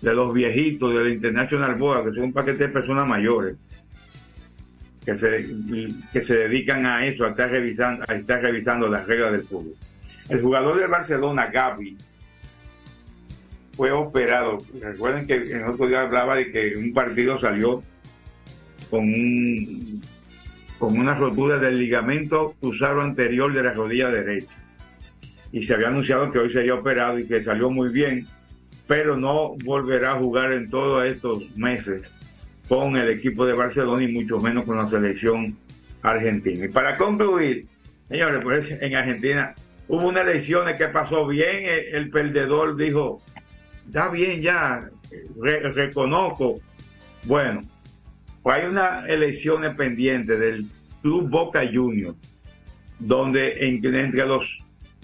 de 0.00 0.14
los 0.14 0.32
viejitos 0.32 0.94
del 0.94 1.12
International 1.12 1.74
Board, 1.74 2.04
que 2.04 2.14
son 2.14 2.24
un 2.26 2.32
paquete 2.32 2.68
de 2.68 2.72
personas 2.72 3.04
mayores 3.04 3.56
que 5.08 5.16
se, 5.16 5.88
que 6.12 6.22
se 6.22 6.36
dedican 6.36 6.84
a 6.84 7.06
eso, 7.06 7.24
a 7.24 7.30
estar 7.30 7.50
revisando, 7.50 8.04
a 8.06 8.14
estar 8.14 8.42
revisando 8.42 8.88
las 8.88 9.06
reglas 9.06 9.32
del 9.32 9.40
fútbol. 9.40 9.74
El 10.28 10.42
jugador 10.42 10.78
del 10.78 10.88
Barcelona, 10.88 11.46
Gaby, 11.46 11.96
fue 13.74 13.90
operado. 13.90 14.58
Recuerden 14.78 15.26
que 15.26 15.36
en 15.36 15.64
otro 15.64 15.86
día 15.86 16.02
hablaba 16.02 16.36
de 16.36 16.52
que 16.52 16.74
un 16.76 16.92
partido 16.92 17.40
salió 17.40 17.82
con 18.90 19.00
un, 19.00 20.02
con 20.78 20.98
una 20.98 21.14
rotura 21.14 21.56
del 21.56 21.78
ligamento 21.78 22.54
cruzado 22.60 23.00
anterior 23.00 23.50
de 23.54 23.62
la 23.62 23.72
rodilla 23.72 24.10
derecha. 24.10 24.52
Y 25.52 25.62
se 25.62 25.72
había 25.72 25.88
anunciado 25.88 26.30
que 26.30 26.38
hoy 26.38 26.52
sería 26.52 26.74
operado 26.74 27.18
y 27.18 27.26
que 27.26 27.42
salió 27.42 27.70
muy 27.70 27.88
bien, 27.88 28.26
pero 28.86 29.16
no 29.16 29.56
volverá 29.64 30.12
a 30.12 30.18
jugar 30.18 30.52
en 30.52 30.68
todos 30.68 31.06
estos 31.06 31.56
meses 31.56 32.12
con 32.68 32.96
el 32.96 33.08
equipo 33.08 33.46
de 33.46 33.54
Barcelona 33.54 34.02
y 34.02 34.08
mucho 34.12 34.38
menos 34.38 34.64
con 34.64 34.76
la 34.76 34.88
selección 34.88 35.56
argentina. 36.02 36.66
Y 36.66 36.68
para 36.68 36.96
concluir, 36.96 37.66
señores, 38.08 38.40
pues 38.42 38.70
en 38.70 38.94
Argentina 38.94 39.54
hubo 39.88 40.06
unas 40.08 40.26
elecciones 40.26 40.76
que 40.76 40.88
pasó 40.88 41.26
bien, 41.26 41.64
el, 41.92 42.10
perdedor 42.10 42.76
dijo, 42.76 43.22
está 43.86 44.08
bien 44.08 44.42
ya, 44.42 44.88
re- 45.40 45.72
reconozco. 45.72 46.60
Bueno, 47.24 47.62
pues 48.42 48.58
hay 48.58 48.66
unas 48.66 49.08
elecciones 49.08 49.74
pendientes 49.74 50.38
del 50.38 50.66
Club 51.02 51.28
Boca 51.30 51.62
Juniors, 51.72 52.16
donde 52.98 53.52
en- 53.66 53.84
entre 53.94 54.26
los 54.26 54.44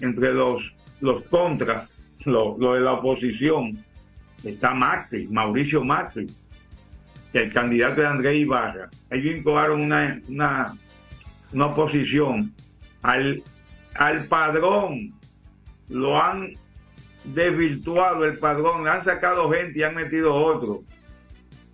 entre 0.01 0.33
los 0.33 0.71
los 1.01 1.23
contras, 1.25 1.89
lo, 2.25 2.57
lo 2.59 2.73
de 2.73 2.81
la 2.81 2.93
oposición, 2.93 3.77
está 4.43 4.73
Macri, 4.73 5.27
Mauricio 5.27 5.83
Macri, 5.83 6.25
el 7.35 7.51
candidato 7.51 8.01
de 8.01 8.07
Andrés 8.07 8.37
Ibarra. 8.37 8.89
Ellos 9.09 9.37
incoaron 9.37 9.81
una, 9.81 10.21
una, 10.29 11.65
oposición 11.65 12.53
al, 13.01 13.43
al 13.95 14.25
padrón, 14.25 15.13
lo 15.89 16.21
han 16.21 16.53
desvirtuado 17.25 18.25
el 18.25 18.37
padrón, 18.37 18.83
le 18.83 18.89
han 18.89 19.03
sacado 19.03 19.51
gente 19.51 19.79
y 19.79 19.83
han 19.83 19.95
metido 19.95 20.33
otro. 20.33 20.83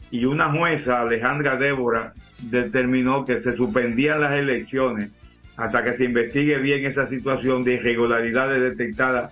Y 0.10 0.26
una 0.26 0.52
jueza, 0.52 1.02
Alejandra 1.02 1.58
Débora, 1.58 2.14
determinó 2.42 3.24
que 3.24 3.42
se 3.42 3.56
suspendían 3.56 4.22
las 4.22 4.34
elecciones 4.34 5.12
hasta 5.58 5.84
que 5.84 5.94
se 5.94 6.06
investigue 6.06 6.58
bien 6.58 6.86
esa 6.86 7.08
situación 7.08 7.64
de 7.64 7.76
irregularidades 7.76 8.62
detectadas 8.62 9.32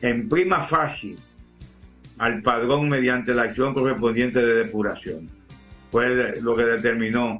en 0.00 0.28
prima 0.28 0.62
facie 0.62 1.16
al 2.18 2.42
padrón 2.42 2.88
mediante 2.88 3.34
la 3.34 3.42
acción 3.42 3.74
correspondiente 3.74 4.40
de 4.40 4.64
depuración. 4.64 5.37
Fue 5.90 6.40
lo 6.40 6.54
que 6.56 6.64
determinó 6.64 7.38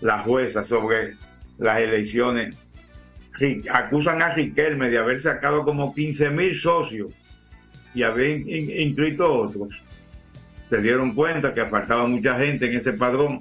la 0.00 0.20
jueza 0.20 0.66
sobre 0.66 1.14
las 1.58 1.78
elecciones. 1.78 2.56
Acusan 3.70 4.22
a 4.22 4.34
Riquelme 4.34 4.90
de 4.90 4.98
haber 4.98 5.20
sacado 5.20 5.64
como 5.64 5.94
15 5.94 6.30
mil 6.30 6.54
socios 6.58 7.12
y 7.94 8.02
haber 8.02 8.30
in- 8.30 8.48
in- 8.48 8.80
inscrito 8.88 9.32
otros. 9.32 9.82
Se 10.70 10.78
dieron 10.78 11.14
cuenta 11.14 11.52
que 11.54 11.64
faltaba 11.66 12.06
mucha 12.06 12.38
gente 12.38 12.70
en 12.70 12.78
ese 12.78 12.92
padrón. 12.92 13.40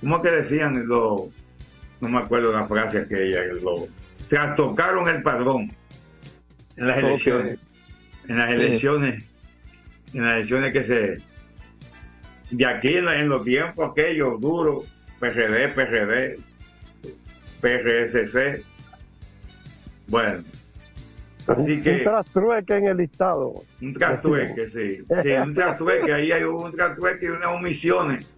¿Cómo 0.00 0.20
que 0.22 0.30
decían 0.30 0.86
los, 0.86 1.22
no 2.00 2.08
me 2.08 2.18
acuerdo 2.18 2.52
la 2.52 2.66
frase 2.66 2.98
aquella, 2.98 3.44
lo, 3.62 3.86
trastocaron 4.28 5.08
el 5.08 5.22
padrón 5.22 5.72
en 6.76 6.86
las 6.88 6.98
elecciones, 6.98 7.58
en 8.28 8.38
las 8.38 8.48
Sí. 8.48 8.54
elecciones, 8.54 9.24
en 10.12 10.22
las 10.24 10.34
elecciones 10.36 10.72
que 10.72 10.84
se 10.84 11.18
de 12.56 12.66
aquí 12.66 12.96
en, 12.96 13.28
los 13.28 13.42
tiempos 13.44 13.90
aquellos 13.90 14.40
duros, 14.40 14.86
PRD, 15.18 15.68
PRD, 15.68 16.38
PRSC. 17.60 18.64
Bueno, 20.06 20.44
así 21.48 21.80
que... 21.80 21.92
Un 21.94 22.02
trastrueque 22.04 22.76
en 22.76 22.86
el 22.86 22.96
listado. 22.98 23.54
Un 23.80 23.94
trastrueque, 23.94 24.68
sí. 24.68 25.04
Sí, 25.22 25.28
un 25.30 25.54
trastrueque. 25.54 26.12
Ahí 26.12 26.30
hay 26.30 26.44
un 26.44 26.72
trastrueque 26.72 27.26
y 27.26 27.28
unas 27.30 27.48
omisiones. 27.48 28.30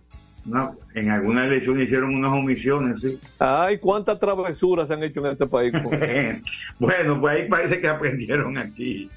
No, 0.47 0.77
en 0.95 1.11
algunas 1.11 1.49
elecciones 1.49 1.87
hicieron 1.87 2.14
unas 2.14 2.33
omisiones, 2.33 3.01
sí. 3.01 3.19
Ay, 3.41 3.79
cuántas 3.79 4.19
travesuras 4.21 4.87
se 4.87 4.95
han 4.95 5.03
hecho 5.03 5.19
en 5.27 5.33
este 5.33 5.47
país. 5.47 5.73
bueno, 6.79 7.21
pues 7.21 7.37
ahí 7.37 7.49
parece 7.49 7.81
que 7.81 7.89
aprendieron 7.89 8.57
aquí. 8.57 9.11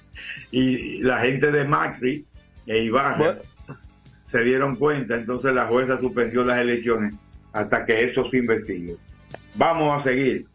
Y 0.52 0.98
la 1.04 1.20
gente 1.20 1.52
de 1.52 1.64
Macri 1.66 2.26
e 2.66 2.84
Ibarra 2.84 3.38
se 4.32 4.44
dieron 4.44 4.76
cuenta, 4.76 5.16
entonces 5.16 5.54
la 5.54 5.68
jueza 5.68 6.00
suspendió 6.00 6.44
las 6.44 6.60
elecciones 6.60 7.16
hasta 7.54 7.86
que 7.86 8.06
eso 8.06 8.24
se 8.30 8.38
investigue. 8.38 8.96
Vamos 9.56 10.00
a 10.00 10.04
seguir. 10.04 10.46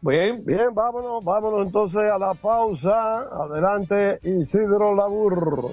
Bien. 0.00 0.44
Bien, 0.44 0.72
vámonos, 0.72 1.24
vámonos 1.24 1.66
entonces 1.66 2.02
a 2.02 2.18
la 2.18 2.34
pausa. 2.34 3.20
Adelante, 3.20 4.20
Isidro 4.22 4.94
Labur. 4.94 5.72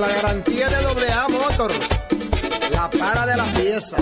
La 0.00 0.08
garantía 0.08 0.68
de 0.70 0.82
doble 0.82 1.06
Motor, 1.28 1.72
la 2.70 2.88
para 2.88 3.26
de 3.26 3.36
la 3.36 3.44
pieza. 3.44 3.98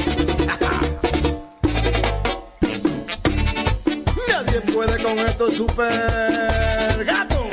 Nadie 4.28 4.60
puede 4.72 5.02
con 5.02 5.18
esto 5.18 5.50
super 5.50 7.04
gato. 7.04 7.44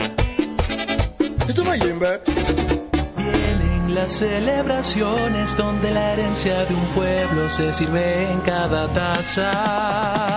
Esto 1.48 1.64
no 1.64 1.74
es. 1.74 1.82
Vienen 3.18 3.96
las 3.96 4.12
celebraciones 4.12 5.58
donde 5.58 5.90
la 5.90 6.14
herencia 6.14 6.66
de 6.66 6.76
un 6.76 6.86
pueblo 6.94 7.50
se 7.50 7.74
sirve 7.74 8.30
en 8.32 8.42
cada 8.42 8.88
taza. 8.90 10.35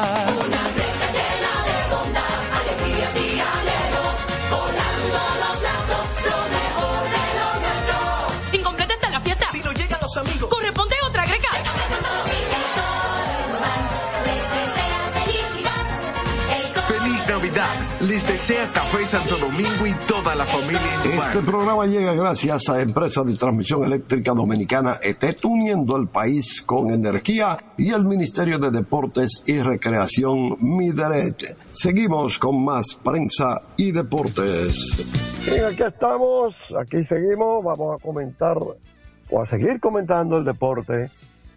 Les 18.08 18.26
desea 18.26 18.66
Café 18.72 19.04
Santo 19.04 19.36
Domingo 19.36 19.86
y 19.86 19.92
toda 20.06 20.34
la 20.34 20.46
familia 20.46 20.80
en 21.04 21.18
Este 21.18 21.40
programa 21.40 21.84
llega 21.84 22.14
gracias 22.14 22.70
a 22.70 22.80
Empresa 22.80 23.22
de 23.22 23.36
Transmisión 23.36 23.84
Eléctrica 23.84 24.32
Dominicana 24.32 24.94
ETET, 25.02 25.44
uniendo 25.44 25.94
el 25.98 26.08
país 26.08 26.62
con 26.62 26.88
energía 26.90 27.58
y 27.76 27.90
el 27.90 28.06
Ministerio 28.06 28.58
de 28.58 28.70
Deportes 28.70 29.42
y 29.44 29.60
Recreación 29.60 30.56
Mideret. 30.58 31.54
Seguimos 31.72 32.38
con 32.38 32.64
más 32.64 32.94
prensa 32.94 33.60
y 33.76 33.92
deportes. 33.92 35.04
Bien, 35.44 35.66
aquí 35.66 35.82
estamos, 35.82 36.54
aquí 36.80 37.04
seguimos, 37.04 37.62
vamos 37.62 38.00
a 38.00 38.02
comentar 38.02 38.56
o 38.56 39.42
a 39.42 39.46
seguir 39.50 39.78
comentando 39.80 40.38
el 40.38 40.46
deporte. 40.46 41.10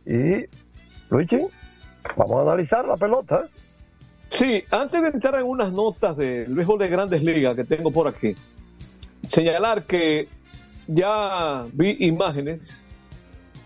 Y, 0.05 0.45
Luigi, 1.09 1.47
vamos 2.17 2.39
a 2.39 2.41
analizar 2.41 2.83
la 2.83 2.97
pelota. 2.97 3.39
Sí, 4.32 4.63
antes 4.71 5.01
de 5.01 5.09
entrar 5.09 5.36
en 5.36 5.45
unas 5.45 5.71
notas 5.73 6.15
del 6.15 6.53
béisbol 6.55 6.79
de 6.79 6.88
grandes 6.88 7.21
ligas 7.21 7.55
que 7.55 7.63
tengo 7.65 7.91
por 7.91 8.07
aquí, 8.07 8.34
señalar 9.27 9.84
que 9.84 10.29
ya 10.88 11.65
vi 11.73 11.97
imágenes 11.99 12.84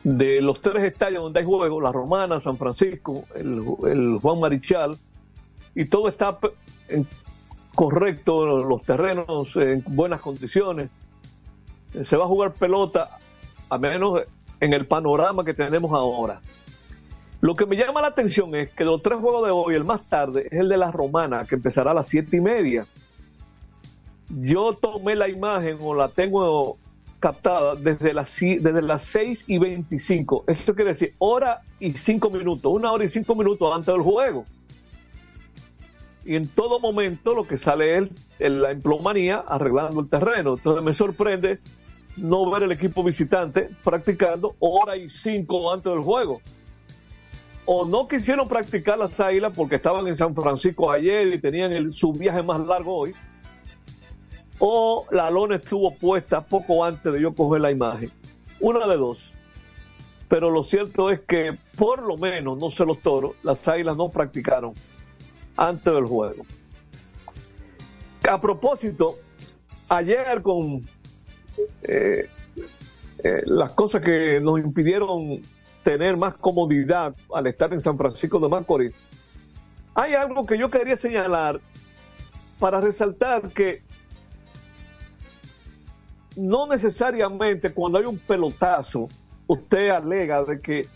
de 0.03 0.41
los 0.41 0.61
tres 0.61 0.84
estadios 0.84 1.24
donde 1.24 1.39
hay 1.39 1.45
juegos, 1.45 1.82
la 1.84 1.91
Romana, 1.91 2.41
San 2.41 2.57
Francisco, 2.57 3.26
el, 3.36 4.18
Juan 4.22 4.39
Marichal, 4.39 4.97
y 5.76 5.86
todo 5.86 6.09
está 6.09 6.38
en- 6.89 7.07
correcto, 7.76 8.63
los 8.63 8.84
terrenos 8.84 9.55
en 9.57 9.84
buenas 9.88 10.22
condiciones. 10.22 10.89
Se 12.05 12.16
va 12.18 12.26
a 12.26 12.28
jugar 12.28 12.53
pelota, 12.53 13.18
a 13.70 13.78
menos 13.78 14.22
en 14.59 14.74
el 14.74 14.86
panorama 14.86 15.43
que 15.45 15.53
tenemos 15.53 15.91
ahora. 15.91 16.41
Lo 17.46 17.54
que 17.54 17.68
me 17.68 17.76
llama 17.76 18.02
la 18.02 18.08
atención 18.08 18.56
es 18.56 18.72
que 18.72 18.84
los 18.84 19.04
tres 19.04 19.20
juegos 19.20 19.46
de 19.46 19.52
hoy, 19.52 19.76
el 19.76 19.84
más 19.84 20.02
tarde, 20.10 20.48
es 20.50 20.62
el 20.62 20.68
de 20.68 20.78
la 20.78 20.89
Romana, 20.89 21.46
que 21.46 21.54
empezará 21.54 21.91
a 21.91 21.93
las 21.93 22.08
siete 22.08 22.38
y 22.38 22.41
media. 22.41 22.88
Yo 24.41 24.74
tomé 24.74 25.16
la 25.16 25.30
imagen 25.30 25.78
o 25.80 25.93
la 25.93 26.08
tengo 26.08 26.80
captada 27.20 27.76
desde 27.76 28.16
las, 28.16 28.36
desde 28.39 28.82
las 28.82 29.04
6 29.04 29.43
y 29.46 29.60
25. 29.60 30.46
Eso 30.48 30.74
quiere 30.74 30.93
decir 30.93 31.14
hora 31.20 31.62
y 31.80 31.91
cinco 31.91 32.32
minutos, 32.32 32.74
una 32.74 32.91
hora 32.91 33.04
y 33.04 33.10
cinco 33.10 33.36
minutos 33.36 33.72
antes 33.72 33.93
del 33.93 34.02
juego. 34.02 34.46
Y 36.26 36.38
en 36.38 36.48
todo 36.48 36.80
momento 36.80 37.36
lo 37.36 37.46
que 37.46 37.60
sale 37.60 37.96
es 38.00 38.10
la 38.39 38.72
emplomanía 38.72 39.43
arreglando 39.48 40.02
el 40.02 40.10
terreno. 40.10 40.56
Entonces 40.56 40.84
me 40.84 40.96
sorprende 40.96 41.60
no 42.18 42.50
ver 42.50 42.64
el 42.64 42.72
equipo 42.72 43.04
visitante 43.04 43.70
practicando 43.84 44.56
hora 44.58 44.98
y 44.98 45.12
cinco 45.12 45.72
antes 45.72 45.93
del 45.93 46.02
juego 46.02 46.41
o 47.66 47.86
no 47.86 48.07
quisieron 48.07 48.47
practicar 48.47 48.97
las 48.97 49.20
águilas 49.20 49.53
porque 49.55 49.76
estaban 49.76 50.07
en 50.07 50.18
San 50.18 50.36
Francisco 50.36 50.91
ayer 50.91 51.28
y 51.34 51.39
tenían 51.39 51.72
el- 51.72 51.93
su 51.93 52.13
viaje 52.13 52.43
más 52.43 52.59
largo 52.66 52.95
hoy, 52.95 53.13
o 54.59 55.05
la 55.11 55.30
lona 55.30 55.55
estuvo 55.55 55.91
puesta 55.95 56.41
poco 56.41 56.84
antes 56.84 57.11
de 57.11 57.22
yo 57.22 57.34
coger 57.34 57.61
la 57.61 57.72
imagen. 57.72 58.11
Una 58.59 58.88
de 58.88 58.97
dos. 58.97 59.32
Pero 60.28 60.49
lo 60.49 60.63
cierto 60.63 61.11
es 61.11 61.20
que 61.22 61.55
por 61.78 62.01
lo 62.01 62.18
menos, 62.18 62.57
no 62.57 62.72
sé 62.72 62.86
los 62.86 62.99
toros, 63.01 63.36
las 63.43 63.68
águilas 63.68 63.95
no 63.97 64.09
practicaron 64.09 64.74
antes 65.57 65.93
del 65.93 66.05
juego. 66.05 66.45
A 68.30 68.41
propósito, 68.41 69.18
ayer 69.88 70.41
con 70.41 70.84
eh, 71.84 72.28
eh, 73.24 73.41
las 73.45 73.72
cosas 73.74 74.01
que 74.01 74.39
nos 74.41 74.59
impidieron 74.59 75.41
tener 75.86 76.17
más 76.17 76.33
comodidad 76.33 77.15
al 77.31 77.45
estar 77.45 77.71
en 77.71 77.79
San 77.79 77.95
Francisco 77.95 78.39
de 78.39 78.49
Macorís, 78.49 78.95
hay 79.93 80.15
algo 80.15 80.43
que 80.43 80.57
yo 80.57 80.67
quería 80.71 80.97
señalar 80.97 81.61
para 82.57 82.81
resaltar 82.81 83.49
que 83.49 83.83
no 86.36 86.65
necesariamente 86.65 87.71
cuando 87.71 87.99
hay 87.99 88.05
un 88.05 88.17
pelotazo, 88.17 89.07
usted 89.45 89.89
alega 89.89 90.43
de 90.43 90.59
que 90.59 90.88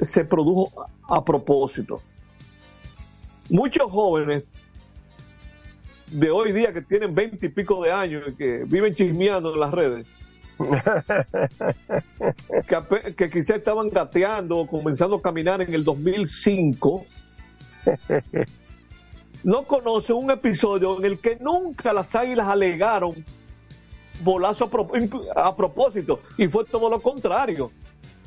se- 0.00 0.24
produjo 0.24 0.86
a 1.08 1.24
propósito. 1.24 2.00
Muchos 3.50 3.90
jóvenes 3.90 4.44
de 6.12 6.30
hoy 6.30 6.52
día 6.52 6.72
que 6.72 6.80
tienen 6.82 7.12
veinte 7.12 7.46
y 7.46 7.48
pico 7.48 7.82
de 7.82 7.90
años 7.90 8.22
y 8.28 8.34
que 8.36 8.62
viven 8.68 8.94
chismeando 8.94 9.52
en 9.52 9.58
las 9.58 9.72
redes, 9.72 10.06
que, 12.68 13.14
que 13.14 13.30
quizás 13.30 13.56
estaban 13.58 13.88
gateando 13.88 14.58
o 14.58 14.66
comenzando 14.66 15.16
a 15.16 15.22
caminar 15.22 15.60
en 15.62 15.72
el 15.74 15.84
2005, 15.84 17.06
no 19.44 19.62
conocen 19.64 20.16
un 20.16 20.30
episodio 20.30 20.98
en 20.98 21.04
el 21.04 21.18
que 21.18 21.36
nunca 21.40 21.92
las 21.92 22.14
águilas 22.14 22.46
alegaron 22.48 23.24
bolazo 24.22 24.64
a, 24.66 24.70
pro- 24.70 24.90
a 25.34 25.56
propósito 25.56 26.20
y 26.36 26.46
fue 26.48 26.64
todo 26.64 26.90
lo 26.90 27.00
contrario. 27.00 27.70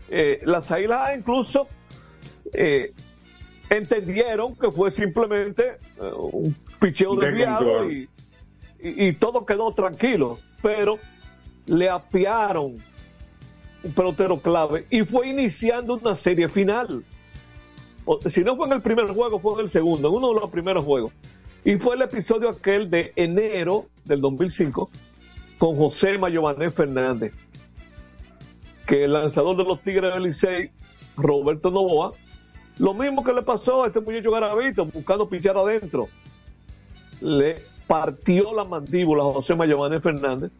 Eh, 0.09 0.41
las 0.43 0.69
águilas 0.71 1.15
incluso 1.17 1.67
eh, 2.51 2.91
entendieron 3.69 4.55
que 4.55 4.69
fue 4.71 4.91
simplemente 4.91 5.77
eh, 6.01 6.11
un 6.15 6.55
picheo 6.79 7.15
De 7.15 7.27
desviado 7.27 7.89
y- 7.91 8.09
y 9.07 9.13
todo 9.13 9.45
quedó 9.45 9.71
tranquilo, 9.71 10.39
pero 10.61 10.99
le 11.65 11.89
apiaron 11.89 12.77
un 13.83 13.91
pelotero 13.93 14.39
clave 14.39 14.85
y 14.89 15.03
fue 15.03 15.27
iniciando 15.27 15.95
una 15.95 16.15
serie 16.15 16.47
final. 16.49 17.03
Si 18.29 18.43
no 18.43 18.55
fue 18.55 18.67
en 18.67 18.73
el 18.73 18.81
primer 18.81 19.07
juego, 19.07 19.39
fue 19.39 19.53
en 19.55 19.59
el 19.61 19.69
segundo, 19.69 20.09
en 20.09 20.15
uno 20.15 20.33
de 20.33 20.41
los 20.41 20.49
primeros 20.49 20.83
juegos. 20.83 21.13
Y 21.65 21.77
fue 21.77 21.95
el 21.95 22.01
episodio 22.01 22.49
aquel 22.49 22.89
de 22.89 23.13
enero 23.15 23.85
del 24.03 24.19
2005, 24.19 24.89
con 25.57 25.77
José 25.77 26.17
Mayované 26.17 26.69
Fernández, 26.71 27.33
que 28.85 29.05
el 29.05 29.13
lanzador 29.13 29.55
de 29.55 29.63
los 29.63 29.79
Tigres 29.79 30.13
del 30.13 30.23
Licey, 30.23 30.71
Roberto 31.15 31.71
Novoa, 31.71 32.11
lo 32.79 32.93
mismo 32.93 33.23
que 33.23 33.31
le 33.31 33.43
pasó 33.43 33.83
a 33.83 33.87
este 33.87 34.01
muchacho 34.01 34.31
Garavito, 34.31 34.85
buscando 34.85 35.29
pichar 35.29 35.55
adentro, 35.55 36.09
le 37.21 37.61
partió 37.87 38.53
la 38.53 38.65
mandíbula 38.65 39.23
a 39.23 39.31
José 39.31 39.55
Mayované 39.55 40.01
Fernández, 40.01 40.51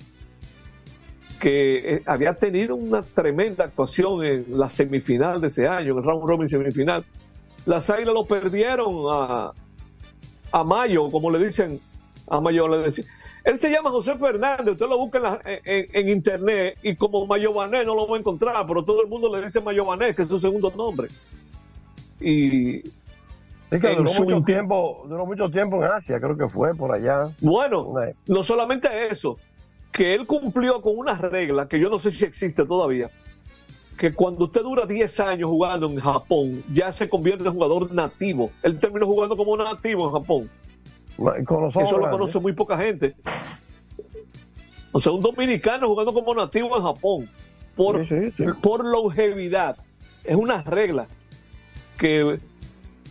que 1.44 1.96
eh, 1.96 2.02
había 2.06 2.34
tenido 2.36 2.74
una 2.74 3.02
tremenda 3.02 3.66
actuación 3.66 4.24
en 4.24 4.46
la 4.58 4.70
semifinal 4.70 5.42
de 5.42 5.48
ese 5.48 5.68
año, 5.68 5.92
en 5.92 5.98
el 5.98 6.04
round 6.06 6.24
robin 6.26 6.48
semifinal. 6.48 7.04
Las 7.66 7.90
Águilas 7.90 8.14
lo 8.14 8.24
perdieron 8.26 8.94
a, 9.12 9.52
a 10.54 10.64
Mayo, 10.64 11.10
como 11.12 11.30
le 11.30 11.46
dicen 11.46 11.82
a 12.30 12.40
Mayo. 12.40 12.70
Le 12.70 12.78
decían. 12.78 13.08
Él 13.44 13.60
se 13.60 13.70
llama 13.70 13.90
José 13.90 14.16
Fernández, 14.16 14.70
usted 14.72 14.88
lo 14.88 14.98
busca 14.98 15.18
en, 15.18 15.24
la- 15.26 15.42
en- 15.66 15.88
en 15.92 16.08
internet 16.08 16.78
y 16.82 16.96
como 16.96 17.26
Mayobané 17.28 17.84
no 17.84 17.94
lo 17.94 18.08
va 18.08 18.16
a 18.16 18.20
encontrar, 18.22 18.66
pero 18.66 18.82
todo 18.86 19.02
el 19.04 19.10
mundo 19.10 19.28
le 19.36 19.44
dice 19.46 19.60
Mayobané, 19.60 20.16
que 20.16 20.22
es 20.22 20.30
su 20.30 20.40
segundo 20.40 20.72
nombre. 20.78 21.10
Y 22.22 22.78
Es 23.70 23.82
que 23.82 23.96
duró 23.98 24.14
mucho 24.14 24.42
tiempo, 24.46 25.04
duró 25.10 25.26
mucho 25.26 25.50
tiempo 25.50 25.84
en 25.84 25.92
Asia, 25.92 26.22
creo 26.22 26.38
que 26.38 26.48
fue 26.48 26.74
por 26.74 26.94
allá. 26.94 27.32
Bueno, 27.42 27.94
no 28.28 28.44
solamente 28.44 28.88
eso, 29.12 29.38
que 29.94 30.16
él 30.16 30.26
cumplió 30.26 30.82
con 30.82 30.98
una 30.98 31.14
regla 31.16 31.68
que 31.68 31.80
yo 31.80 31.90
no 31.90 32.00
sé 32.00 32.12
si 32.12 32.26
existe 32.26 32.66
todavía, 32.66 33.12
que 33.98 34.12
cuando 34.12 34.46
usted 34.46 34.62
dura 34.62 34.86
10 34.86 35.20
años 35.20 35.50
jugando 35.50 35.88
en 35.88 36.00
Japón, 36.00 36.64
ya 36.74 36.92
se 36.92 37.08
convierte 37.08 37.46
en 37.46 37.54
jugador 37.54 37.94
nativo. 37.94 38.50
Él 38.64 38.80
terminó 38.80 39.06
jugando 39.06 39.38
como 39.38 39.56
nativo 39.56 40.08
en 40.08 40.12
Japón. 40.14 40.50
Con 41.46 41.62
los 41.62 41.76
ojos 41.76 41.90
Eso 41.90 42.00
lo 42.00 42.10
conoce 42.10 42.40
muy 42.40 42.54
poca 42.54 42.76
gente. 42.78 43.16
O 44.92 45.00
sea, 45.00 45.12
un 45.12 45.22
dominicano 45.22 45.88
jugando 45.88 46.12
como 46.12 46.34
nativo 46.34 46.76
en 46.76 46.84
Japón, 46.84 47.30
por, 47.76 48.06
por 48.62 48.84
longevidad. 48.84 49.78
Es 50.24 50.36
una 50.36 50.64
regla 50.64 51.08
que 52.00 52.40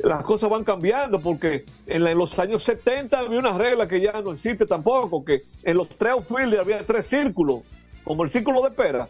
las 0.02 0.22
cosas 0.24 0.48
van 0.50 0.64
cambiando 0.64 1.18
porque 1.20 1.64
en, 1.86 2.04
la- 2.04 2.10
en 2.12 2.18
los 2.18 2.38
años 2.38 2.62
70 2.64 3.18
había 3.18 3.38
una 3.38 3.56
regla 3.56 3.86
que 3.86 4.00
ya 4.00 4.20
no 4.22 4.32
existe 4.32 4.66
tampoco, 4.66 5.24
que 5.24 5.42
en 5.62 5.76
los 5.76 5.88
tres 5.88 6.12
outfielders 6.12 6.62
había 6.62 6.84
tres 6.84 7.06
círculos, 7.06 7.60
como 8.04 8.24
el 8.24 8.30
círculo 8.30 8.62
de 8.62 8.70
pera, 8.70 9.08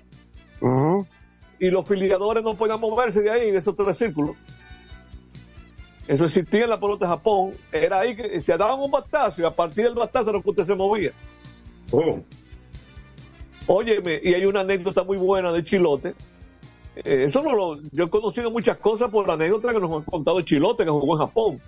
y 1.58 1.70
los 1.70 1.86
filiadores 1.86 2.42
no 2.44 2.54
podían 2.54 2.80
moverse 2.80 3.20
de 3.20 3.30
ahí, 3.30 3.50
de 3.50 3.58
esos 3.58 3.74
tres 3.76 3.96
círculos. 3.96 4.36
Eso 6.08 6.24
existía 6.24 6.64
en 6.64 6.70
la 6.70 6.80
pelota 6.80 7.06
de 7.06 7.10
Japón, 7.10 7.52
era 7.70 8.00
ahí 8.00 8.16
que 8.16 8.40
se 8.42 8.56
daban 8.56 8.80
un 8.80 8.90
batazo 8.90 9.40
y 9.40 9.44
a 9.44 9.50
partir 9.52 9.84
del 9.84 9.94
batazo 9.94 10.30
era 10.30 10.42
que 10.42 10.50
usted 10.50 10.64
se 10.64 10.74
movía. 10.74 11.12
Óyeme, 13.68 14.20
y 14.22 14.34
hay 14.34 14.44
una 14.44 14.60
anécdota 14.60 15.04
muy 15.04 15.16
buena 15.16 15.52
de 15.52 15.62
Chilote. 15.62 16.14
Eh, 16.96 17.24
eso 17.26 17.42
no 17.42 17.54
lo, 17.54 17.80
yo 17.90 18.04
he 18.04 18.10
conocido 18.10 18.50
muchas 18.50 18.76
cosas 18.78 19.10
por 19.10 19.26
la 19.26 19.34
anécdota 19.34 19.72
que 19.72 19.80
nos 19.80 19.90
han 19.90 20.02
contado 20.02 20.40
Chilote, 20.42 20.84
que 20.84 20.90
jugó 20.90 21.14
en 21.14 21.26
Japón, 21.26 21.60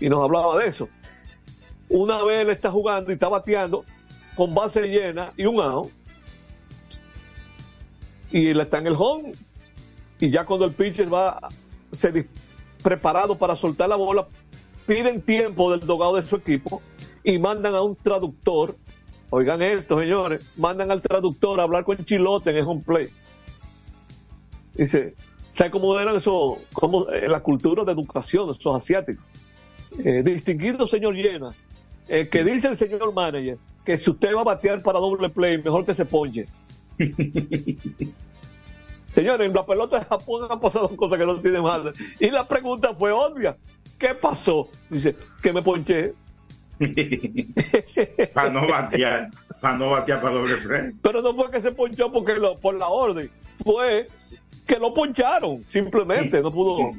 y 0.00 0.08
nos 0.08 0.24
hablaba 0.24 0.58
de 0.58 0.68
eso. 0.68 0.88
Una 1.88 2.22
vez 2.24 2.40
él 2.40 2.50
está 2.50 2.70
jugando 2.70 3.10
y 3.10 3.14
está 3.14 3.28
bateando 3.28 3.84
con 4.34 4.54
base 4.54 4.82
llena 4.82 5.32
y 5.36 5.46
un 5.46 5.60
out, 5.60 5.88
y 8.30 8.48
él 8.48 8.60
está 8.60 8.78
en 8.78 8.88
el 8.88 8.96
home, 8.98 9.32
y 10.20 10.28
ya 10.28 10.44
cuando 10.44 10.66
el 10.66 10.72
pitcher 10.72 11.12
va 11.12 11.38
se 11.92 12.26
preparado 12.82 13.36
para 13.36 13.56
soltar 13.56 13.88
la 13.88 13.96
bola, 13.96 14.26
piden 14.86 15.22
tiempo 15.22 15.70
del 15.70 15.80
dogado 15.80 16.16
de 16.16 16.22
su 16.22 16.36
equipo 16.36 16.82
y 17.24 17.38
mandan 17.38 17.74
a 17.74 17.82
un 17.82 17.96
traductor. 17.96 18.74
Oigan 19.30 19.62
esto, 19.62 19.98
señores, 20.00 20.44
mandan 20.56 20.90
al 20.90 21.02
traductor 21.02 21.60
a 21.60 21.64
hablar 21.64 21.84
con 21.84 22.04
Chilote 22.04 22.50
en 22.50 22.56
el 22.56 22.64
home 22.64 22.82
play. 22.84 23.08
Dice, 24.78 25.14
¿sabe 25.54 25.70
cómo 25.70 25.98
eran 26.00 26.16
eso? 26.16 26.58
Cómo, 26.72 27.08
eh, 27.10 27.28
la 27.28 27.40
cultura 27.40 27.84
de 27.84 27.92
educación 27.92 28.46
de 28.46 28.52
esos 28.52 28.74
asiáticos. 28.74 29.22
Eh, 30.04 30.22
distinguido 30.24 30.86
señor 30.86 31.14
Llena, 31.14 31.50
eh, 32.08 32.28
que 32.28 32.44
dice 32.44 32.68
el 32.68 32.76
señor 32.76 33.12
manager 33.12 33.58
que 33.84 33.96
si 33.98 34.10
usted 34.10 34.34
va 34.34 34.42
a 34.42 34.44
batear 34.44 34.82
para 34.82 34.98
doble 34.98 35.28
play, 35.30 35.58
mejor 35.58 35.84
que 35.84 35.94
se 35.94 36.04
ponche. 36.04 36.46
Señores, 39.14 39.46
en 39.46 39.54
la 39.54 39.64
pelota 39.64 39.98
de 39.98 40.04
Japón 40.04 40.46
han 40.50 40.60
pasado 40.60 40.88
cosas 40.94 41.18
que 41.18 41.26
no 41.26 41.36
tienen 41.40 41.62
madre. 41.62 41.92
Y 42.20 42.30
la 42.30 42.46
pregunta 42.46 42.94
fue 42.94 43.10
obvia. 43.10 43.56
¿Qué 43.98 44.14
pasó? 44.14 44.68
Dice, 44.90 45.16
que 45.42 45.52
me 45.52 45.62
ponché. 45.62 46.12
para 48.34 48.50
no 48.50 48.68
batear, 48.68 49.30
para 49.60 49.76
no 49.78 49.90
batear 49.90 50.20
para 50.20 50.34
doble 50.34 50.56
play. 50.58 50.92
Pero 51.02 51.22
no 51.22 51.34
fue 51.34 51.50
que 51.50 51.60
se 51.60 51.72
ponchó 51.72 52.12
porque 52.12 52.34
lo- 52.34 52.58
por 52.58 52.74
la 52.74 52.88
orden. 52.88 53.30
Fue 53.64 54.06
que 54.68 54.78
lo 54.78 54.94
poncharon, 54.94 55.64
simplemente. 55.66 56.40
No 56.42 56.52
pudo, 56.52 56.90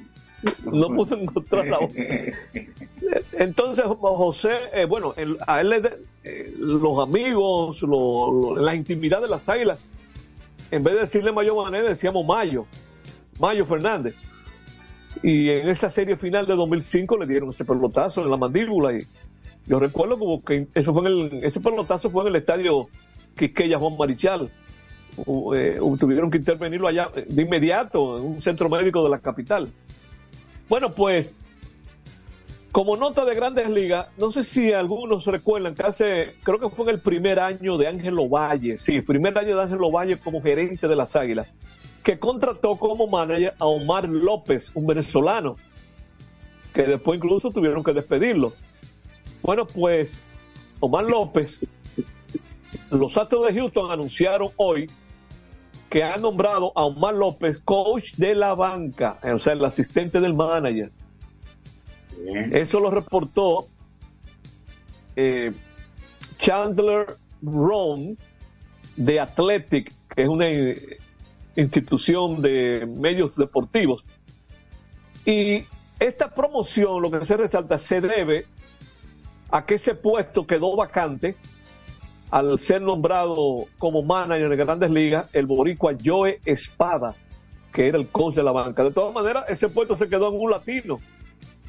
no 0.66 0.88
pudo 0.90 1.16
encontrar 1.16 1.68
la 1.68 1.80
orden. 1.80 2.34
Entonces, 3.34 3.86
José, 3.86 4.52
eh, 4.74 4.86
bueno, 4.86 5.14
el- 5.16 5.38
a 5.48 5.62
él 5.62 5.70
le 5.70 5.82
de- 5.82 5.98
eh, 6.24 6.54
los 6.58 7.00
amigos, 7.00 7.82
lo- 7.84 8.32
lo- 8.32 8.56
la 8.58 8.76
intimidad 8.76 9.22
de 9.22 9.28
las 9.30 9.48
águilas, 9.48 9.80
en 10.72 10.84
vez 10.84 10.96
de 10.96 11.02
decirle 11.02 11.32
Mayo 11.32 11.56
Mané, 11.56 11.82
decíamos 11.82 12.26
Mayo, 12.26 12.66
Mayo 13.40 13.66
Fernández. 13.66 14.16
Y 15.24 15.50
en 15.50 15.70
esa 15.70 15.90
serie 15.90 16.18
final 16.18 16.46
de 16.46 16.56
2005 16.56 17.18
le 17.18 17.26
dieron 17.26 17.50
ese 17.50 17.66
pelotazo 17.66 18.22
en 18.24 18.30
la 18.32 18.38
mandíbula. 18.38 18.94
Y 18.94 19.04
yo 19.68 19.80
recuerdo 19.80 20.18
como 20.20 20.44
que 20.44 20.68
eso 20.76 20.94
fue 20.94 21.02
en 21.02 21.08
el, 21.08 21.44
ese 21.44 21.60
pelotazo 21.60 22.10
fue 22.10 22.24
en 22.24 22.30
el 22.30 22.36
estadio 22.38 22.88
Quisqueya 23.38 23.80
Juan 23.80 23.98
Marichal. 23.98 24.50
Eh, 25.18 25.80
tuvieron 26.00 26.32
que 26.32 26.38
intervenirlo 26.38 26.88
allá 26.88 27.10
eh, 27.16 27.26
de 27.28 27.42
inmediato 27.42 28.18
en 28.18 28.24
un 28.24 28.42
centro 28.42 28.70
médico 28.70 29.04
de 29.04 29.10
la 29.10 29.20
capital. 29.20 29.70
Bueno, 30.70 30.92
pues 30.92 31.34
como 32.72 32.96
nota 32.96 33.26
de 33.26 33.34
Grandes 33.34 33.70
Ligas, 33.70 34.08
no 34.18 34.32
sé 34.32 34.44
si 34.44 34.72
algunos 34.72 35.26
recuerdan 35.26 35.74
que 35.74 35.84
hace, 35.84 36.36
creo 36.44 36.60
que 36.60 36.70
fue 36.70 36.86
en 36.86 36.96
el 36.96 37.02
primer 37.02 37.40
año 37.40 37.78
de 37.78 37.88
Ángelo 37.88 38.30
Valle, 38.30 38.78
sí, 38.78 39.02
primer 39.02 39.36
año 39.38 39.58
de 39.58 39.64
Ángelo 39.64 39.90
Valle 39.90 40.18
como 40.18 40.42
gerente 40.42 40.88
de 40.88 40.96
las 40.96 41.16
Águilas, 41.16 41.52
que 42.04 42.20
contrató 42.20 42.76
como 42.76 43.08
manager 43.08 43.56
a 43.58 43.66
Omar 43.66 44.08
López, 44.08 44.72
un 44.76 44.86
venezolano, 44.86 45.56
que 46.74 46.84
después 46.84 47.18
incluso 47.18 47.50
tuvieron 47.50 47.84
que 47.84 47.94
despedirlo. 47.94 48.54
Bueno, 49.42 49.66
pues 49.66 50.20
Omar 50.80 51.06
López, 51.06 51.60
los 52.92 53.18
Astros 53.18 53.48
de 53.48 53.54
Houston 53.54 53.92
anunciaron 53.92 54.50
hoy 54.58 54.90
que 55.90 56.04
han 56.04 56.22
nombrado 56.22 56.72
a 56.76 56.86
Omar 56.86 57.16
López 57.16 57.60
coach 57.60 58.14
de 58.16 58.36
la 58.36 58.54
banca, 58.54 59.20
o 59.24 59.38
sea, 59.38 59.54
el 59.54 59.66
asistente 59.66 60.20
del 60.20 60.34
manager. 60.34 60.92
Eso 62.52 62.80
lo 62.80 62.92
reportó 62.92 63.68
eh, 65.16 65.52
Chandler 66.38 67.18
Rohn 67.42 68.18
de 68.96 69.20
Athletic, 69.20 69.94
que 70.10 70.24
es 70.24 70.28
una 70.28 70.48
eh, 70.48 70.98
institución 71.56 72.42
de 72.42 72.86
medios 72.86 73.36
deportivos. 73.36 74.04
Y 75.26 75.64
esta 76.00 76.34
promoción, 76.34 77.02
lo 77.02 77.10
que 77.10 77.26
se 77.26 77.38
resalta, 77.38 77.78
se 77.78 78.02
debe 78.02 78.46
a 79.52 79.66
que 79.66 79.76
ese 79.76 79.96
puesto 79.96 80.46
quedó 80.46 80.76
vacante 80.76 81.36
al 82.32 82.60
ser 82.60 82.82
nombrado 82.82 83.66
como 83.78 84.04
manager 84.04 84.50
de 84.50 84.56
Grandes 84.56 84.92
Ligas 84.92 85.28
el 85.34 85.46
boricua 85.46 85.96
Joe 86.04 86.40
Espada, 86.46 87.16
que 87.74 87.88
era 87.88 87.98
el 87.98 88.08
coach 88.08 88.36
de 88.36 88.44
la 88.44 88.52
banca. 88.52 88.84
De 88.84 88.92
todas 88.92 89.14
maneras, 89.14 89.46
ese 89.50 89.70
puesto 89.70 89.96
se 89.96 90.08
quedó 90.08 90.30
en 90.30 90.40
un 90.40 90.52
latino, 90.52 91.00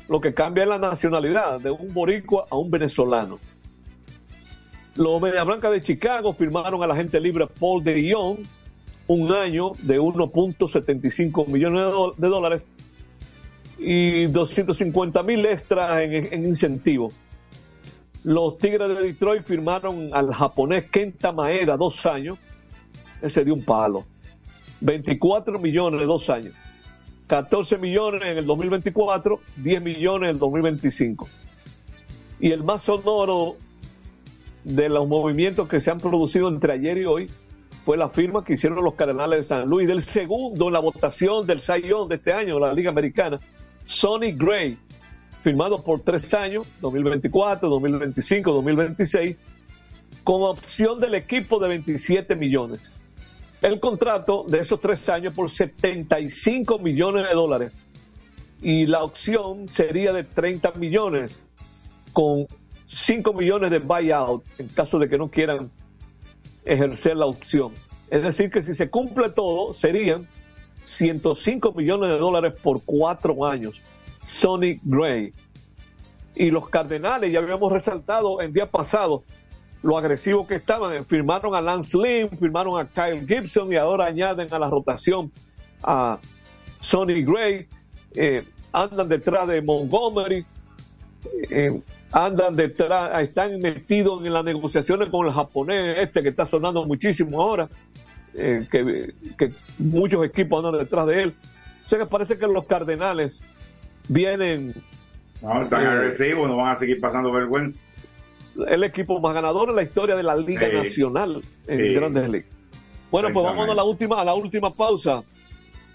lo 0.08 0.20
que 0.20 0.34
cambia 0.34 0.64
es 0.64 0.68
la 0.68 0.78
nacionalidad 0.78 1.60
de 1.60 1.70
un 1.70 1.92
boricua 1.94 2.46
a 2.50 2.56
un 2.56 2.70
venezolano. 2.70 3.38
Los 4.96 5.22
Media 5.22 5.44
Blanca 5.44 5.70
de 5.70 5.80
Chicago 5.80 6.32
firmaron 6.32 6.82
al 6.82 6.90
agente 6.90 7.20
libre 7.20 7.46
Paul 7.46 7.82
de 7.82 7.94
Guion 7.94 8.38
un 9.06 9.32
año 9.32 9.72
de 9.82 10.00
1.75 10.00 11.46
millones 11.46 11.94
de 12.16 12.28
dólares 12.28 12.66
y 13.78 14.26
250 14.26 15.22
mil 15.22 15.46
extras 15.46 16.02
en, 16.02 16.32
en 16.32 16.44
incentivos. 16.44 17.14
Los 18.24 18.58
Tigres 18.58 18.88
de 18.88 19.02
Detroit 19.02 19.44
firmaron 19.44 20.10
al 20.12 20.32
japonés 20.32 20.90
Kenta 20.90 21.32
Maeda 21.32 21.76
dos 21.76 22.04
años. 22.06 22.38
Ese 23.22 23.44
dio 23.44 23.54
un 23.54 23.64
palo. 23.64 24.04
24 24.80 25.58
millones 25.58 26.00
de 26.00 26.06
dos 26.06 26.28
años. 26.28 26.54
14 27.26 27.78
millones 27.78 28.22
en 28.22 28.38
el 28.38 28.46
2024, 28.46 29.40
10 29.56 29.82
millones 29.82 30.28
en 30.28 30.34
el 30.34 30.38
2025. 30.38 31.28
Y 32.40 32.50
el 32.50 32.64
más 32.64 32.82
sonoro 32.82 33.56
de 34.64 34.88
los 34.88 35.06
movimientos 35.06 35.68
que 35.68 35.80
se 35.80 35.90
han 35.90 35.98
producido 35.98 36.48
entre 36.48 36.72
ayer 36.72 36.98
y 36.98 37.04
hoy 37.04 37.30
fue 37.84 37.96
la 37.96 38.08
firma 38.10 38.44
que 38.44 38.54
hicieron 38.54 38.84
los 38.84 38.94
Cardenales 38.94 39.40
de 39.40 39.44
San 39.44 39.68
Luis 39.68 39.88
del 39.88 40.02
segundo 40.02 40.66
en 40.66 40.72
la 40.72 40.80
votación 40.80 41.46
del 41.46 41.60
Young 41.60 42.08
de 42.08 42.16
este 42.16 42.32
año 42.32 42.58
la 42.58 42.72
Liga 42.72 42.90
Americana, 42.90 43.40
Sonny 43.86 44.32
Gray, 44.32 44.76
firmado 45.42 45.82
por 45.82 46.00
tres 46.00 46.32
años, 46.34 46.66
2024, 46.80 47.68
2025, 47.68 48.52
2026, 48.52 49.36
con 50.24 50.42
opción 50.42 50.98
del 50.98 51.14
equipo 51.14 51.58
de 51.58 51.68
27 51.68 52.36
millones. 52.36 52.92
El 53.62 53.78
contrato 53.80 54.44
de 54.48 54.60
esos 54.60 54.80
tres 54.80 55.08
años 55.08 55.34
por 55.34 55.50
75 55.50 56.78
millones 56.78 57.28
de 57.28 57.34
dólares 57.34 57.72
y 58.62 58.86
la 58.86 59.02
opción 59.02 59.68
sería 59.68 60.12
de 60.12 60.24
30 60.24 60.72
millones 60.72 61.40
con 62.12 62.46
5 62.86 63.32
millones 63.32 63.70
de 63.70 63.78
buyout 63.78 64.42
en 64.58 64.68
caso 64.68 64.98
de 64.98 65.08
que 65.08 65.18
no 65.18 65.30
quieran 65.30 65.70
ejercer 66.64 67.16
la 67.16 67.26
opción. 67.26 67.72
Es 68.10 68.22
decir, 68.22 68.50
que 68.50 68.62
si 68.62 68.74
se 68.74 68.90
cumple 68.90 69.30
todo, 69.30 69.72
serían 69.74 70.26
105 70.84 71.72
millones 71.72 72.10
de 72.10 72.18
dólares 72.18 72.54
por 72.62 72.82
cuatro 72.84 73.46
años. 73.46 73.80
Sonny 74.22 74.80
Gray. 74.82 75.32
Y 76.34 76.50
los 76.50 76.68
Cardenales, 76.68 77.32
ya 77.32 77.40
habíamos 77.40 77.72
resaltado 77.72 78.40
el 78.40 78.52
día 78.52 78.66
pasado 78.66 79.24
lo 79.82 79.96
agresivos 79.96 80.46
que 80.46 80.54
estaban. 80.56 81.04
Firmaron 81.04 81.54
a 81.54 81.60
Lance 81.60 81.96
Lynn, 81.96 82.30
firmaron 82.38 82.78
a 82.78 82.86
Kyle 82.86 83.26
Gibson 83.26 83.72
y 83.72 83.76
ahora 83.76 84.06
añaden 84.06 84.52
a 84.52 84.58
la 84.58 84.68
rotación 84.68 85.30
a 85.82 86.18
Sonny 86.80 87.22
Gray. 87.22 87.66
Eh, 88.14 88.44
andan 88.72 89.08
detrás 89.08 89.48
de 89.48 89.62
Montgomery. 89.62 90.44
Eh, 91.50 91.80
andan 92.12 92.56
detrás, 92.56 93.22
están 93.22 93.58
metidos 93.60 94.24
en 94.24 94.32
las 94.32 94.44
negociaciones 94.44 95.08
con 95.10 95.26
el 95.26 95.32
japonés 95.32 95.98
este 95.98 96.22
que 96.22 96.30
está 96.30 96.46
sonando 96.46 96.84
muchísimo 96.84 97.42
ahora, 97.42 97.68
eh, 98.34 98.66
que, 98.70 99.12
que, 99.38 99.52
muchos 99.78 100.24
equipos 100.24 100.64
andan 100.64 100.80
detrás 100.80 101.06
de 101.06 101.22
él. 101.22 101.34
O 101.84 101.88
sea 101.88 101.98
que 101.98 102.06
parece 102.06 102.38
que 102.38 102.46
los 102.46 102.66
Cardenales 102.66 103.42
vienen... 104.10 104.74
No, 105.40 105.62
están 105.62 105.84
eh, 105.84 105.88
agresivos, 105.88 106.48
no 106.48 106.56
van 106.56 106.76
a 106.76 106.78
seguir 106.78 107.00
pasando 107.00 107.32
vergüenza. 107.32 107.78
El 108.68 108.84
equipo 108.84 109.20
más 109.20 109.32
ganador 109.32 109.70
en 109.70 109.76
la 109.76 109.82
historia 109.82 110.16
de 110.16 110.22
la 110.22 110.36
Liga 110.36 110.68
Sí. 110.68 110.76
Nacional 110.76 111.40
en 111.66 111.86
Sí. 111.86 111.94
Grandes 111.94 112.30
Ligas. 112.30 112.48
Bueno, 113.10 113.28
pues 113.32 113.44
vamos 113.44 113.68
a 113.68 113.74
la 113.74 113.84
última, 113.84 114.20
a 114.20 114.24
la 114.24 114.34
última 114.34 114.70
pausa, 114.70 115.22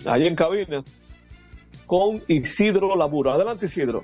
ahí 0.05 0.25
en 0.27 0.35
cabina, 0.35 0.83
con 1.85 2.21
Isidro 2.27 2.95
Laburo. 2.95 3.31
Adelante, 3.31 3.67
Isidro. 3.67 4.03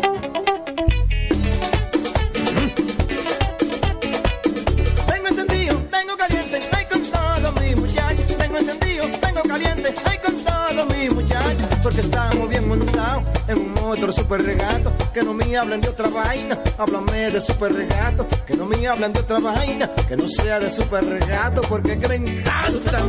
Motor 13.91 14.13
super 14.13 14.41
regato. 14.41 14.93
Que 15.13 15.21
no 15.21 15.33
me 15.33 15.57
hablen 15.57 15.81
de 15.81 15.89
otra 15.89 16.09
vaina, 16.09 16.57
háblame 16.77 17.31
de 17.31 17.41
super 17.41 17.73
regato. 17.73 18.25
Que 18.47 18.55
no 18.55 18.65
me 18.65 18.87
hablen 18.87 19.11
de 19.11 19.19
otra 19.19 19.39
vaina, 19.39 19.89
que 20.07 20.15
no 20.15 20.27
sea 20.27 20.59
de 20.59 20.69
super 20.69 21.03
regato. 21.03 21.61
Porque 21.61 21.99
que 21.99 22.07
me 22.07 22.15
encanta 22.15 23.05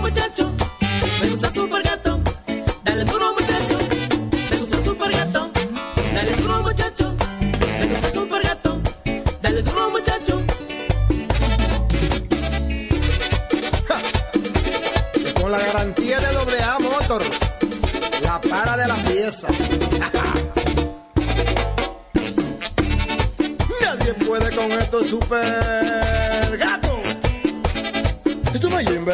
muchacho, 0.00 0.50
me 1.20 1.30
gusta 1.30 1.50
super 1.50 1.82
gato. 1.82 2.07
Nadie 23.82 24.14
puede 24.26 24.56
con 24.56 24.72
esto 24.72 25.04
super 25.04 26.56
gato. 26.56 26.98
Esto 28.54 28.70
no. 28.70 28.78
Vienen 28.78 29.04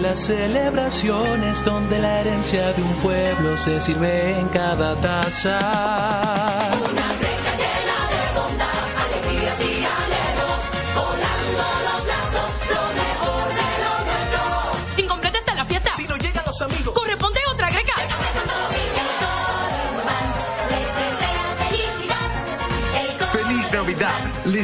las 0.00 0.20
celebraciones 0.20 1.64
donde 1.64 1.98
la 1.98 2.20
herencia 2.20 2.72
de 2.72 2.82
un 2.82 2.94
pueblo 3.02 3.56
se 3.56 3.82
sirve 3.82 4.38
en 4.38 4.46
cada 4.50 4.94
taza. 5.00 6.69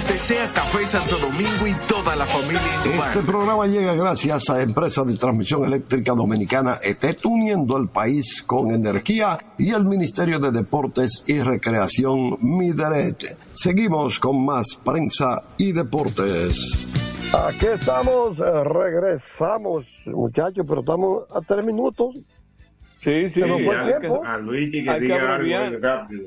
Les 0.08 0.28
desea 0.28 0.52
Café 0.52 0.86
Santo 0.86 1.16
Domingo 1.18 1.66
y 1.66 1.74
toda 1.88 2.14
la 2.16 2.24
familia 2.26 2.60
Indumar. 2.84 3.08
Este 3.08 3.22
programa 3.22 3.66
llega 3.66 3.94
gracias 3.94 4.48
a 4.50 4.62
Empresa 4.62 5.04
de 5.04 5.16
Transmisión 5.16 5.64
Eléctrica 5.64 6.12
Dominicana 6.14 6.78
ETET, 6.82 7.24
uniendo 7.26 7.76
el 7.76 7.88
país 7.88 8.42
con 8.42 8.70
energía 8.70 9.36
y 9.58 9.72
el 9.72 9.84
Ministerio 9.84 10.38
de 10.38 10.50
Deportes 10.52 11.22
y 11.26 11.40
Recreación 11.40 12.38
Mideret. 12.40 13.36
Seguimos 13.52 14.18
con 14.18 14.44
más 14.44 14.76
prensa 14.84 15.42
y 15.58 15.72
deportes. 15.72 16.88
Aquí 17.48 17.66
estamos, 17.66 18.38
eh, 18.38 18.64
regresamos, 18.64 19.86
muchachos, 20.06 20.64
pero 20.68 20.80
estamos 20.80 21.24
a 21.34 21.40
tres 21.40 21.64
minutos. 21.64 22.14
Sí, 23.02 23.28
sí. 23.28 23.40
El 23.42 23.50
hay 23.52 23.92
que- 23.92 23.98
tiempo. 24.00 24.22
A 24.24 24.38
Luigi 24.38 24.84
que 24.84 24.90
Hay 24.90 24.98
que 25.00 25.04
diga 25.06 25.34
algo 25.34 25.78
rápido. 25.80 26.22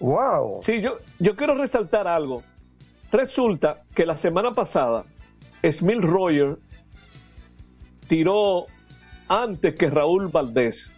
Wow. 0.00 0.60
Sí, 0.64 0.80
yo, 0.80 0.98
yo 1.20 1.36
quiero 1.36 1.54
resaltar 1.54 2.08
algo. 2.08 2.42
Resulta 3.12 3.82
que 3.94 4.06
la 4.06 4.16
semana 4.16 4.54
pasada, 4.54 5.04
Smil 5.62 6.00
Royer 6.00 6.56
tiró 8.08 8.64
antes 9.28 9.74
que 9.74 9.90
Raúl 9.90 10.28
Valdés. 10.28 10.90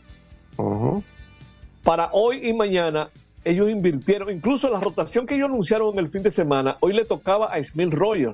Para 1.82 2.10
hoy 2.12 2.48
y 2.48 2.52
mañana, 2.52 3.10
ellos 3.44 3.68
invirtieron, 3.68 4.30
incluso 4.30 4.70
la 4.70 4.80
rotación 4.80 5.26
que 5.26 5.34
ellos 5.34 5.48
anunciaron 5.48 5.92
en 5.94 5.98
el 5.98 6.08
fin 6.08 6.22
de 6.22 6.30
semana, 6.30 6.76
hoy 6.80 6.92
le 6.92 7.04
tocaba 7.04 7.46
a 7.52 7.62
Smil 7.62 7.90
Royer. 7.90 8.32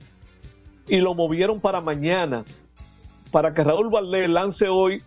Y 0.86 0.98
lo 0.98 1.14
movieron 1.14 1.60
para 1.60 1.80
mañana, 1.80 2.44
para 3.30 3.54
que 3.54 3.64
Raúl 3.64 3.90
Valdés 3.90 4.28
lance 4.28 4.68
hoy 4.68 5.02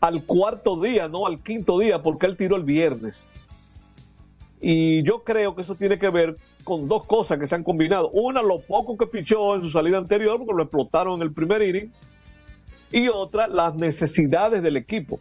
al 0.00 0.24
cuarto 0.24 0.80
día, 0.80 1.08
no 1.08 1.26
al 1.26 1.42
quinto 1.42 1.78
día, 1.78 2.02
porque 2.02 2.26
él 2.26 2.36
tiró 2.36 2.56
el 2.56 2.64
viernes. 2.64 3.24
Y 4.60 5.02
yo 5.04 5.22
creo 5.24 5.54
que 5.54 5.62
eso 5.62 5.74
tiene 5.74 5.98
que 5.98 6.10
ver 6.10 6.36
con 6.64 6.86
dos 6.86 7.06
cosas 7.06 7.38
que 7.38 7.46
se 7.46 7.54
han 7.54 7.64
combinado. 7.64 8.10
Una, 8.10 8.42
lo 8.42 8.60
poco 8.60 8.96
que 8.98 9.06
pichó 9.06 9.54
en 9.56 9.62
su 9.62 9.70
salida 9.70 9.96
anterior, 9.98 10.36
porque 10.38 10.52
lo 10.54 10.62
explotaron 10.64 11.14
en 11.16 11.22
el 11.22 11.32
primer 11.32 11.62
inning. 11.62 11.90
Y 12.92 13.08
otra, 13.08 13.46
las 13.46 13.74
necesidades 13.76 14.62
del 14.62 14.76
equipo. 14.76 15.18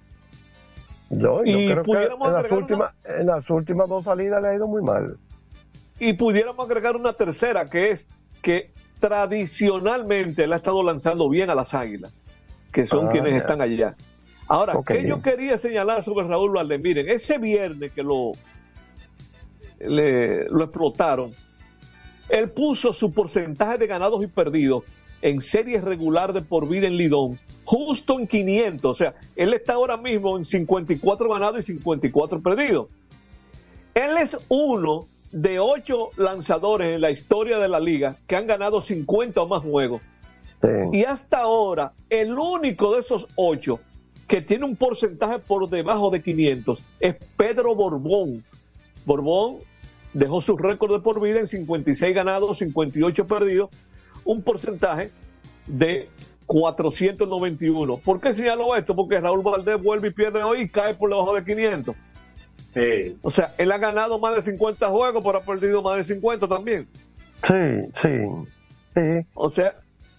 Yo, 1.09 1.43
yo 1.43 1.57
Y 1.57 1.65
creo 1.67 1.77
que 1.77 1.83
pudiéramos 1.83 2.27
en 2.27 2.33
las, 2.33 2.39
agregar 2.43 2.59
últimas, 2.59 2.93
en 3.05 3.25
las 3.27 3.49
últimas 3.49 3.87
dos 3.89 4.03
salidas 4.03 4.41
le 4.41 4.47
ha 4.49 4.55
ido 4.55 4.67
muy 4.67 4.81
mal. 4.81 5.17
Y 5.99 6.13
pudiéramos 6.13 6.65
agregar 6.65 6.95
una 6.95 7.13
tercera, 7.13 7.65
que 7.65 7.91
es 7.91 8.07
que 8.41 8.71
tradicionalmente 8.99 10.43
él 10.43 10.53
ha 10.53 10.57
estado 10.57 10.83
lanzando 10.83 11.29
bien 11.29 11.49
a 11.49 11.55
las 11.55 11.73
águilas, 11.73 12.13
que 12.71 12.85
son 12.85 13.07
Ah, 13.07 13.11
quienes 13.11 13.31
ya. 13.33 13.37
están 13.39 13.61
allá. 13.61 13.95
Ahora. 14.47 14.73
¿qué 14.85 15.07
yo 15.07 15.21
quería 15.21 15.57
señalar 15.57 16.03
sobre 16.03 16.27
Raúl 16.27 16.51
Valdés? 16.53 16.81
Miren, 16.81 17.09
ese 17.09 17.37
viernes 17.37 17.91
que 17.93 18.03
lo, 18.03 18.31
le- 19.79 20.45
lo 20.49 20.63
explotaron, 20.63 21.31
él 22.29 22.49
puso 22.51 22.93
su 22.93 23.11
porcentaje 23.11 23.77
de 23.77 23.87
ganados 23.87 24.23
y 24.23 24.27
perdidos 24.27 24.83
en 25.21 25.41
series 25.41 25.83
regular 25.83 26.31
de 26.33 26.41
por 26.41 26.67
vida 26.69 26.87
en 26.87 26.95
Lidón, 26.97 27.39
justo 27.65 28.19
en 28.19 28.27
500. 28.27 28.91
O 28.91 28.93
sea, 28.93 29.15
él 29.35 29.53
está 29.53 29.73
ahora 29.73 29.97
mismo 29.97 30.37
en 30.37 30.45
54 30.45 31.29
ganados 31.29 31.59
y 31.61 31.63
54 31.73 32.41
perdidos. 32.41 32.87
Él 33.93 34.17
es 34.17 34.37
uno 34.47 35.07
de 35.31 35.59
ocho 35.59 36.09
lanzadores 36.17 36.95
en 36.95 37.01
la 37.01 37.11
historia 37.11 37.59
de 37.59 37.67
la 37.67 37.79
liga 37.79 38.15
que 38.27 38.35
han 38.35 38.47
ganado 38.47 38.81
50 38.81 39.41
o 39.41 39.47
más 39.47 39.61
juegos. 39.63 40.01
Y 40.93 41.03
hasta 41.03 41.39
ahora, 41.39 41.93
el 42.09 42.37
único 42.37 42.93
de 42.93 42.99
esos 42.99 43.27
ocho 43.35 43.79
que 44.27 44.41
tiene 44.41 44.65
un 44.65 44.75
porcentaje 44.75 45.39
por 45.39 45.69
debajo 45.69 46.09
de 46.11 46.21
500 46.21 46.79
es 46.99 47.15
Pedro 47.37 47.75
Borbón. 47.75 48.43
Borbón 49.05 49.57
dejó 50.13 50.41
su 50.41 50.57
récord 50.57 50.91
de 50.93 50.99
por 50.99 51.21
vida 51.21 51.39
en 51.39 51.47
56 51.47 52.13
ganados, 52.15 52.57
58 52.59 53.27
perdidos, 53.27 53.69
un 54.25 54.41
porcentaje 54.41 55.11
de 55.67 56.09
491. 56.45 57.97
¿Por 57.97 58.19
qué 58.19 58.33
señalo 58.33 58.75
esto? 58.75 58.95
Porque 58.95 59.19
Raúl 59.19 59.41
Valdés 59.43 59.81
vuelve 59.81 60.09
y 60.09 60.11
pierde 60.11 60.43
hoy 60.43 60.61
y 60.61 60.69
cae 60.69 60.93
por 60.95 61.09
debajo 61.09 61.35
de 61.35 61.43
500. 61.43 61.95
O 63.21 63.31
sea, 63.31 63.53
él 63.57 63.71
ha 63.71 63.77
ganado 63.77 64.19
más 64.19 64.35
de 64.35 64.41
50 64.43 64.89
juegos, 64.89 65.23
pero 65.23 65.37
ha 65.39 65.41
perdido 65.41 65.81
más 65.81 65.97
de 65.97 66.03
50 66.03 66.47
también. 66.47 66.87
Sí, 67.43 67.89
sí. 67.95 68.25
sí. 68.95 69.27
O 69.33 69.49
sea, 69.49 69.75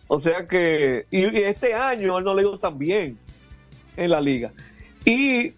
o 0.09 0.21
sea 0.21 0.47
que 0.49 1.07
y, 1.11 1.21
y 1.39 1.43
este 1.45 1.75
año 1.75 2.19
él 2.19 2.25
no 2.25 2.35
le 2.35 2.41
ha 2.43 2.45
ido 2.45 2.59
tan 2.59 2.77
bien 2.79 3.19
en 3.97 4.11
la 4.11 4.21
liga. 4.21 4.53
Y 5.05 5.53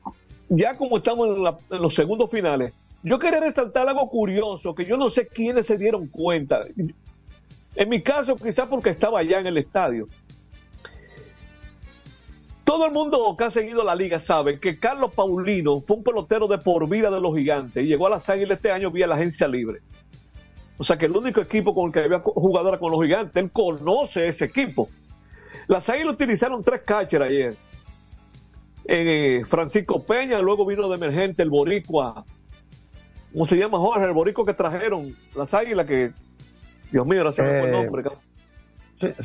ya 0.48 0.74
como 0.74 0.98
estamos 0.98 1.28
en, 1.36 1.42
la- 1.42 1.58
en 1.70 1.82
los 1.82 1.94
segundos 1.94 2.30
finales, 2.30 2.74
yo 3.02 3.18
quería 3.18 3.40
resaltar 3.40 3.88
algo 3.88 4.08
curioso 4.08 4.74
que 4.74 4.84
yo 4.84 4.96
no 4.96 5.10
sé 5.10 5.26
quiénes 5.26 5.66
se 5.66 5.76
dieron 5.76 6.06
cuenta. 6.06 6.60
En 7.74 7.88
mi 7.88 8.02
caso, 8.02 8.36
quizás 8.36 8.68
porque 8.68 8.90
estaba 8.90 9.18
allá 9.18 9.40
en 9.40 9.46
el 9.46 9.58
estadio. 9.58 10.08
todo 12.64 12.86
el 12.86 12.92
mundo 12.92 13.34
que 13.36 13.44
ha 13.44 13.50
seguido 13.50 13.84
la 13.84 13.94
liga 13.94 14.18
sabe 14.18 14.58
que 14.58 14.78
Carlos 14.78 15.12
Paulino 15.14 15.80
fue 15.80 15.98
un 15.98 16.02
pelotero 16.02 16.48
de 16.48 16.56
por 16.56 16.88
vida 16.88 17.10
de 17.10 17.20
los 17.20 17.36
gigantes 17.36 17.84
y 17.84 17.86
llegó 17.86 18.06
a 18.06 18.10
las 18.10 18.26
águilas 18.30 18.56
este 18.56 18.70
año 18.70 18.90
vía 18.90 19.06
la 19.06 19.16
agencia 19.16 19.46
libre. 19.46 19.80
O 20.78 20.84
sea 20.84 20.96
que 20.96 21.04
el 21.04 21.14
único 21.14 21.42
equipo 21.42 21.74
con 21.74 21.88
el 21.88 21.92
que 21.92 22.00
había 22.00 22.20
jugadora 22.20 22.78
con 22.78 22.90
los 22.90 23.02
gigantes, 23.02 23.36
él 23.36 23.50
conoce 23.52 24.26
ese 24.26 24.46
equipo. 24.46 24.88
Las 25.68 25.86
águilas 25.88 26.14
utilizaron 26.14 26.64
tres 26.64 26.80
catchers 26.82 27.26
ayer. 27.26 27.56
Eh, 28.86 29.44
Francisco 29.46 30.02
Peña, 30.02 30.40
luego 30.40 30.64
vino 30.64 30.88
de 30.88 30.96
emergente 30.96 31.42
el 31.42 31.50
Boricua. 31.50 32.24
¿Cómo 33.32 33.46
se 33.46 33.56
llama 33.56 33.78
Jorge? 33.78 34.04
El 34.04 34.12
Boricua 34.12 34.44
que 34.44 34.54
trajeron 34.54 35.14
las 35.34 35.52
águilas 35.54 35.86
que. 35.86 36.12
Dios 36.90 37.06
mío, 37.06 37.32
se 37.32 37.42
me 37.42 37.48
fue 37.48 37.68
el 37.68 37.74
Eh, 37.74 37.84
nombre. 37.84 38.04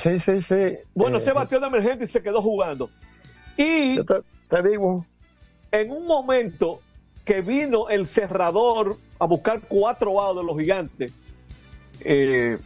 Sí, 0.01 0.19
sí, 0.19 0.41
sí. 0.41 0.77
Bueno, 0.95 1.17
Eh, 1.17 1.21
se 1.21 1.33
batió 1.33 1.59
de 1.59 1.67
emergente 1.67 2.05
y 2.05 2.07
se 2.07 2.21
quedó 2.21 2.41
jugando. 2.41 2.89
Y 3.57 3.99
te, 4.03 4.63
digo. 4.69 5.05
En 5.71 5.91
un 5.91 6.07
momento 6.07 6.79
que 7.25 7.41
vino 7.41 7.89
el 7.89 8.07
cerrador 8.07 8.95
a 9.19 9.25
buscar 9.25 9.59
cuatro 9.67 10.21
outs 10.21 10.39
de 10.39 10.43
los 10.45 10.57
gigantes, 10.57 11.11
eh, 12.05 12.57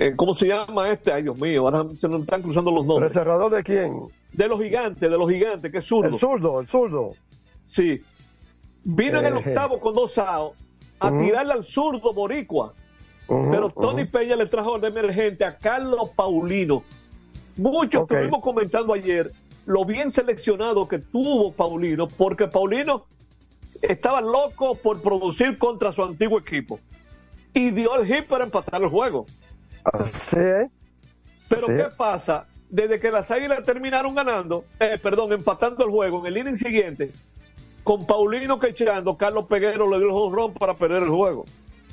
eh, 0.00 0.12
¿cómo 0.16 0.34
se 0.34 0.46
llama 0.48 0.90
este? 0.90 1.12
Ay, 1.12 1.22
Dios 1.22 1.38
mío, 1.38 1.62
ahora 1.68 1.84
se 1.96 2.08
nos 2.08 2.22
están 2.22 2.42
cruzando 2.42 2.72
los 2.72 2.82
¿El 2.82 2.88
nombres. 2.88 3.12
cerrador 3.12 3.54
de 3.54 3.62
quién? 3.62 4.00
De 4.32 4.48
los 4.48 4.60
gigantes, 4.60 5.00
de 5.08 5.16
los 5.16 5.30
gigantes, 5.30 5.70
que 5.70 5.78
es 5.78 5.84
zurdo. 5.84 6.08
El 6.08 6.18
zurdo, 6.18 6.60
el 6.60 6.66
zurdo. 6.66 7.12
Sí. 7.66 8.00
Vino 8.84 9.18
en 9.20 9.26
el 9.26 9.34
Eh, 9.34 9.36
octavo 9.38 9.78
con 9.80 9.94
dos 9.94 10.16
outs 10.18 10.56
a 11.00 11.10
tirarle 11.10 11.52
al 11.52 11.64
zurdo 11.64 12.12
boricua. 12.12 12.74
Pero 13.26 13.70
Tony. 13.70 14.04
Peña 14.06 14.34
le 14.34 14.46
trajo 14.46 14.78
de 14.78 14.88
emergente 14.88 15.44
a 15.44 15.56
Carlos 15.56 16.08
Paulino. 16.16 16.82
Muchos 17.56 18.02
Ok. 18.02 18.10
estuvimos 18.12 18.40
comentando 18.42 18.92
ayer 18.92 19.30
lo 19.66 19.84
bien 19.84 20.10
seleccionado 20.10 20.88
que 20.88 20.98
tuvo 20.98 21.52
Paulino, 21.52 22.08
porque 22.08 22.48
Paulino 22.48 23.06
estaba 23.82 24.20
loco 24.20 24.74
por 24.74 25.00
producir 25.00 25.58
contra 25.58 25.92
su 25.92 26.02
antiguo 26.02 26.38
equipo. 26.38 26.80
Y 27.54 27.70
dio 27.70 27.94
el 28.00 28.06
hit 28.06 28.26
para 28.26 28.44
empatar 28.44 28.82
el 28.82 28.88
juego. 28.88 29.26
Así 29.84 30.36
es. 30.38 30.70
Pero. 31.48 31.66
¿qué 31.68 31.86
pasa? 31.96 32.46
Desde 32.68 32.98
que 33.00 33.10
las 33.10 33.30
Águilas 33.30 33.62
terminaron 33.64 34.14
ganando, 34.14 34.64
eh, 34.78 34.98
perdón, 35.02 35.32
empatando 35.32 35.84
el 35.84 35.90
juego 35.90 36.20
en 36.20 36.26
el 36.26 36.38
inning 36.38 36.56
siguiente, 36.56 37.12
con 37.84 38.06
Paulino 38.06 38.58
quechando, 38.58 39.16
Carlos 39.16 39.46
Peguero 39.46 39.88
le 39.90 39.98
dio 39.98 40.26
el 40.28 40.32
run 40.34 40.54
para 40.54 40.74
perder 40.74 41.02
el 41.04 41.08
juego. 41.10 41.44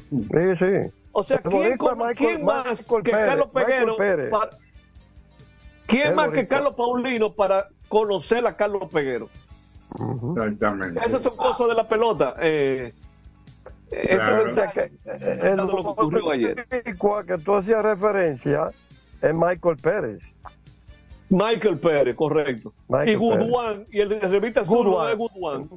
Sí, 0.09 0.55
sí. 0.59 0.91
O 1.11 1.23
sea, 1.23 1.37
El 1.37 1.43
¿quién, 1.43 1.53
boricua 1.63 1.89
como- 1.91 2.05
Michael- 2.05 2.27
quién 2.35 2.45
más 2.45 2.65
Michael 2.65 3.03
que 3.03 3.11
Pérez, 3.11 3.27
Carlos 3.27 3.49
Peguero? 3.53 3.97
Pérez. 3.97 4.29
para- 4.29 4.49
¿Quién 5.87 6.07
El 6.09 6.15
más 6.15 6.29
que. 6.29 6.47
Carlos 6.47 6.73
Paulino 6.75 7.33
para 7.33 7.67
conocer 7.87 8.45
a 8.45 8.55
Carlos 8.55 8.89
Peguero? 8.91 9.29
Exactamente. 10.35 10.99
Esas 11.05 11.21
son 11.23 11.35
cosas 11.37 11.67
de 11.69 11.73
la 11.73 11.87
pelota. 11.87 12.35
Eh, 12.39 12.93
eh, 13.91 14.07
Claro. 14.15 14.47
eso 14.47 14.61
es 14.61 15.43
El 15.43 15.55
lo 15.57 15.65
que 15.67 15.73
ocurrió 15.73 16.31
ayer. 16.31 16.67
boricua 16.69 17.23
que 17.25 17.37
tú 17.37 17.55
hacías 17.55 17.81
referencia 17.83 18.69
es 19.21 19.33
Michael 19.33 19.77
Pérez. 19.81 20.35
Michael 21.29 21.77
Pérez, 21.79 22.15
correcto. 22.15 22.73
Michael 22.87 23.09
y 23.09 23.15
Goodwan, 23.15 23.85
y 23.91 23.99
el 23.99 24.09
de 24.09 24.19
revista 24.19 24.63
Sur 24.65 24.85
Goodwan. 24.85 25.07
de 25.09 25.15
Goodwan. 25.15 25.69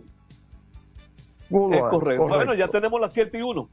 Goodwan, 1.51 1.75
Es 1.75 1.81
correcto. 1.81 1.99
correcto. 2.23 2.27
Bueno, 2.29 2.55
ya 2.55 2.69
tenemos 2.69 3.01
las 3.01 3.13
7 3.13 3.39
y 3.39 3.43
1. 3.43 3.69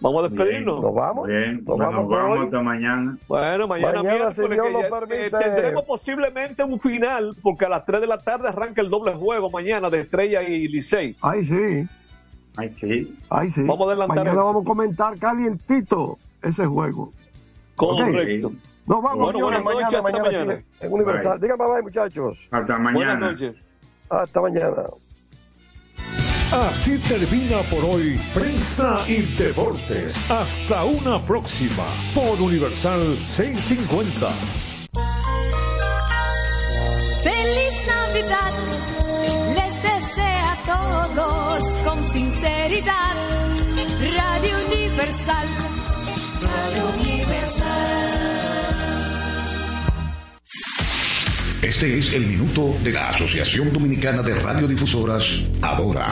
Vamos 0.00 0.24
a 0.24 0.28
despedirnos. 0.28 0.82
Nos 0.82 0.94
vamos. 0.94 1.28
Bien, 1.28 1.62
Nos 1.64 1.78
vamos 1.78 2.46
hsta 2.48 2.60
mañana. 2.62 3.16
Bueno, 3.28 3.68
mañana, 3.68 4.02
Mañana, 4.02 4.32
si 4.34 4.40
miércoles, 4.40 4.50
Dios 4.50 4.66
que 4.66 4.72
lo 4.72 4.82
ya- 4.82 4.88
permite. 4.90 5.26
eh, 5.26 5.30
tendremos 5.30 5.84
posiblemente 5.84 6.64
un 6.64 6.80
final, 6.80 7.36
porque 7.40 7.66
a 7.66 7.68
las 7.68 7.84
3 7.86 8.00
de 8.00 8.06
la 8.08 8.18
tarde 8.18 8.48
arranca 8.48 8.80
el 8.80 8.88
doble 8.88 9.12
juego 9.14 9.48
mañana 9.50 9.90
de 9.90 10.00
Estrella 10.00 10.42
y 10.42 10.66
Licey. 10.66 11.14
Ay, 11.20 11.44
sí. 11.44 11.86
Ay, 12.56 12.74
sí. 12.80 13.16
Ay, 13.30 13.52
sí. 13.52 13.62
Vamos 13.62 13.80
a 13.86 13.90
adelantar 13.92 14.16
Mañana 14.16 14.32
eso. 14.40 14.44
vamos 14.44 14.62
a 14.64 14.68
comentar 14.68 15.18
calientito 15.20 16.18
ese 16.42 16.66
juego. 16.66 17.12
Correcto. 17.76 18.50
Nos 18.86 19.02
vamos, 19.02 19.18
Bueno, 19.32 19.38
señores, 19.38 19.62
buenas 19.62 19.64
mañana, 19.64 19.80
noches, 19.82 19.98
hasta 19.98 20.02
mañana, 20.02 20.24
mañana. 20.44 20.64
sí, 20.80 20.86
en 20.86 20.92
Universal. 20.92 21.38
Bye. 21.38 21.40
Digan 21.40 21.58
bye 21.58 21.68
bye, 21.68 21.82
muchachos. 21.82 22.38
Hasta 22.50 22.76
Buenas 22.76 22.80
mañana. 22.92 23.30
noches. 23.32 23.54
Hasta 24.10 24.40
mañana. 24.40 24.82
Así 26.52 26.98
termina 27.08 27.62
por 27.70 27.82
hoy 27.84 28.20
Prensa 28.34 29.04
y 29.08 29.22
Deportes. 29.38 30.14
Hasta 30.30 30.84
una 30.84 31.18
próxima 31.20 31.84
por 32.14 32.38
Universal 32.42 33.16
650. 33.24 34.28
Feliz 37.22 37.86
Navidad, 37.88 38.52
les 39.54 39.82
desea 39.82 40.52
a 40.52 40.56
todos 40.66 41.62
con 41.86 41.98
sinceridad. 42.10 43.14
Radio 44.02 44.56
Universal, 44.66 45.48
Radio 46.42 46.88
Universal. 46.88 47.11
Este 51.62 51.96
es 51.96 52.12
el 52.12 52.26
minuto 52.26 52.74
de 52.82 52.90
la 52.90 53.10
Asociación 53.10 53.72
Dominicana 53.72 54.20
de 54.20 54.34
Radiodifusoras, 54.34 55.24
Adora. 55.60 56.08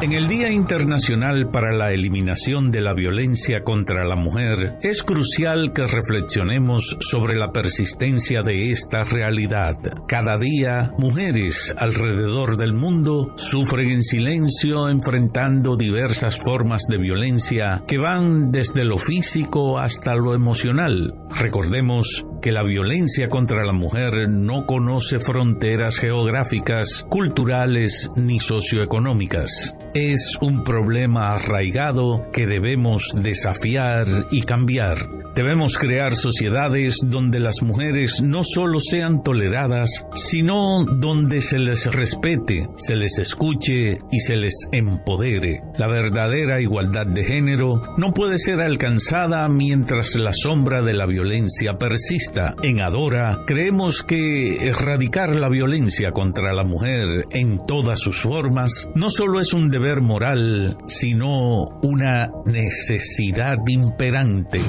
En 0.00 0.12
el 0.12 0.28
Día 0.28 0.50
Internacional 0.50 1.50
para 1.50 1.74
la 1.74 1.92
Eliminación 1.92 2.70
de 2.70 2.80
la 2.80 2.94
Violencia 2.94 3.64
contra 3.64 4.06
la 4.06 4.16
Mujer, 4.16 4.78
es 4.80 5.02
crucial 5.02 5.72
que 5.74 5.86
reflexionemos 5.86 6.96
sobre 7.00 7.36
la 7.36 7.52
persistencia 7.52 8.42
de 8.42 8.70
esta 8.70 9.04
realidad. 9.04 9.76
Cada 10.08 10.38
día, 10.38 10.94
mujeres 10.96 11.74
alrededor 11.76 12.56
del 12.56 12.72
mundo 12.72 13.34
sufren 13.36 13.90
en 13.90 14.02
silencio 14.02 14.88
enfrentando 14.88 15.76
diversas 15.76 16.36
formas 16.36 16.84
de 16.88 16.96
violencia 16.96 17.84
que 17.86 17.98
van 17.98 18.50
desde 18.52 18.84
lo 18.84 18.96
físico 18.96 19.78
hasta 19.78 20.14
lo 20.14 20.32
emocional. 20.32 21.14
Recordemos 21.28 22.24
que 22.44 22.52
la 22.52 22.62
violencia 22.62 23.30
contra 23.30 23.64
la 23.64 23.72
mujer 23.72 24.28
no 24.28 24.66
conoce 24.66 25.18
fronteras 25.18 25.96
geográficas, 25.96 27.06
culturales 27.08 28.10
ni 28.16 28.38
socioeconómicas. 28.38 29.74
Es 29.94 30.36
un 30.40 30.64
problema 30.64 31.36
arraigado 31.36 32.28
que 32.32 32.48
debemos 32.48 33.12
desafiar 33.14 34.08
y 34.32 34.42
cambiar. 34.42 34.98
Debemos 35.36 35.78
crear 35.78 36.14
sociedades 36.14 36.98
donde 37.04 37.38
las 37.40 37.62
mujeres 37.62 38.20
no 38.20 38.42
solo 38.44 38.78
sean 38.80 39.22
toleradas, 39.22 40.06
sino 40.14 40.84
donde 40.84 41.40
se 41.40 41.58
les 41.58 41.92
respete, 41.92 42.68
se 42.76 42.94
les 42.94 43.18
escuche 43.18 44.00
y 44.12 44.20
se 44.20 44.36
les 44.36 44.68
empodere. 44.70 45.60
La 45.76 45.88
verdadera 45.88 46.60
igualdad 46.60 47.06
de 47.06 47.24
género 47.24 47.82
no 47.96 48.14
puede 48.14 48.38
ser 48.38 48.60
alcanzada 48.60 49.48
mientras 49.48 50.14
la 50.14 50.32
sombra 50.32 50.82
de 50.82 50.94
la 50.94 51.06
violencia 51.06 51.78
persista. 51.78 52.54
En 52.62 52.80
Adora 52.80 53.40
creemos 53.44 54.04
que 54.04 54.68
erradicar 54.68 55.34
la 55.36 55.48
violencia 55.48 56.12
contra 56.12 56.52
la 56.52 56.64
mujer 56.64 57.26
en 57.30 57.64
todas 57.66 57.98
sus 57.98 58.20
formas 58.20 58.88
no 58.94 59.10
solo 59.10 59.40
es 59.40 59.52
un 59.52 59.70
deber 59.70 59.83
moral, 60.00 60.78
sino 60.88 61.64
una 61.82 62.30
necesidad 62.46 63.58
imperante. 63.66 64.60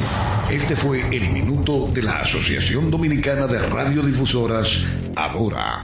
Este 0.50 0.76
fue 0.76 1.02
el 1.16 1.32
minuto 1.32 1.88
de 1.88 2.02
la 2.02 2.20
Asociación 2.20 2.92
Dominicana 2.92 3.48
de 3.48 3.60
Radiodifusoras, 3.60 4.84
Adora. 5.16 5.84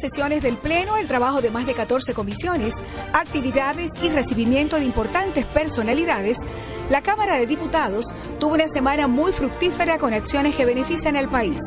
Sesiones 0.00 0.42
del 0.42 0.56
Pleno, 0.56 0.96
el 0.96 1.06
trabajo 1.06 1.42
de 1.42 1.50
más 1.50 1.66
de 1.66 1.74
14 1.74 2.14
comisiones, 2.14 2.82
actividades 3.12 3.90
y 4.02 4.08
recibimiento 4.08 4.76
de 4.76 4.84
importantes 4.84 5.44
personalidades, 5.44 6.38
la 6.88 7.02
Cámara 7.02 7.36
de 7.36 7.46
Diputados 7.46 8.06
tuvo 8.38 8.54
una 8.54 8.66
semana 8.66 9.06
muy 9.08 9.32
fructífera 9.32 9.98
con 9.98 10.14
acciones 10.14 10.56
que 10.56 10.64
benefician 10.64 11.16
al 11.16 11.28
país. 11.28 11.60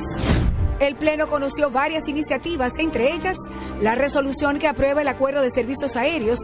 El 0.80 0.96
Pleno 0.96 1.28
conoció 1.28 1.70
varias 1.70 2.08
iniciativas, 2.08 2.78
entre 2.80 3.14
ellas 3.14 3.38
la 3.80 3.96
resolución 3.96 4.58
que 4.58 4.68
aprueba 4.68 5.02
el 5.02 5.08
acuerdo 5.08 5.42
de 5.42 5.52
servicios 5.52 5.96
aéreos. 5.96 6.40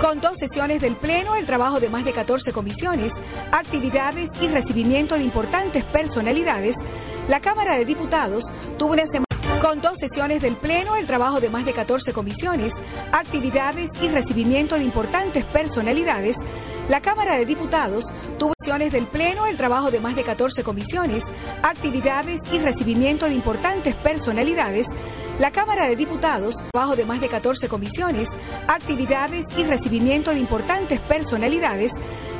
Con 0.00 0.20
dos 0.20 0.36
sesiones 0.38 0.80
del 0.80 0.96
Pleno, 0.96 1.36
el 1.36 1.46
trabajo 1.46 1.78
de 1.78 1.90
más 1.90 2.04
de 2.04 2.12
14 2.12 2.52
comisiones, 2.52 3.22
actividades 3.52 4.30
y 4.40 4.48
recibimiento 4.48 5.14
de 5.14 5.22
importantes 5.22 5.84
personalidades, 5.84 6.76
la 7.28 7.40
Cámara 7.40 7.76
de 7.76 7.84
Diputados 7.84 8.52
tuvo 8.76 8.94
una 8.94 9.06
semana 9.06 9.29
con 9.60 9.80
dos 9.82 9.98
sesiones 9.98 10.40
del 10.40 10.56
Pleno, 10.56 10.96
el 10.96 11.06
trabajo 11.06 11.38
de 11.38 11.50
más 11.50 11.66
de 11.66 11.74
14 11.74 12.14
comisiones, 12.14 12.80
actividades 13.12 13.90
y 14.00 14.08
recibimiento 14.08 14.76
de 14.76 14.84
importantes 14.84 15.44
personalidades, 15.44 16.36
la 16.88 17.02
Cámara 17.02 17.36
de 17.36 17.44
Diputados 17.44 18.06
tuvo 18.38 18.54
sesiones 18.58 18.90
del 18.90 19.06
Pleno, 19.06 19.46
el 19.46 19.58
trabajo 19.58 19.90
de 19.90 20.00
más 20.00 20.16
de 20.16 20.22
14 20.22 20.64
comisiones, 20.64 21.30
actividades 21.62 22.40
y 22.50 22.58
recibimiento 22.58 23.26
de 23.26 23.34
importantes 23.34 23.94
personalidades, 23.94 24.86
la 25.38 25.50
Cámara 25.50 25.86
de 25.86 25.96
Diputados, 25.96 26.56
trabajo 26.72 26.96
de 26.96 27.04
más 27.04 27.20
de 27.20 27.28
14 27.28 27.68
comisiones, 27.68 28.36
actividades 28.66 29.46
y 29.56 29.64
recibimiento 29.64 30.32
de 30.32 30.38
importantes 30.38 31.00
personalidades, 31.00 31.92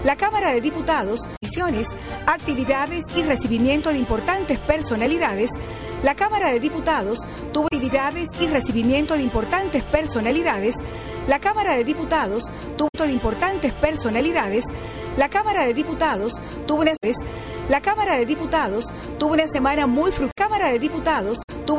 la 0.04 0.16
Cámara 0.16 0.52
de 0.52 0.60
Diputados, 0.62 1.28
comisiones, 1.40 1.96
actividades 2.26 3.04
y 3.14 3.22
recibimiento 3.22 3.90
de 3.90 3.98
importantes 3.98 4.58
personalidades, 4.58 5.50
la 6.02 6.14
Cámara 6.14 6.50
de 6.50 6.60
Diputados 6.60 7.18
tuvo 7.52 7.66
actividades 7.66 8.28
y 8.40 8.46
recibimiento 8.46 9.14
de 9.14 9.22
importantes 9.22 9.82
personalidades, 9.84 10.76
la 11.26 11.40
Cámara 11.40 11.74
de 11.74 11.84
Diputados 11.84 12.44
tuvo 12.76 12.88
de 12.98 13.12
importantes 13.12 13.72
personalidades, 13.72 14.64
la 15.16 15.28
Cámara 15.28 15.64
de 15.64 15.74
Diputados 15.74 16.40
tuvo 16.66 16.82
una 16.82 16.92
la 17.68 17.80
Cámara 17.80 18.16
de 18.16 18.26
Diputados 18.26 18.86
tuvo 19.18 19.34
una 19.34 19.46
semana 19.46 19.86
muy 19.86 20.10
fructífera. 20.10 20.40
Cámara 20.50 20.70
de 20.70 20.78
Diputados 20.78 21.42